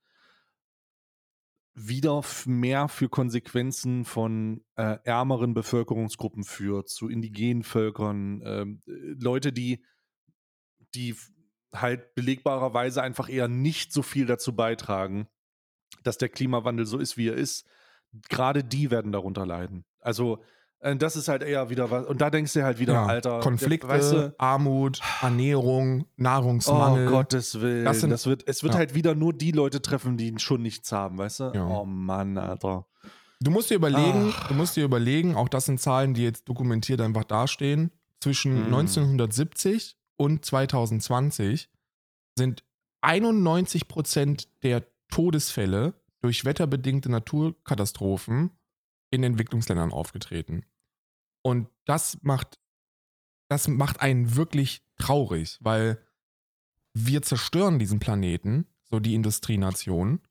wieder 1.74 2.22
mehr 2.46 2.88
für 2.88 3.10
Konsequenzen 3.10 4.06
von 4.06 4.64
äh, 4.76 5.00
ärmeren 5.06 5.56
Bevölkerungsgruppen 5.56 6.44
führt, 6.44 6.88
zu 6.88 7.10
indigenen 7.10 7.64
Völkern, 7.64 8.42
äh, 8.44 8.66
Leute, 8.86 9.52
die, 9.52 9.84
die 10.94 11.16
halt 11.74 12.14
belegbarerweise 12.14 13.02
einfach 13.02 13.28
eher 13.28 13.48
nicht 13.48 13.92
so 13.92 14.04
viel 14.04 14.28
dazu 14.28 14.56
beitragen, 14.56 15.28
dass 16.10 16.18
der 16.18 16.30
Klimawandel 16.30 16.86
so 16.86 16.98
ist, 16.98 17.16
wie 17.18 17.30
er 17.30 17.36
ist, 17.36 17.66
gerade 18.30 18.64
die 18.64 18.92
werden 18.92 19.12
darunter 19.12 19.46
leiden. 19.46 19.86
Also 20.02 20.40
äh, 20.80 20.96
das 20.96 21.16
ist 21.16 21.28
halt 21.28 21.44
eher 21.44 21.70
wieder 21.70 21.92
was. 21.92 22.06
Und 22.08 22.22
da 22.22 22.30
denkst 22.30 22.54
du 22.54 22.64
halt 22.64 22.80
wieder, 22.80 22.94
Ja, 22.94 23.06
Alter, 23.06 23.40
Konflikte, 23.42 23.88
der- 23.88 23.96
weißt 23.98 24.12
du, 24.14 24.36
Armut, 24.38 25.00
Ernährung, 25.22 26.06
Nahrungsmangel. 26.16 27.08
Oh 27.08 27.12
Gottes 27.12 27.60
Willen. 27.62 27.86
Das 27.86 28.02
Das 28.02 28.24
sind- 28.24 28.30
wird, 28.32 28.48
es 28.48 28.64
wird 28.64 28.74
ja. 28.74 28.80
halt 28.80 28.96
wieder 28.96 29.14
nur 29.16 29.34
die 29.34 29.52
Leute 29.52 29.82
treffen, 29.82 30.18
die 30.18 30.34
schon 30.40 30.62
nichts 30.62 30.92
haben, 30.92 31.18
weißt 31.18 31.40
du? 31.42 31.52
Ja. 31.54 31.68
Oh 31.68 31.86
Mann, 31.86 32.38
Alter. 32.38 32.86
Du 33.42 33.52
musst 33.52 33.70
dir 33.70 33.76
überlegen, 33.76 34.34
Ach. 34.36 34.48
du 34.48 34.54
musst 34.54 34.76
dir 34.76 34.84
überlegen, 34.84 35.36
auch 35.36 35.48
das 35.50 35.66
sind 35.66 35.80
Zahlen, 35.80 36.14
die 36.14 36.24
jetzt 36.24 36.48
dokumentiert 36.50 37.00
einfach 37.02 37.24
dastehen. 37.24 37.92
Zwischen 38.22 38.54
Mhm. 38.68 38.74
1970 38.74 39.96
und 40.18 40.44
2020 40.44 41.70
sind 42.38 42.64
91 43.02 43.88
Prozent 43.88 44.50
der 44.64 44.84
Todesfälle 45.10 45.94
durch 46.22 46.46
wetterbedingte 46.46 47.10
Naturkatastrophen 47.10 48.52
in 49.12 49.24
Entwicklungsländern 49.24 49.92
aufgetreten. 49.92 50.66
Und 51.42 51.70
das 51.86 52.20
macht, 52.22 52.60
das 53.50 53.68
macht 53.68 54.02
einen 54.02 54.36
wirklich 54.36 54.84
traurig, 54.98 55.58
weil 55.62 56.04
wir 56.94 57.22
zerstören 57.22 57.80
diesen 57.80 58.00
Planeten, 58.00 58.66
so 58.84 59.00
die 59.00 59.16
Industrienationen. 59.16 60.22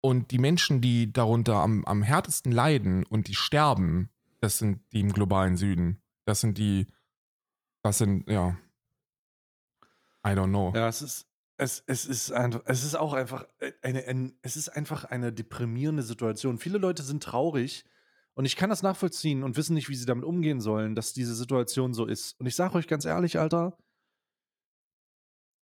Und 0.00 0.32
die 0.32 0.38
Menschen, 0.38 0.82
die 0.82 1.12
darunter 1.12 1.56
am, 1.56 1.84
am 1.86 2.02
härtesten 2.02 2.52
leiden 2.52 3.06
und 3.06 3.28
die 3.28 3.34
sterben, 3.34 4.10
das 4.40 4.58
sind 4.58 4.82
die 4.92 5.00
im 5.00 5.12
globalen 5.12 5.56
Süden. 5.56 6.02
Das 6.26 6.40
sind 6.40 6.58
die, 6.58 6.86
das 7.82 7.98
sind, 7.98 8.28
ja. 8.28 8.58
I 10.26 10.30
don't 10.30 10.48
know. 10.48 10.72
Ja, 10.74 10.88
es 10.88 11.00
ist, 11.00 11.26
es, 11.56 11.82
es 11.86 12.06
ist 12.06 12.32
einfach, 12.32 12.62
es 12.66 12.84
ist 12.84 12.94
auch 12.94 13.12
einfach 13.12 13.46
eine, 13.82 14.04
ein, 14.06 14.38
es 14.42 14.56
ist 14.56 14.68
einfach 14.68 15.04
eine 15.04 15.32
deprimierende 15.32 16.02
Situation. 16.02 16.58
Viele 16.58 16.78
Leute 16.78 17.02
sind 17.02 17.22
traurig 17.22 17.84
und 18.34 18.44
ich 18.44 18.56
kann 18.56 18.70
das 18.70 18.82
nachvollziehen 18.82 19.42
und 19.42 19.56
wissen 19.56 19.74
nicht, 19.74 19.88
wie 19.88 19.94
sie 19.94 20.06
damit 20.06 20.24
umgehen 20.24 20.60
sollen, 20.60 20.94
dass 20.94 21.12
diese 21.12 21.34
Situation 21.34 21.94
so 21.94 22.06
ist. 22.06 22.38
Und 22.40 22.46
ich 22.46 22.56
sage 22.56 22.74
euch 22.74 22.88
ganz 22.88 23.04
ehrlich, 23.04 23.38
Alter, 23.38 23.78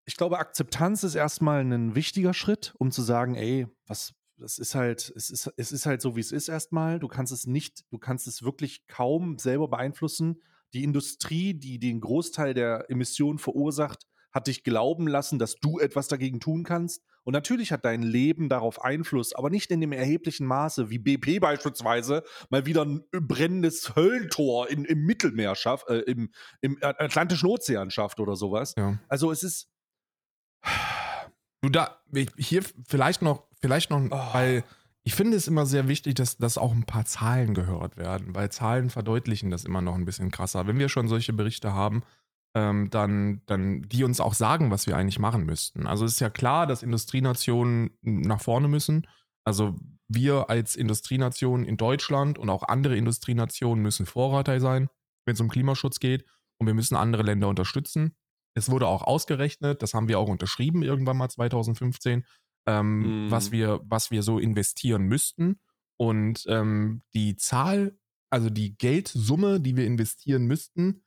ich 0.04 0.16
glaube, 0.16 0.38
Akzeptanz 0.38 1.04
ist 1.04 1.14
erstmal 1.14 1.60
ein 1.60 1.94
wichtiger 1.94 2.34
Schritt, 2.34 2.74
um 2.78 2.90
zu 2.90 3.02
sagen, 3.02 3.34
ey, 3.34 3.68
was, 3.86 4.14
das 4.36 4.58
ist 4.58 4.74
halt, 4.74 5.12
es 5.14 5.30
ist, 5.30 5.52
es 5.56 5.72
ist 5.72 5.86
halt 5.86 6.00
so, 6.00 6.16
wie 6.16 6.20
es 6.20 6.32
ist 6.32 6.48
erstmal. 6.48 6.98
Du 6.98 7.06
kannst 7.06 7.32
es 7.32 7.46
nicht, 7.46 7.84
du 7.90 7.98
kannst 7.98 8.26
es 8.26 8.42
wirklich 8.42 8.86
kaum 8.88 9.38
selber 9.38 9.68
beeinflussen. 9.68 10.42
Die 10.72 10.82
Industrie, 10.82 11.54
die 11.54 11.78
den 11.78 12.00
Großteil 12.00 12.54
der 12.54 12.90
Emissionen 12.90 13.38
verursacht, 13.38 14.06
hat 14.32 14.46
dich 14.46 14.64
glauben 14.64 15.06
lassen, 15.06 15.38
dass 15.38 15.56
du 15.56 15.78
etwas 15.78 16.08
dagegen 16.08 16.40
tun 16.40 16.64
kannst. 16.64 17.02
Und 17.24 17.32
natürlich 17.32 17.70
hat 17.72 17.84
dein 17.84 18.02
Leben 18.02 18.48
darauf 18.48 18.82
Einfluss, 18.82 19.34
aber 19.34 19.50
nicht 19.50 19.70
in 19.70 19.80
dem 19.80 19.92
erheblichen 19.92 20.46
Maße, 20.46 20.90
wie 20.90 20.98
BP 20.98 21.40
beispielsweise 21.40 22.24
mal 22.50 22.66
wieder 22.66 22.84
ein 22.84 23.04
brennendes 23.10 23.94
Höllentor 23.94 24.68
in, 24.68 24.84
im 24.84 25.04
Mittelmeer 25.04 25.54
schafft, 25.54 25.88
äh, 25.88 26.00
im, 26.00 26.30
im 26.60 26.78
Atlantischen 26.80 27.48
Ozean 27.48 27.90
schafft 27.90 28.18
oder 28.20 28.36
sowas. 28.36 28.74
Ja. 28.76 28.98
Also 29.08 29.30
es 29.30 29.42
ist, 29.42 29.68
Du 31.62 31.68
da, 31.68 31.96
hier 32.36 32.62
vielleicht 32.88 33.22
noch, 33.22 33.44
vielleicht 33.60 33.90
noch, 33.90 34.02
oh. 34.10 34.34
weil 34.34 34.64
ich 35.04 35.14
finde 35.14 35.36
es 35.36 35.46
immer 35.46 35.64
sehr 35.64 35.86
wichtig, 35.86 36.14
dass, 36.14 36.36
dass 36.36 36.58
auch 36.58 36.72
ein 36.72 36.84
paar 36.84 37.04
Zahlen 37.04 37.54
gehört 37.54 37.96
werden, 37.96 38.34
weil 38.34 38.50
Zahlen 38.50 38.90
verdeutlichen 38.90 39.50
das 39.50 39.64
immer 39.64 39.80
noch 39.80 39.94
ein 39.94 40.04
bisschen 40.04 40.30
krasser. 40.32 40.66
Wenn 40.66 40.78
wir 40.78 40.88
schon 40.88 41.08
solche 41.08 41.32
Berichte 41.32 41.72
haben, 41.72 42.02
ähm, 42.54 42.90
dann, 42.90 43.42
dann 43.46 43.82
die 43.82 44.04
uns 44.04 44.20
auch 44.20 44.34
sagen, 44.34 44.70
was 44.70 44.86
wir 44.86 44.96
eigentlich 44.96 45.18
machen 45.18 45.44
müssten. 45.44 45.86
Also 45.86 46.04
es 46.04 46.12
ist 46.12 46.20
ja 46.20 46.30
klar, 46.30 46.66
dass 46.66 46.82
Industrienationen 46.82 47.90
nach 48.02 48.40
vorne 48.40 48.68
müssen. 48.68 49.06
Also 49.44 49.76
wir 50.08 50.50
als 50.50 50.76
Industrienation 50.76 51.64
in 51.64 51.76
Deutschland 51.76 52.38
und 52.38 52.50
auch 52.50 52.62
andere 52.64 52.96
Industrienationen 52.96 53.82
müssen 53.82 54.06
Vorreiter 54.06 54.60
sein, 54.60 54.88
wenn 55.24 55.34
es 55.34 55.40
um 55.40 55.48
Klimaschutz 55.48 55.98
geht. 56.00 56.26
Und 56.58 56.66
wir 56.66 56.74
müssen 56.74 56.96
andere 56.96 57.22
Länder 57.22 57.48
unterstützen. 57.48 58.14
Es 58.54 58.70
wurde 58.70 58.86
auch 58.86 59.02
ausgerechnet, 59.02 59.82
das 59.82 59.94
haben 59.94 60.08
wir 60.08 60.18
auch 60.18 60.28
unterschrieben 60.28 60.82
irgendwann 60.82 61.16
mal 61.16 61.30
2015, 61.30 62.24
ähm, 62.66 63.26
mm. 63.26 63.30
was, 63.30 63.50
wir, 63.50 63.80
was 63.84 64.10
wir 64.10 64.22
so 64.22 64.38
investieren 64.38 65.04
müssten. 65.04 65.58
Und 65.96 66.44
ähm, 66.48 67.02
die 67.14 67.36
Zahl, 67.36 67.98
also 68.30 68.50
die 68.50 68.76
Geldsumme, 68.76 69.60
die 69.60 69.76
wir 69.76 69.86
investieren 69.86 70.44
müssten, 70.44 71.02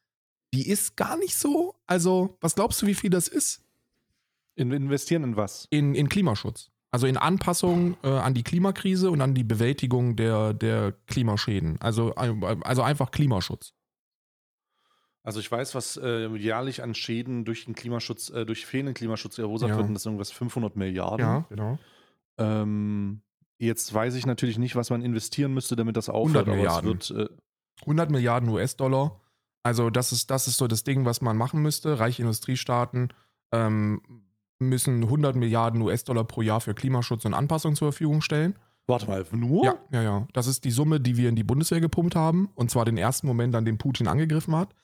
die 0.55 0.67
ist 0.67 0.95
gar 0.95 1.17
nicht 1.17 1.37
so. 1.37 1.75
Also, 1.85 2.37
was 2.41 2.55
glaubst 2.55 2.81
du, 2.81 2.87
wie 2.87 2.95
viel 2.95 3.09
das 3.09 3.27
ist? 3.27 3.61
In, 4.55 4.71
investieren 4.71 5.23
in 5.23 5.35
was? 5.35 5.67
In, 5.69 5.95
in 5.95 6.07
Klimaschutz. 6.07 6.71
Also 6.91 7.07
in 7.07 7.17
Anpassung 7.17 7.97
äh, 8.03 8.07
an 8.07 8.33
die 8.33 8.43
Klimakrise 8.43 9.11
und 9.11 9.19
an 9.19 9.33
die 9.33 9.43
Bewältigung 9.43 10.15
der, 10.15 10.53
der 10.53 10.93
Klimaschäden. 11.07 11.79
Also, 11.81 12.15
also 12.15 12.81
einfach 12.83 13.11
Klimaschutz. 13.11 13.73
Also 15.23 15.41
ich 15.41 15.51
weiß, 15.51 15.75
was 15.75 15.97
äh, 15.97 16.27
jährlich 16.37 16.83
an 16.83 16.93
Schäden 16.93 17.43
durch 17.43 17.65
den 17.65 17.75
Klimaschutz, 17.75 18.29
äh, 18.29 18.45
durch 18.45 18.65
fehlenden 18.65 18.93
Klimaschutz 18.93 19.35
verursacht 19.35 19.71
ja. 19.71 19.77
wird, 19.77 19.87
und 19.87 19.93
das 19.95 20.03
sind 20.03 20.11
irgendwas 20.11 20.31
500 20.31 20.77
Milliarden. 20.77 21.25
Ja, 21.25 21.45
genau. 21.49 21.79
Ähm, 22.37 23.21
jetzt 23.57 23.93
weiß 23.93 24.15
ich 24.15 24.25
natürlich 24.25 24.57
nicht, 24.57 24.77
was 24.77 24.89
man 24.89 25.01
investieren 25.01 25.53
müsste, 25.53 25.75
damit 25.75 25.97
das 25.97 26.07
aufhört. 26.07 26.47
100 26.47 26.55
Milliarden. 26.55 26.89
Wird, 26.89 27.11
äh 27.11 27.27
100 27.81 28.09
Milliarden 28.09 28.47
US-Dollar. 28.49 29.19
Also 29.65 29.89
das 29.89 30.11
ist, 30.11 30.29
das 30.29 30.47
ist 30.47 30.57
so 30.57 30.67
das 30.67 30.83
Ding, 30.83 31.05
was 31.05 31.21
man 31.21 31.37
machen 31.37 31.59
müsste. 31.59 31.99
Reiche 31.99 32.21
Industriestaaten 32.21 33.09
ähm, 33.51 33.99
müssen 34.59 35.01
100 35.01 35.35
Milliarden 35.35 35.81
US-Dollar 35.81 36.23
pro 36.23 36.43
Jahr 36.43 36.61
für 36.61 36.75
Klimaschutz 36.75 37.25
und 37.25 37.33
Anpassung 37.33 37.75
zur 37.75 37.91
Verfügung 37.91 38.21
stellen. 38.21 38.59
Warte 38.85 39.07
mal, 39.07 39.25
nur? 39.31 39.65
Ja, 39.65 39.75
ja, 39.91 40.03
ja. 40.03 40.27
Das 40.33 40.45
ist 40.45 40.65
die 40.65 40.69
Summe, 40.71 40.99
die 40.99 41.17
wir 41.17 41.29
in 41.29 41.35
die 41.35 41.43
Bundeswehr 41.43 41.81
gepumpt 41.81 42.15
haben. 42.15 42.51
Und 42.53 42.69
zwar 42.69 42.85
den 42.85 42.97
ersten 42.97 43.25
Moment, 43.25 43.55
an 43.55 43.65
dem 43.65 43.79
Putin 43.79 44.07
angegriffen 44.07 44.55
hat. 44.55 44.75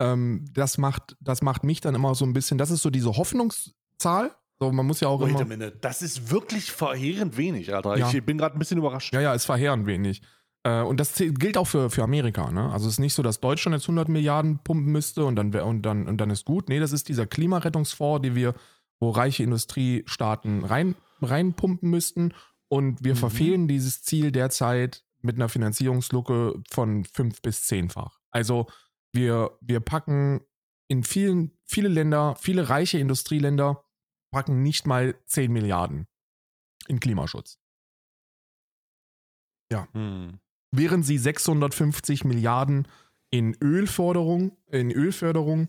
Ähm, 0.00 0.46
das, 0.54 0.78
macht, 0.78 1.18
das 1.20 1.42
macht 1.42 1.62
mich 1.62 1.82
dann 1.82 1.94
immer 1.94 2.14
so 2.14 2.24
ein 2.24 2.32
bisschen, 2.32 2.56
das 2.56 2.70
ist 2.70 2.80
so 2.80 2.88
diese 2.88 3.18
Hoffnungszahl. 3.18 4.34
So, 4.58 4.72
man 4.72 4.86
muss 4.86 5.00
ja 5.00 5.08
auch 5.08 5.20
Wait 5.20 5.32
immer. 5.32 5.40
A 5.42 5.44
minute. 5.44 5.76
Das 5.82 6.00
ist 6.00 6.30
wirklich 6.30 6.72
verheerend 6.72 7.36
wenig, 7.36 7.74
Alter. 7.74 7.98
Ja. 7.98 8.10
Ich 8.10 8.24
bin 8.24 8.38
gerade 8.38 8.56
ein 8.56 8.58
bisschen 8.58 8.78
überrascht. 8.78 9.12
Ja, 9.12 9.20
ja, 9.20 9.34
ist 9.34 9.44
verheerend 9.44 9.84
wenig. 9.84 10.22
Äh, 10.62 10.82
und 10.82 11.00
das 11.00 11.14
gilt 11.14 11.56
auch 11.56 11.66
für, 11.66 11.90
für 11.90 12.02
Amerika. 12.02 12.50
Ne? 12.50 12.70
Also 12.72 12.86
es 12.86 12.94
ist 12.94 12.98
nicht 12.98 13.14
so, 13.14 13.22
dass 13.22 13.40
Deutschland 13.40 13.74
jetzt 13.74 13.84
100 13.84 14.08
Milliarden 14.08 14.58
pumpen 14.58 14.92
müsste 14.92 15.24
und 15.24 15.36
dann, 15.36 15.54
und, 15.54 15.82
dann, 15.82 16.06
und 16.06 16.18
dann 16.18 16.30
ist 16.30 16.44
gut. 16.44 16.68
Nee, 16.68 16.80
das 16.80 16.92
ist 16.92 17.08
dieser 17.08 17.26
Klimarettungsfonds, 17.26 18.22
die 18.22 18.34
wir, 18.34 18.54
wo 18.98 19.10
reiche 19.10 19.42
Industriestaaten 19.42 20.64
rein, 20.64 20.94
reinpumpen 21.22 21.88
müssten. 21.88 22.34
Und 22.68 23.02
wir 23.04 23.14
mhm. 23.14 23.18
verfehlen 23.18 23.68
dieses 23.68 24.02
Ziel 24.02 24.32
derzeit 24.32 25.04
mit 25.22 25.36
einer 25.36 25.48
Finanzierungslücke 25.48 26.62
von 26.70 27.04
fünf 27.04 27.42
bis 27.42 27.66
zehnfach. 27.66 28.20
Also 28.30 28.66
wir, 29.12 29.58
wir 29.60 29.80
packen 29.80 30.40
in 30.88 31.04
vielen, 31.04 31.52
viele 31.64 31.88
Länder, 31.88 32.36
viele 32.36 32.68
reiche 32.68 32.98
Industrieländer 32.98 33.84
packen 34.30 34.62
nicht 34.62 34.86
mal 34.86 35.16
10 35.26 35.52
Milliarden 35.52 36.06
in 36.88 37.00
Klimaschutz. 37.00 37.58
Ja. 39.72 39.88
Hm. 39.92 40.40
Während 40.72 41.04
sie 41.04 41.18
650 41.18 42.24
Milliarden 42.24 42.86
in 43.30 43.56
Ölförderung, 43.62 44.52
in 44.70 44.90
Ölförderung 44.90 45.68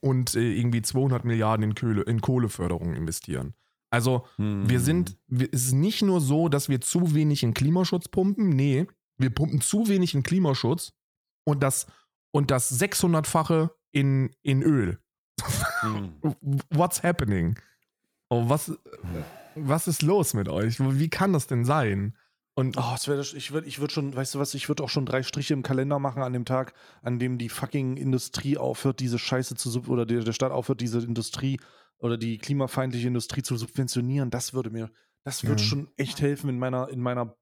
und 0.00 0.34
äh, 0.34 0.52
irgendwie 0.52 0.82
200 0.82 1.24
Milliarden 1.24 1.64
in, 1.64 1.74
Köhle, 1.74 2.02
in 2.02 2.20
Kohleförderung 2.20 2.94
investieren. 2.94 3.54
Also 3.90 4.26
hm. 4.36 4.68
wir 4.68 4.80
sind, 4.80 5.18
es 5.28 5.66
ist 5.66 5.72
nicht 5.72 6.02
nur 6.02 6.20
so, 6.20 6.48
dass 6.48 6.68
wir 6.68 6.80
zu 6.80 7.14
wenig 7.14 7.42
in 7.42 7.54
Klimaschutz 7.54 8.08
pumpen, 8.08 8.48
nee, 8.48 8.86
wir 9.18 9.30
pumpen 9.30 9.60
zu 9.60 9.88
wenig 9.88 10.14
in 10.14 10.22
Klimaschutz 10.22 10.92
und 11.44 11.62
das 11.62 11.86
und 12.32 12.50
das 12.50 12.80
600-fache 12.80 13.70
in, 13.90 14.30
in 14.42 14.62
Öl. 14.62 14.98
Hm. 15.80 16.14
What's 16.70 17.02
happening? 17.02 17.58
Oh, 18.30 18.48
was, 18.48 18.72
was 19.54 19.86
ist 19.86 20.02
los 20.02 20.32
mit 20.34 20.48
euch? 20.48 20.80
Wie 20.80 21.10
kann 21.10 21.34
das 21.34 21.46
denn 21.46 21.66
sein? 21.66 22.16
Und 22.54 22.76
oh, 22.76 22.96
wär, 23.06 23.20
ich 23.20 23.52
würde 23.52 23.66
ich 23.66 23.80
würd 23.80 23.92
schon, 23.92 24.14
weißt 24.14 24.34
du 24.34 24.38
was, 24.38 24.52
ich 24.54 24.68
würde 24.68 24.82
auch 24.82 24.90
schon 24.90 25.06
drei 25.06 25.22
Striche 25.22 25.54
im 25.54 25.62
Kalender 25.62 25.98
machen 25.98 26.22
an 26.22 26.34
dem 26.34 26.44
Tag, 26.44 26.74
an 27.02 27.18
dem 27.18 27.38
die 27.38 27.48
fucking 27.48 27.96
Industrie 27.96 28.58
aufhört, 28.58 29.00
diese 29.00 29.18
Scheiße 29.18 29.54
zu 29.54 29.70
sub 29.70 29.88
oder 29.88 30.04
der, 30.04 30.20
der 30.22 30.32
Staat 30.32 30.52
aufhört, 30.52 30.80
diese 30.82 30.98
Industrie 30.98 31.58
oder 31.98 32.18
die 32.18 32.36
klimafeindliche 32.36 33.08
Industrie 33.08 33.42
zu 33.42 33.56
subventionieren. 33.56 34.30
Das 34.30 34.52
würde 34.52 34.70
mir, 34.70 34.90
das 35.24 35.44
würde 35.44 35.62
ja. 35.62 35.68
schon 35.68 35.88
echt 35.96 36.20
helfen 36.20 36.50
in 36.50 36.58
meiner, 36.58 36.90
in 36.90 37.00
meiner, 37.00 37.34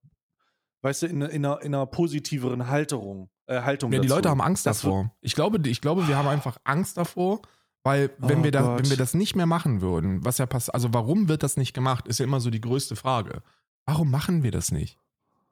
weißt 0.83 1.03
du, 1.03 1.07
in, 1.07 1.23
in, 1.23 1.45
einer, 1.45 1.61
in 1.63 1.75
einer 1.75 1.87
positiveren 1.87 2.69
Halterung 2.69 3.31
äh, 3.51 3.63
Haltung. 3.63 3.93
Ja, 3.93 3.99
die 3.99 4.07
dazu. 4.07 4.17
Leute 4.17 4.31
haben 4.31 4.41
Angst 4.41 4.65
davor. 4.65 5.13
Ich 5.21 5.35
glaube, 5.35 5.59
ich 5.69 5.81
glaube, 5.81 6.07
wir 6.09 6.17
haben 6.17 6.29
einfach 6.29 6.59
Angst 6.65 6.97
davor, 6.97 7.43
weil 7.83 8.11
wenn, 8.19 8.41
oh 8.41 8.45
wir 8.45 8.53
da, 8.53 8.79
wenn 8.79 8.89
wir 8.89 8.97
das 8.97 9.15
nicht 9.15 9.35
mehr 9.35 9.47
machen 9.47 9.81
würden, 9.81 10.25
was 10.25 10.39
ja 10.39 10.47
passt, 10.47 10.73
also 10.73 10.95
warum 10.95 11.29
wird 11.29 11.43
das 11.43 11.57
nicht 11.57 11.75
gemacht, 11.75 12.07
ist 12.07 12.21
ja 12.21 12.25
immer 12.25 12.41
so 12.41 12.51
die 12.51 12.61
größte 12.61 12.97
Frage. 12.97 13.43
Warum 13.87 14.11
machen 14.11 14.43
wir 14.43 14.51
das 14.51 14.71
nicht? 14.73 14.99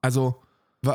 Also, 0.01 0.43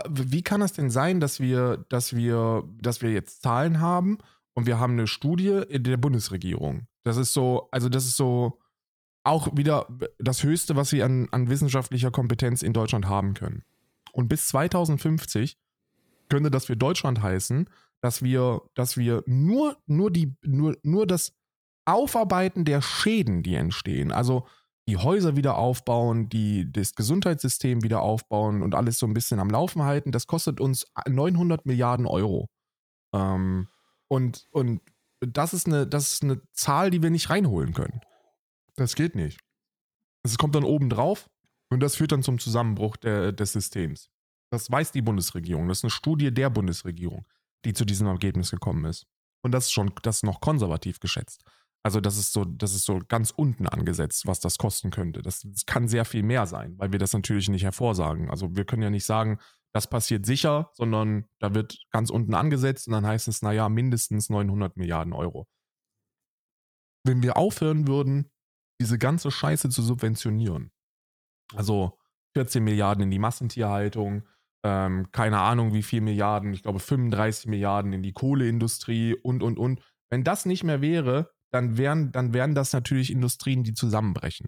wie 0.09 0.43
kann 0.43 0.61
es 0.61 0.73
denn 0.73 0.89
sein, 0.89 1.19
dass 1.19 1.39
wir, 1.39 1.85
dass 1.89 2.15
wir, 2.15 2.63
dass 2.81 3.01
wir 3.01 3.11
jetzt 3.11 3.41
Zahlen 3.41 3.79
haben 3.79 4.17
und 4.53 4.65
wir 4.65 4.79
haben 4.79 4.93
eine 4.93 5.07
Studie 5.07 5.63
in 5.67 5.83
der 5.83 5.97
Bundesregierung? 5.97 6.87
Das 7.03 7.17
ist 7.17 7.33
so, 7.33 7.67
also 7.71 7.89
das 7.89 8.05
ist 8.05 8.15
so 8.15 8.59
auch 9.23 9.55
wieder 9.55 9.87
das 10.19 10.43
Höchste, 10.43 10.75
was 10.75 10.89
sie 10.89 11.03
an, 11.03 11.27
an 11.31 11.49
wissenschaftlicher 11.49 12.11
Kompetenz 12.11 12.61
in 12.61 12.73
Deutschland 12.73 13.07
haben 13.07 13.33
können. 13.33 13.63
Und 14.11 14.27
bis 14.27 14.47
2050 14.47 15.57
könnte 16.29 16.51
das 16.51 16.65
für 16.65 16.77
Deutschland 16.77 17.21
heißen, 17.21 17.69
dass 18.01 18.21
wir, 18.21 18.61
dass 18.73 18.97
wir 18.97 19.23
nur, 19.25 19.77
nur, 19.85 20.11
die, 20.11 20.35
nur, 20.41 20.77
nur 20.83 21.07
das 21.07 21.33
Aufarbeiten 21.85 22.65
der 22.65 22.81
Schäden, 22.81 23.43
die 23.43 23.55
entstehen, 23.55 24.11
also 24.11 24.45
die 24.87 24.97
Häuser 24.97 25.35
wieder 25.35 25.57
aufbauen, 25.57 26.29
die, 26.29 26.71
das 26.71 26.93
Gesundheitssystem 26.95 27.83
wieder 27.83 28.01
aufbauen 28.01 28.61
und 28.61 28.75
alles 28.75 28.99
so 28.99 29.05
ein 29.05 29.13
bisschen 29.13 29.39
am 29.39 29.49
Laufen 29.49 29.83
halten, 29.83 30.11
das 30.11 30.27
kostet 30.27 30.59
uns 30.59 30.85
900 31.07 31.65
Milliarden 31.65 32.05
Euro. 32.05 32.49
Ähm, 33.13 33.69
und, 34.09 34.47
und 34.51 34.81
das 35.21 35.53
ist, 35.53 35.67
eine, 35.67 35.87
das 35.87 36.13
ist 36.13 36.23
eine 36.23 36.41
Zahl, 36.51 36.91
die 36.91 37.01
wir 37.01 37.09
nicht 37.09 37.29
reinholen 37.29 37.73
können. 37.73 38.01
Das 38.75 38.95
geht 38.95 39.15
nicht. 39.15 39.39
Es 40.23 40.37
kommt 40.37 40.55
dann 40.55 40.63
oben 40.63 40.89
drauf 40.89 41.29
und 41.69 41.81
das 41.81 41.95
führt 41.95 42.11
dann 42.11 42.23
zum 42.23 42.39
Zusammenbruch 42.39 42.97
der, 42.97 43.31
des 43.31 43.53
Systems. 43.53 44.09
Das 44.51 44.69
weiß 44.69 44.91
die 44.91 45.01
Bundesregierung. 45.01 45.67
Das 45.67 45.79
ist 45.79 45.83
eine 45.85 45.91
Studie 45.91 46.33
der 46.33 46.49
Bundesregierung, 46.49 47.25
die 47.65 47.73
zu 47.73 47.85
diesem 47.85 48.07
Ergebnis 48.07 48.51
gekommen 48.51 48.85
ist. 48.85 49.05
Und 49.43 49.51
das 49.51 49.65
ist 49.65 49.71
schon, 49.71 49.91
das 50.03 50.17
ist 50.17 50.23
noch 50.23 50.41
konservativ 50.41 50.99
geschätzt. 50.99 51.43
Also 51.85 51.99
das 51.99 52.17
ist 52.17 52.31
so, 52.31 52.45
das 52.45 52.73
ist 52.73 52.85
so 52.85 53.01
ganz 53.09 53.31
unten 53.31 53.67
angesetzt, 53.67 54.25
was 54.25 54.39
das 54.39 54.57
kosten 54.57 54.89
könnte. 54.89 55.21
Das, 55.21 55.41
das 55.41 55.65
kann 55.65 55.89
sehr 55.89 56.05
viel 56.05 56.23
mehr 56.23 56.45
sein, 56.47 56.77
weil 56.77 56.93
wir 56.93 56.99
das 56.99 57.11
natürlich 57.11 57.49
nicht 57.49 57.63
hervorsagen. 57.63 58.29
Also 58.29 58.55
wir 58.55 58.63
können 58.63 58.83
ja 58.83 58.89
nicht 58.89 59.05
sagen, 59.05 59.39
das 59.73 59.87
passiert 59.87 60.25
sicher, 60.25 60.71
sondern 60.73 61.25
da 61.39 61.53
wird 61.53 61.77
ganz 61.91 62.09
unten 62.09 62.35
angesetzt 62.35 62.87
und 62.87 62.93
dann 62.93 63.05
heißt 63.05 63.27
es, 63.27 63.41
naja, 63.41 63.67
mindestens 63.67 64.29
900 64.29 64.77
Milliarden 64.77 65.13
Euro. 65.13 65.47
Wenn 67.05 67.21
wir 67.21 67.35
aufhören 67.35 67.85
würden, 67.87 68.31
diese 68.79 68.97
ganze 68.97 69.29
Scheiße 69.29 69.69
zu 69.69 69.81
subventionieren, 69.81 70.71
also 71.53 71.99
14 72.35 72.63
Milliarden 72.63 73.03
in 73.03 73.11
die 73.11 73.19
Massentierhaltung, 73.19 74.25
ähm, 74.63 75.11
keine 75.11 75.39
Ahnung 75.39 75.73
wie 75.73 75.83
viel 75.83 76.01
Milliarden, 76.01 76.53
ich 76.53 76.63
glaube 76.63 76.79
35 76.79 77.47
Milliarden 77.47 77.91
in 77.91 78.03
die 78.03 78.13
Kohleindustrie 78.13 79.15
und, 79.15 79.43
und, 79.43 79.59
und. 79.59 79.81
Wenn 80.09 80.23
das 80.23 80.45
nicht 80.45 80.63
mehr 80.63 80.81
wäre, 80.81 81.32
dann 81.53 81.77
wären, 81.77 82.11
dann 82.11 82.33
wären 82.33 82.55
das 82.55 82.73
natürlich 82.73 83.11
Industrien, 83.11 83.63
die 83.63 83.73
zusammenbrechen. 83.73 84.47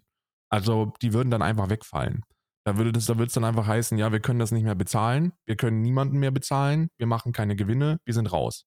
Also 0.49 0.93
die 1.01 1.13
würden 1.13 1.29
dann 1.29 1.41
einfach 1.41 1.69
wegfallen. 1.69 2.23
Da 2.65 2.77
würde 2.77 2.91
das, 2.91 3.05
da 3.05 3.13
es 3.13 3.33
dann 3.33 3.43
einfach 3.43 3.67
heißen, 3.67 3.97
ja, 3.97 4.11
wir 4.11 4.19
können 4.19 4.39
das 4.39 4.51
nicht 4.51 4.63
mehr 4.63 4.75
bezahlen, 4.75 5.33
wir 5.45 5.55
können 5.55 5.83
niemanden 5.83 6.17
mehr 6.17 6.31
bezahlen, 6.31 6.89
wir 6.97 7.05
machen 7.05 7.31
keine 7.31 7.55
Gewinne, 7.55 7.99
wir 8.05 8.13
sind 8.15 8.31
raus. 8.31 8.65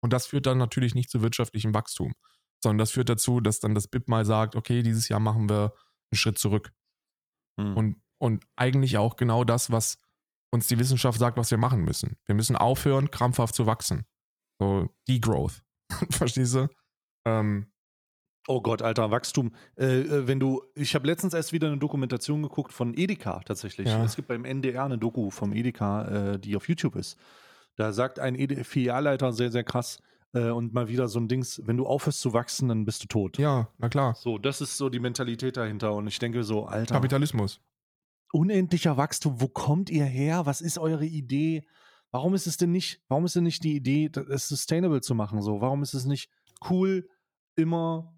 Und 0.00 0.12
das 0.12 0.26
führt 0.26 0.46
dann 0.46 0.58
natürlich 0.58 0.94
nicht 0.94 1.10
zu 1.10 1.22
wirtschaftlichem 1.22 1.74
Wachstum, 1.74 2.12
sondern 2.62 2.78
das 2.78 2.92
führt 2.92 3.08
dazu, 3.08 3.40
dass 3.40 3.58
dann 3.58 3.74
das 3.74 3.88
BIP 3.88 4.08
mal 4.08 4.24
sagt, 4.24 4.54
okay, 4.54 4.84
dieses 4.84 5.08
Jahr 5.08 5.20
machen 5.20 5.48
wir 5.48 5.74
einen 6.12 6.18
Schritt 6.18 6.38
zurück. 6.38 6.72
Hm. 7.60 7.76
Und, 7.76 8.02
und 8.18 8.44
eigentlich 8.54 8.96
auch 8.96 9.16
genau 9.16 9.42
das, 9.42 9.72
was 9.72 9.98
uns 10.52 10.68
die 10.68 10.78
Wissenschaft 10.78 11.18
sagt, 11.18 11.36
was 11.36 11.50
wir 11.50 11.58
machen 11.58 11.82
müssen. 11.82 12.16
Wir 12.26 12.36
müssen 12.36 12.54
aufhören, 12.54 13.10
krampfhaft 13.10 13.56
zu 13.56 13.66
wachsen. 13.66 14.06
So 14.60 14.88
Degrowth. 15.08 15.64
Verstehst 16.10 16.54
du? 16.54 16.68
Ähm, 17.24 17.72
Oh 18.48 18.60
Gott, 18.60 18.82
alter 18.82 19.10
Wachstum. 19.10 19.52
Äh, 19.76 20.00
äh, 20.00 20.26
wenn 20.26 20.40
du, 20.40 20.62
ich 20.74 20.94
habe 20.94 21.06
letztens 21.06 21.32
erst 21.32 21.52
wieder 21.52 21.68
eine 21.68 21.78
Dokumentation 21.78 22.42
geguckt 22.42 22.72
von 22.72 22.92
Edeka 22.94 23.40
tatsächlich. 23.44 23.88
Ja. 23.88 24.02
Es 24.04 24.16
gibt 24.16 24.28
beim 24.28 24.44
NDR 24.44 24.84
eine 24.84 24.98
Doku 24.98 25.30
vom 25.30 25.52
Edeka, 25.52 26.32
äh, 26.32 26.38
die 26.38 26.56
auf 26.56 26.68
YouTube 26.68 26.96
ist. 26.96 27.16
Da 27.76 27.92
sagt 27.92 28.18
ein 28.18 28.36
Filialleiter 28.64 29.32
sehr, 29.32 29.50
sehr 29.50 29.62
krass 29.62 29.98
äh, 30.34 30.50
und 30.50 30.74
mal 30.74 30.88
wieder 30.88 31.08
so 31.08 31.20
ein 31.20 31.28
Dings, 31.28 31.62
wenn 31.64 31.76
du 31.76 31.86
aufhörst 31.86 32.20
zu 32.20 32.32
wachsen, 32.32 32.68
dann 32.68 32.84
bist 32.84 33.04
du 33.04 33.06
tot. 33.06 33.38
Ja, 33.38 33.68
na 33.78 33.88
klar. 33.88 34.14
So, 34.16 34.38
das 34.38 34.60
ist 34.60 34.76
so 34.76 34.88
die 34.88 35.00
Mentalität 35.00 35.56
dahinter 35.56 35.94
und 35.94 36.08
ich 36.08 36.18
denke 36.18 36.42
so, 36.42 36.66
alter. 36.66 36.96
Kapitalismus. 36.96 37.60
Unendlicher 38.32 38.96
Wachstum, 38.96 39.40
wo 39.40 39.48
kommt 39.48 39.88
ihr 39.88 40.04
her? 40.04 40.46
Was 40.46 40.60
ist 40.60 40.78
eure 40.78 41.04
Idee? 41.04 41.64
Warum 42.10 42.34
ist 42.34 42.46
es 42.46 42.56
denn 42.56 42.72
nicht, 42.72 43.02
warum 43.08 43.24
ist 43.24 43.36
denn 43.36 43.44
nicht 43.44 43.62
die 43.62 43.76
Idee, 43.76 44.10
es 44.30 44.48
sustainable 44.48 45.00
zu 45.00 45.14
machen? 45.14 45.40
So, 45.42 45.60
warum 45.60 45.82
ist 45.82 45.94
es 45.94 46.06
nicht 46.06 46.30
cool, 46.70 47.08
immer 47.56 48.14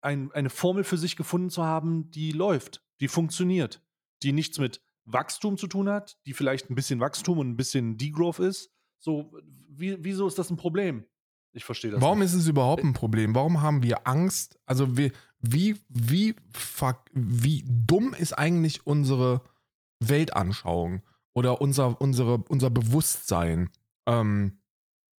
ein, 0.00 0.30
eine 0.32 0.50
Formel 0.50 0.84
für 0.84 0.96
sich 0.96 1.16
gefunden 1.16 1.50
zu 1.50 1.64
haben, 1.64 2.10
die 2.10 2.32
läuft, 2.32 2.82
die 3.00 3.08
funktioniert, 3.08 3.82
die 4.22 4.32
nichts 4.32 4.58
mit 4.58 4.80
Wachstum 5.04 5.56
zu 5.56 5.66
tun 5.66 5.88
hat, 5.88 6.18
die 6.26 6.32
vielleicht 6.32 6.70
ein 6.70 6.74
bisschen 6.74 7.00
Wachstum 7.00 7.38
und 7.38 7.48
ein 7.48 7.56
bisschen 7.56 7.96
Degrowth 7.96 8.38
ist. 8.38 8.70
So, 8.98 9.32
wie, 9.68 9.96
wieso 10.04 10.26
ist 10.26 10.38
das 10.38 10.50
ein 10.50 10.56
Problem? 10.56 11.04
Ich 11.52 11.64
verstehe 11.64 11.90
das. 11.90 12.00
Warum 12.00 12.18
nicht. 12.18 12.28
ist 12.28 12.34
es 12.34 12.46
überhaupt 12.46 12.84
ein 12.84 12.92
Problem? 12.92 13.34
Warum 13.34 13.62
haben 13.62 13.82
wir 13.82 14.06
Angst? 14.06 14.58
Also, 14.66 14.96
wie, 14.96 15.12
wie, 15.40 15.76
wie, 15.88 16.34
fuck, 16.52 17.04
wie 17.12 17.64
dumm 17.66 18.14
ist 18.14 18.34
eigentlich 18.34 18.86
unsere 18.86 19.42
Weltanschauung 20.00 21.02
oder 21.32 21.60
unser, 21.60 22.00
unsere, 22.00 22.38
unser 22.48 22.70
Bewusstsein, 22.70 23.70
ähm, 24.06 24.60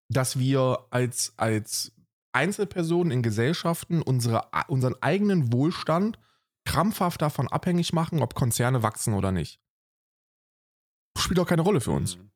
dass 0.08 0.38
wir 0.38 0.86
als, 0.90 1.32
als 1.36 1.92
Einzelpersonen 2.38 3.10
in 3.10 3.22
Gesellschaften 3.22 4.00
unsere, 4.00 4.46
unseren 4.68 4.94
eigenen 5.02 5.52
Wohlstand 5.52 6.20
krampfhaft 6.64 7.20
davon 7.20 7.48
abhängig 7.48 7.92
machen, 7.92 8.22
ob 8.22 8.36
Konzerne 8.36 8.84
wachsen 8.84 9.14
oder 9.14 9.32
nicht. 9.32 9.60
Spielt 11.18 11.38
doch 11.38 11.48
keine 11.48 11.62
Rolle 11.62 11.80
für 11.80 11.90
uns. 11.90 12.16
Mhm. 12.16 12.30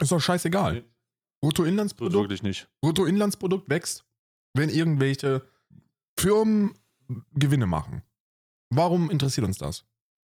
Ist 0.00 0.10
doch 0.10 0.18
scheißegal. 0.18 0.84
Bruttoinlandsprodukt. 1.42 2.24
Wirklich 2.24 2.42
nicht. 2.42 2.68
Bruttoinlandsprodukt 2.82 3.70
wächst, 3.70 4.04
wenn 4.54 4.68
irgendwelche 4.68 5.46
Firmen 6.18 6.74
Gewinne 7.32 7.66
machen. 7.66 8.02
Warum 8.70 9.10
interessiert 9.10 9.46
uns 9.46 9.58
das? 9.58 9.84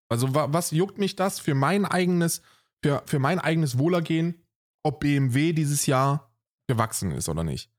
Also, 0.09 0.33
was 0.33 0.71
juckt 0.71 0.97
mich 0.97 1.15
das 1.15 1.39
für 1.39 1.53
mein 1.53 1.85
eigenes, 1.85 2.41
für, 2.83 3.03
für 3.05 3.19
mein 3.19 3.39
eigenes 3.39 3.77
Wohlergehen, 3.77 4.41
ob 4.83 4.99
BMW 4.99 5.53
dieses 5.53 5.85
Jahr 5.85 6.31
gewachsen 6.67 7.11
ist 7.11 7.29
oder 7.29 7.43
nicht? 7.43 7.71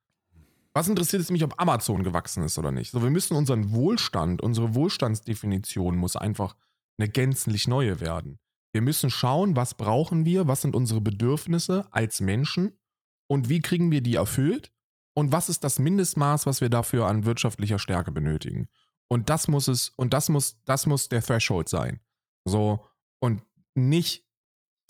Was 0.77 0.89
interessiert 0.89 1.23
es 1.23 1.31
mich, 1.31 1.43
ob 1.43 1.59
Amazon 1.59 2.03
gewachsen 2.03 2.43
ist 2.43 2.59
oder 2.59 2.71
nicht? 2.71 2.91
So, 2.91 3.03
wir 3.03 3.09
müssen 3.09 3.35
unseren 3.35 3.73
Wohlstand, 3.73 4.43
unsere 4.43 4.75
Wohlstandsdefinition 4.75 5.97
muss 5.97 6.17
einfach 6.17 6.55
eine 6.99 7.09
gänzlich 7.09 7.67
neue 7.67 8.01
werden. 8.01 8.39
Wir 8.75 8.83
müssen 8.83 9.09
schauen, 9.09 9.57
was 9.57 9.73
brauchen 9.73 10.27
wir, 10.27 10.49
was 10.49 10.61
sind 10.61 10.77
unsere 10.77 11.01
Bedürfnisse 11.01 11.87
als 11.93 12.21
Menschen 12.21 12.79
und 13.27 13.49
wie 13.49 13.61
kriegen 13.61 13.91
wir 13.91 14.03
die 14.03 14.17
erfüllt 14.17 14.71
und 15.15 15.33
was 15.33 15.49
ist 15.49 15.65
das 15.65 15.79
Mindestmaß, 15.79 16.45
was 16.45 16.61
wir 16.61 16.69
dafür 16.69 17.07
an 17.07 17.25
wirtschaftlicher 17.25 17.79
Stärke 17.79 18.13
benötigen. 18.13 18.69
Und 19.09 19.31
das 19.31 19.49
muss 19.49 19.69
es, 19.69 19.95
und 19.97 20.13
das 20.13 20.29
muss, 20.29 20.63
das 20.67 20.85
muss 20.85 21.09
der 21.09 21.23
Threshold 21.23 21.71
sein. 21.71 22.01
So, 22.45 22.85
und 23.19 23.41
nicht 23.75 24.27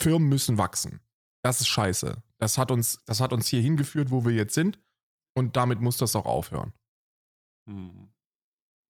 Firmen 0.01 0.27
müssen 0.27 0.57
wachsen. 0.57 0.99
Das 1.43 1.61
ist 1.61 1.67
scheiße. 1.69 2.21
Das 2.39 2.57
hat 2.57 2.71
uns, 2.71 3.01
das 3.05 3.21
hat 3.21 3.31
uns 3.31 3.47
hier 3.47 3.61
hingeführt, 3.61 4.11
wo 4.11 4.25
wir 4.25 4.33
jetzt 4.33 4.53
sind. 4.53 4.79
Und 5.37 5.55
damit 5.55 5.79
muss 5.81 5.97
das 5.97 6.15
auch 6.15 6.25
aufhören. 6.25 6.73
Hm. 7.67 8.09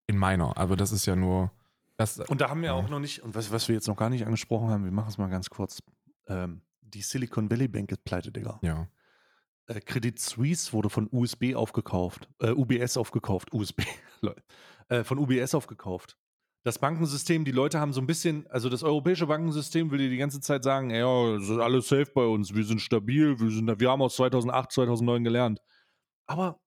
In 0.08 0.18
meiner. 0.18 0.58
Aber 0.58 0.78
das 0.78 0.93
ist 0.93 1.06
ja 1.06 1.16
nur. 1.16 1.52
Das, 1.98 2.20
und 2.20 2.39
da 2.39 2.50
haben 2.50 2.62
wir 2.62 2.68
ja. 2.68 2.74
auch 2.74 2.88
noch 2.88 3.00
nicht, 3.00 3.22
und 3.22 3.36
was, 3.36 3.52
was 3.52 3.68
wir 3.68 3.76
jetzt 3.76 3.88
noch 3.88 3.98
gar 3.98 4.10
nicht 4.10 4.26
angesprochen 4.26 4.70
haben, 4.70 4.86
wir 4.86 4.91
machen 4.91 5.10
es 5.10 5.18
mal 5.18 5.28
ganz 5.28 5.50
kurz. 5.50 5.84
Ähm, 6.28 6.62
die 6.80 7.02
Silicon 7.02 7.52
Valley 7.52 7.68
Bank 7.68 7.91
ist 7.91 8.04
pleite, 8.06 8.32
Digga. 8.32 8.60
Ja. 8.62 8.88
Äh, 9.66 9.82
Credit 9.82 10.18
Suisse 10.18 10.72
wurde 10.72 10.89
von 10.89 11.10
USB 11.12 11.54
aufgekauft, 11.54 12.30
äh, 12.39 12.52
UBS 12.52 12.95
aufgekauft, 12.95 13.52
USB, 13.52 13.82
äh, 14.88 15.04
von 15.04 15.18
UBS 15.18 15.54
aufgekauft. 15.54 16.18
Das 16.64 16.80
Bankensystem, 16.80 17.43
die 17.43 17.52
Leute 17.52 17.80
haben 17.80 17.91
so 17.91 18.00
ein 18.00 18.08
bisschen, 18.08 18.48
also 18.48 18.70
das 18.70 18.84
europäische 18.84 19.28
Bankensystem 19.28 19.91
will 19.91 20.00
dir 20.00 20.10
die 20.10 20.18
ganze 20.18 20.39
Zeit 20.39 20.64
sagen, 20.64 20.91
ja, 20.91 21.36
es 21.36 21.50
ist 21.50 21.58
alles 21.58 21.89
safe 21.89 22.12
bei 22.14 22.26
uns, 22.26 22.54
wir 22.54 22.64
sind 22.64 22.82
stabil, 22.82 23.38
wir, 23.39 23.50
sind, 23.50 23.80
wir 23.80 23.89
haben 23.89 24.02
aus 24.02 24.16
2008, 24.16 24.72
2009 24.72 25.24
gelernt. 25.26 25.62
Aber 26.28 26.62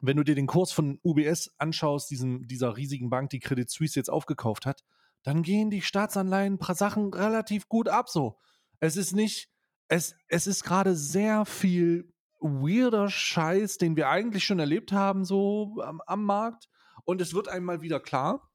wenn 0.00 0.16
du 0.16 0.24
dir 0.24 0.34
den 0.34 0.46
Kurs 0.46 0.72
von 0.72 0.98
UBS 1.02 1.54
anschaust, 1.58 2.10
diesem, 2.10 2.46
dieser 2.46 2.76
riesigen 2.76 3.10
Bank, 3.10 3.30
die 3.30 3.40
Credit 3.40 3.68
Suisse 3.68 3.98
jetzt 3.98 4.10
aufgekauft 4.10 4.66
hat, 4.66 4.84
dann 5.22 5.42
gehen 5.42 5.70
die 5.70 5.82
Staatsanleihen 5.82 6.58
paar 6.58 6.74
Sachen 6.74 7.12
relativ 7.12 7.68
gut 7.68 7.88
ab 7.88 8.08
so. 8.08 8.38
Es 8.80 8.96
ist 8.96 9.12
nicht, 9.12 9.50
es, 9.88 10.14
es 10.28 10.46
ist 10.46 10.64
gerade 10.64 10.94
sehr 10.94 11.44
viel 11.44 12.12
weirder 12.40 13.08
Scheiß, 13.08 13.78
den 13.78 13.96
wir 13.96 14.08
eigentlich 14.08 14.44
schon 14.44 14.58
erlebt 14.58 14.92
haben, 14.92 15.24
so 15.24 15.80
am, 15.82 16.00
am 16.06 16.24
Markt. 16.24 16.68
Und 17.04 17.20
es 17.20 17.34
wird 17.34 17.48
einmal 17.48 17.80
wieder 17.80 18.00
klar, 18.00 18.50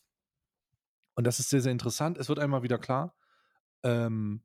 und 1.15 1.25
das 1.25 1.39
ist 1.39 1.49
sehr, 1.49 1.61
sehr 1.61 1.71
interessant, 1.71 2.17
es 2.17 2.29
wird 2.29 2.39
einmal 2.39 2.63
wieder 2.63 2.77
klar, 2.77 3.15
ähm, 3.83 4.43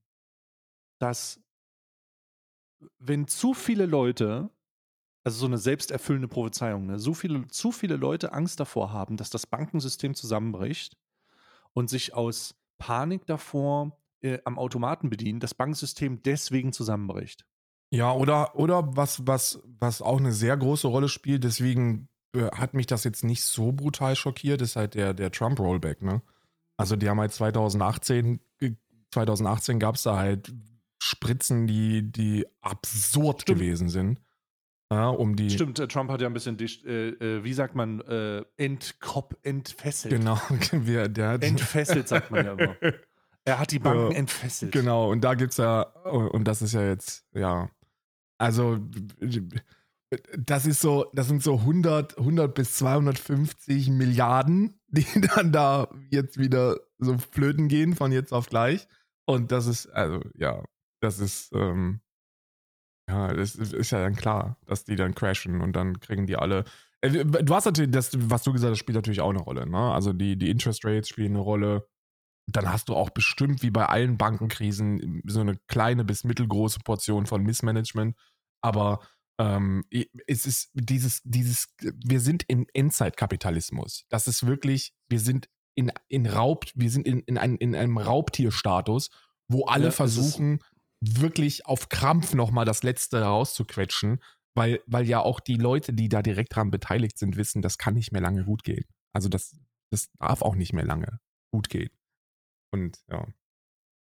dass 0.98 1.40
wenn 2.98 3.28
zu 3.28 3.54
viele 3.54 3.86
Leute 3.86 4.50
also 5.24 5.38
so 5.38 5.46
eine 5.46 5.58
selbsterfüllende 5.58 6.28
Prophezeiung. 6.28 6.86
Ne? 6.86 6.98
So 6.98 7.14
viele, 7.14 7.46
zu 7.48 7.72
viele 7.72 7.96
Leute 7.96 8.32
Angst 8.32 8.60
davor 8.60 8.92
haben, 8.92 9.16
dass 9.16 9.30
das 9.30 9.46
Bankensystem 9.46 10.14
zusammenbricht 10.14 10.96
und 11.72 11.88
sich 11.88 12.14
aus 12.14 12.54
Panik 12.78 13.26
davor 13.26 13.98
äh, 14.20 14.38
am 14.44 14.58
Automaten 14.58 15.08
bedienen, 15.08 15.40
das 15.40 15.54
Bankensystem 15.54 16.22
deswegen 16.22 16.72
zusammenbricht. 16.72 17.46
Ja, 17.90 18.12
oder, 18.12 18.54
oder 18.56 18.96
was, 18.96 19.26
was, 19.26 19.62
was 19.64 20.02
auch 20.02 20.18
eine 20.18 20.32
sehr 20.32 20.56
große 20.56 20.88
Rolle 20.88 21.08
spielt, 21.08 21.44
deswegen 21.44 22.08
äh, 22.34 22.50
hat 22.50 22.74
mich 22.74 22.86
das 22.86 23.04
jetzt 23.04 23.24
nicht 23.24 23.42
so 23.42 23.72
brutal 23.72 24.16
schockiert, 24.16 24.60
ist 24.60 24.76
halt 24.76 24.94
der, 24.94 25.14
der 25.14 25.30
Trump-Rollback, 25.30 26.02
ne? 26.02 26.22
Also 26.76 26.96
die 26.96 27.08
haben 27.08 27.20
halt 27.20 27.32
2018, 27.32 28.40
2018 29.12 29.78
gab 29.78 29.94
es 29.94 30.02
da 30.02 30.16
halt 30.16 30.52
Spritzen, 31.00 31.68
die, 31.68 32.10
die 32.10 32.46
absurd 32.60 33.42
Stimmt. 33.42 33.60
gewesen 33.60 33.88
sind. 33.88 34.20
Ja, 34.94 35.08
um 35.08 35.34
die 35.34 35.50
Stimmt, 35.50 35.78
äh, 35.78 35.88
Trump 35.88 36.10
hat 36.10 36.20
ja 36.20 36.28
ein 36.28 36.32
bisschen, 36.32 36.56
äh, 36.58 37.08
äh, 37.08 37.44
wie 37.44 37.52
sagt 37.52 37.74
man, 37.74 38.00
äh, 38.02 38.44
entkop, 38.56 39.36
entfesselt. 39.42 40.14
Genau, 40.14 40.38
der 41.08 41.28
hat 41.28 41.42
entfesselt, 41.42 42.08
sagt 42.08 42.30
man 42.30 42.44
ja 42.44 42.52
immer. 42.52 42.76
Er 43.46 43.58
hat 43.58 43.72
die 43.72 43.78
Banken 43.78 44.12
ja, 44.12 44.16
entfesselt. 44.16 44.72
Genau, 44.72 45.10
und 45.10 45.22
da 45.22 45.34
gibt 45.34 45.50
es 45.50 45.58
ja, 45.58 45.82
und 45.82 46.48
das 46.48 46.62
ist 46.62 46.72
ja 46.72 46.82
jetzt, 46.82 47.26
ja, 47.34 47.68
also 48.38 48.78
das 50.38 50.66
ist 50.66 50.80
so, 50.80 51.10
das 51.12 51.28
sind 51.28 51.42
so 51.42 51.58
100, 51.58 52.18
100 52.18 52.54
bis 52.54 52.74
250 52.76 53.90
Milliarden, 53.90 54.80
die 54.88 55.04
dann 55.34 55.52
da 55.52 55.88
jetzt 56.10 56.38
wieder 56.38 56.78
so 56.98 57.18
flöten 57.18 57.68
gehen 57.68 57.94
von 57.94 58.12
jetzt 58.12 58.32
auf 58.32 58.48
gleich. 58.48 58.86
Und 59.26 59.52
das 59.52 59.66
ist, 59.66 59.88
also 59.88 60.20
ja, 60.34 60.62
das 61.00 61.18
ist, 61.18 61.52
ähm, 61.54 62.00
ja, 63.08 63.32
das 63.32 63.54
ist 63.54 63.90
ja 63.90 64.02
dann 64.02 64.16
klar, 64.16 64.56
dass 64.66 64.84
die 64.84 64.96
dann 64.96 65.14
crashen 65.14 65.60
und 65.60 65.74
dann 65.74 66.00
kriegen 66.00 66.26
die 66.26 66.36
alle. 66.36 66.64
Äh, 67.00 67.24
du 67.24 67.54
hast 67.54 67.66
natürlich, 67.66 67.90
das, 67.90 68.10
was 68.14 68.42
du 68.42 68.52
gesagt 68.52 68.72
hast, 68.72 68.78
spielt 68.78 68.96
natürlich 68.96 69.20
auch 69.20 69.30
eine 69.30 69.40
Rolle. 69.40 69.68
Ne? 69.68 69.92
Also 69.92 70.12
die, 70.12 70.36
die 70.36 70.50
Interest 70.50 70.84
Rates 70.84 71.08
spielen 71.08 71.32
eine 71.32 71.40
Rolle. 71.40 71.86
Dann 72.46 72.70
hast 72.70 72.88
du 72.88 72.94
auch 72.94 73.10
bestimmt, 73.10 73.62
wie 73.62 73.70
bei 73.70 73.86
allen 73.86 74.18
Bankenkrisen, 74.18 75.22
so 75.26 75.40
eine 75.40 75.56
kleine 75.66 76.04
bis 76.04 76.24
mittelgroße 76.24 76.80
Portion 76.80 77.26
von 77.26 77.42
Missmanagement. 77.42 78.16
Aber 78.62 79.00
ähm, 79.38 79.84
es 80.26 80.46
ist 80.46 80.70
dieses, 80.74 81.20
dieses, 81.24 81.68
wir 81.80 82.20
sind 82.20 82.44
im 82.48 82.66
Endzeitkapitalismus. 82.72 84.04
Das 84.08 84.28
ist 84.28 84.46
wirklich, 84.46 84.94
wir 85.08 85.20
sind 85.20 85.48
in, 85.74 85.90
in 86.08 86.26
Raub, 86.26 86.66
wir 86.74 86.90
sind 86.90 87.06
in, 87.06 87.20
in, 87.20 87.38
ein, 87.38 87.56
in 87.56 87.74
einem 87.74 87.98
Raubtierstatus, 87.98 89.10
wo 89.48 89.64
alle 89.64 89.86
ja, 89.86 89.90
versuchen, 89.90 90.60
wirklich 91.06 91.66
auf 91.66 91.88
Krampf 91.88 92.34
nochmal 92.34 92.64
das 92.64 92.82
Letzte 92.82 93.22
rauszuquetschen, 93.22 94.22
weil, 94.54 94.80
weil 94.86 95.06
ja 95.06 95.20
auch 95.20 95.40
die 95.40 95.56
Leute, 95.56 95.92
die 95.92 96.08
da 96.08 96.22
direkt 96.22 96.54
dran 96.54 96.70
beteiligt 96.70 97.18
sind, 97.18 97.36
wissen, 97.36 97.62
das 97.62 97.78
kann 97.78 97.94
nicht 97.94 98.12
mehr 98.12 98.22
lange 98.22 98.44
gut 98.44 98.64
gehen. 98.64 98.84
Also 99.12 99.28
das, 99.28 99.56
das 99.90 100.10
darf 100.18 100.42
auch 100.42 100.54
nicht 100.54 100.72
mehr 100.72 100.84
lange 100.84 101.20
gut 101.52 101.68
gehen. 101.68 101.90
Und 102.72 102.98
ja, 103.08 103.26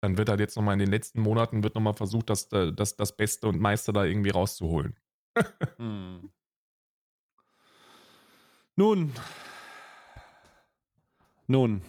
dann 0.02 0.18
wird 0.18 0.28
halt 0.28 0.40
jetzt 0.40 0.56
nochmal 0.56 0.74
in 0.74 0.80
den 0.80 0.90
letzten 0.90 1.20
Monaten 1.20 1.62
wird 1.62 1.74
nochmal 1.74 1.94
versucht, 1.94 2.28
das, 2.30 2.50
äh, 2.52 2.72
das, 2.72 2.96
das 2.96 3.16
Beste 3.16 3.48
und 3.48 3.60
Meiste 3.60 3.92
da 3.92 4.04
irgendwie 4.04 4.30
rauszuholen. 4.30 4.98
hm. 5.76 6.32
Nun, 8.74 9.12
nun, 11.46 11.82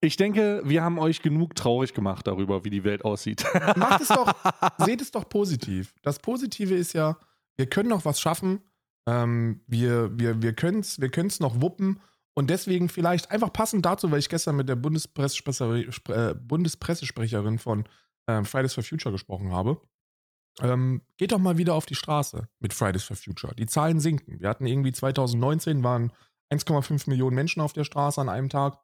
ich 0.00 0.16
denke, 0.16 0.62
wir 0.64 0.82
haben 0.82 0.98
euch 0.98 1.22
genug 1.22 1.54
traurig 1.54 1.94
gemacht 1.94 2.26
darüber, 2.26 2.64
wie 2.64 2.70
die 2.70 2.84
Welt 2.84 3.04
aussieht. 3.04 3.44
Macht 3.76 4.00
es 4.00 4.08
doch, 4.08 4.32
seht 4.78 5.00
es 5.00 5.10
doch 5.10 5.28
positiv. 5.28 5.94
Das 6.02 6.18
Positive 6.18 6.74
ist 6.74 6.92
ja, 6.92 7.18
wir 7.56 7.66
können 7.66 7.88
noch 7.88 8.04
was 8.04 8.20
schaffen. 8.20 8.60
Ähm, 9.08 9.62
wir 9.66 10.16
wir, 10.18 10.42
wir 10.42 10.52
können 10.52 10.80
es 10.80 11.00
wir 11.00 11.10
noch 11.40 11.60
wuppen. 11.60 12.00
Und 12.34 12.50
deswegen 12.50 12.88
vielleicht 12.88 13.32
einfach 13.32 13.52
passend 13.52 13.84
dazu, 13.84 14.12
weil 14.12 14.20
ich 14.20 14.28
gestern 14.28 14.54
mit 14.54 14.68
der 14.68 14.76
Bundespressesprecherin, 14.76 15.90
äh, 16.08 16.34
Bundespressesprecherin 16.34 17.58
von 17.58 17.84
äh, 18.26 18.44
Fridays 18.44 18.74
for 18.74 18.84
Future 18.84 19.10
gesprochen 19.10 19.50
habe. 19.50 19.80
Ähm, 20.60 21.02
geht 21.16 21.32
doch 21.32 21.38
mal 21.38 21.58
wieder 21.58 21.74
auf 21.74 21.86
die 21.86 21.96
Straße 21.96 22.48
mit 22.60 22.74
Fridays 22.74 23.02
for 23.02 23.16
Future. 23.16 23.54
Die 23.56 23.66
Zahlen 23.66 23.98
sinken. 23.98 24.40
Wir 24.40 24.48
hatten 24.48 24.66
irgendwie 24.66 24.92
2019 24.92 25.82
waren 25.82 26.12
1,5 26.52 27.08
Millionen 27.10 27.34
Menschen 27.34 27.60
auf 27.60 27.72
der 27.72 27.84
Straße 27.84 28.20
an 28.20 28.28
einem 28.28 28.48
Tag. 28.48 28.78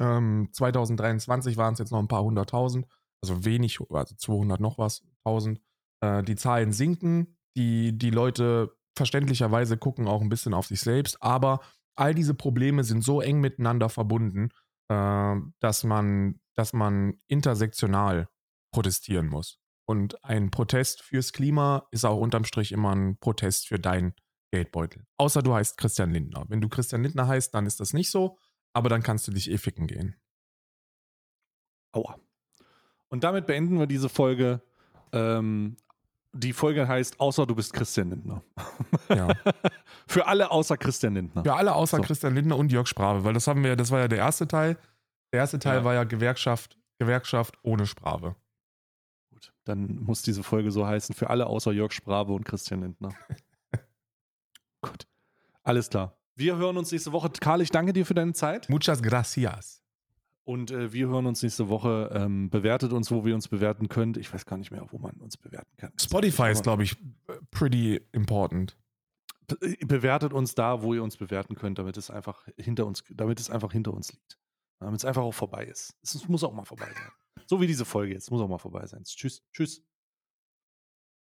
Ähm, 0.00 0.48
2023 0.52 1.56
waren 1.56 1.72
es 1.72 1.78
jetzt 1.78 1.90
noch 1.90 1.98
ein 1.98 2.08
paar 2.08 2.22
hunderttausend, 2.22 2.86
also 3.22 3.44
wenig, 3.44 3.80
also 3.90 4.14
200 4.14 4.60
noch 4.60 4.78
was, 4.78 5.02
1000. 5.24 5.60
Äh, 6.00 6.22
die 6.22 6.36
Zahlen 6.36 6.72
sinken, 6.72 7.36
die, 7.56 7.96
die 7.96 8.10
Leute 8.10 8.76
verständlicherweise 8.96 9.76
gucken 9.76 10.08
auch 10.08 10.20
ein 10.20 10.28
bisschen 10.28 10.54
auf 10.54 10.66
sich 10.66 10.80
selbst, 10.80 11.22
aber 11.22 11.60
all 11.96 12.14
diese 12.14 12.34
Probleme 12.34 12.84
sind 12.84 13.02
so 13.02 13.20
eng 13.20 13.40
miteinander 13.40 13.88
verbunden, 13.88 14.50
äh, 14.88 15.36
dass, 15.60 15.84
man, 15.84 16.40
dass 16.54 16.72
man 16.72 17.20
intersektional 17.26 18.28
protestieren 18.72 19.28
muss. 19.28 19.58
Und 19.88 20.22
ein 20.22 20.50
Protest 20.50 21.02
fürs 21.02 21.32
Klima 21.32 21.88
ist 21.90 22.04
auch 22.04 22.20
unterm 22.20 22.44
Strich 22.44 22.72
immer 22.72 22.94
ein 22.94 23.16
Protest 23.18 23.68
für 23.68 23.78
dein 23.78 24.14
Geldbeutel. 24.52 25.06
Außer 25.16 25.42
du 25.42 25.54
heißt 25.54 25.78
Christian 25.78 26.10
Lindner. 26.10 26.44
Wenn 26.48 26.60
du 26.60 26.68
Christian 26.68 27.02
Lindner 27.02 27.26
heißt, 27.26 27.54
dann 27.54 27.66
ist 27.66 27.80
das 27.80 27.92
nicht 27.92 28.10
so 28.10 28.38
aber 28.72 28.88
dann 28.88 29.02
kannst 29.02 29.26
du 29.28 29.32
dich 29.32 29.50
eh 29.50 29.58
ficken 29.58 29.86
gehen. 29.86 30.16
Aua. 31.92 32.18
Und 33.08 33.24
damit 33.24 33.46
beenden 33.46 33.78
wir 33.78 33.86
diese 33.86 34.08
Folge. 34.08 34.60
Ähm, 35.12 35.76
die 36.32 36.52
Folge 36.52 36.86
heißt 36.86 37.20
Außer 37.20 37.46
du 37.46 37.54
bist 37.54 37.72
Christian 37.72 38.10
Lindner. 38.10 38.42
Ja. 39.08 39.28
Für 40.06 40.26
alle 40.26 40.50
außer 40.50 40.76
Christian 40.76 41.14
Lindner. 41.14 41.42
Für 41.42 41.54
alle 41.54 41.74
außer 41.74 41.96
so. 41.96 42.02
Christian 42.02 42.34
Lindner 42.34 42.56
und 42.56 42.70
Jörg 42.70 42.86
Sprave, 42.86 43.24
weil 43.24 43.34
das 43.34 43.46
haben 43.46 43.64
wir, 43.64 43.76
das 43.76 43.90
war 43.90 44.00
ja 44.00 44.08
der 44.08 44.18
erste 44.18 44.46
Teil. 44.46 44.76
Der 45.32 45.40
erste 45.40 45.58
Teil 45.58 45.78
ja. 45.78 45.84
war 45.84 45.94
ja 45.94 46.04
Gewerkschaft, 46.04 46.78
Gewerkschaft 46.98 47.58
ohne 47.62 47.86
Sprave. 47.86 48.36
Gut, 49.30 49.52
dann 49.64 50.02
muss 50.02 50.22
diese 50.22 50.42
Folge 50.42 50.70
so 50.70 50.86
heißen, 50.86 51.14
für 51.14 51.30
alle 51.30 51.46
außer 51.46 51.72
Jörg 51.72 51.92
Sprave 51.92 52.32
und 52.32 52.44
Christian 52.44 52.82
Lindner. 52.82 53.14
Gut. 54.82 55.06
Alles 55.62 55.90
klar. 55.90 56.17
Wir 56.38 56.56
hören 56.56 56.76
uns 56.76 56.92
nächste 56.92 57.10
Woche. 57.10 57.30
Karl, 57.40 57.60
ich 57.62 57.70
danke 57.70 57.92
dir 57.92 58.06
für 58.06 58.14
deine 58.14 58.32
Zeit. 58.32 58.68
Muchas 58.68 59.02
gracias. 59.02 59.82
Und 60.44 60.70
äh, 60.70 60.92
wir 60.92 61.08
hören 61.08 61.26
uns 61.26 61.42
nächste 61.42 61.68
Woche. 61.68 62.10
Ähm, 62.14 62.48
bewertet 62.48 62.92
uns, 62.92 63.10
wo 63.10 63.24
wir 63.24 63.34
uns 63.34 63.48
bewerten 63.48 63.88
könnt. 63.88 64.16
Ich 64.16 64.32
weiß 64.32 64.46
gar 64.46 64.56
nicht 64.56 64.70
mehr, 64.70 64.86
wo 64.90 64.98
man 64.98 65.16
uns 65.16 65.36
bewerten 65.36 65.76
kann. 65.76 65.92
Spotify 66.00 66.52
ist, 66.52 66.62
glaube 66.62 66.84
ich, 66.84 66.96
pretty 67.50 68.00
important. 68.12 68.76
Äh, 69.60 69.84
bewertet 69.84 70.32
uns 70.32 70.54
da, 70.54 70.80
wo 70.80 70.94
ihr 70.94 71.02
uns 71.02 71.16
bewerten 71.16 71.56
könnt, 71.56 71.80
damit 71.80 71.96
es 71.96 72.08
einfach 72.08 72.46
hinter 72.56 72.86
uns, 72.86 73.02
damit 73.10 73.40
es 73.40 73.50
einfach 73.50 73.72
hinter 73.72 73.92
uns 73.92 74.12
liegt. 74.12 74.38
Damit 74.78 74.98
es 75.00 75.04
einfach 75.04 75.22
auch 75.22 75.34
vorbei 75.34 75.64
ist. 75.64 75.96
Es 76.02 76.28
muss 76.28 76.44
auch 76.44 76.52
mal 76.52 76.64
vorbei 76.64 76.86
sein. 76.86 77.44
So 77.46 77.60
wie 77.60 77.66
diese 77.66 77.84
Folge 77.84 78.14
jetzt. 78.14 78.30
Muss 78.30 78.40
auch 78.40 78.48
mal 78.48 78.58
vorbei 78.58 78.86
sein. 78.86 79.02
Tschüss. 79.02 79.42
Tschüss. 79.52 79.82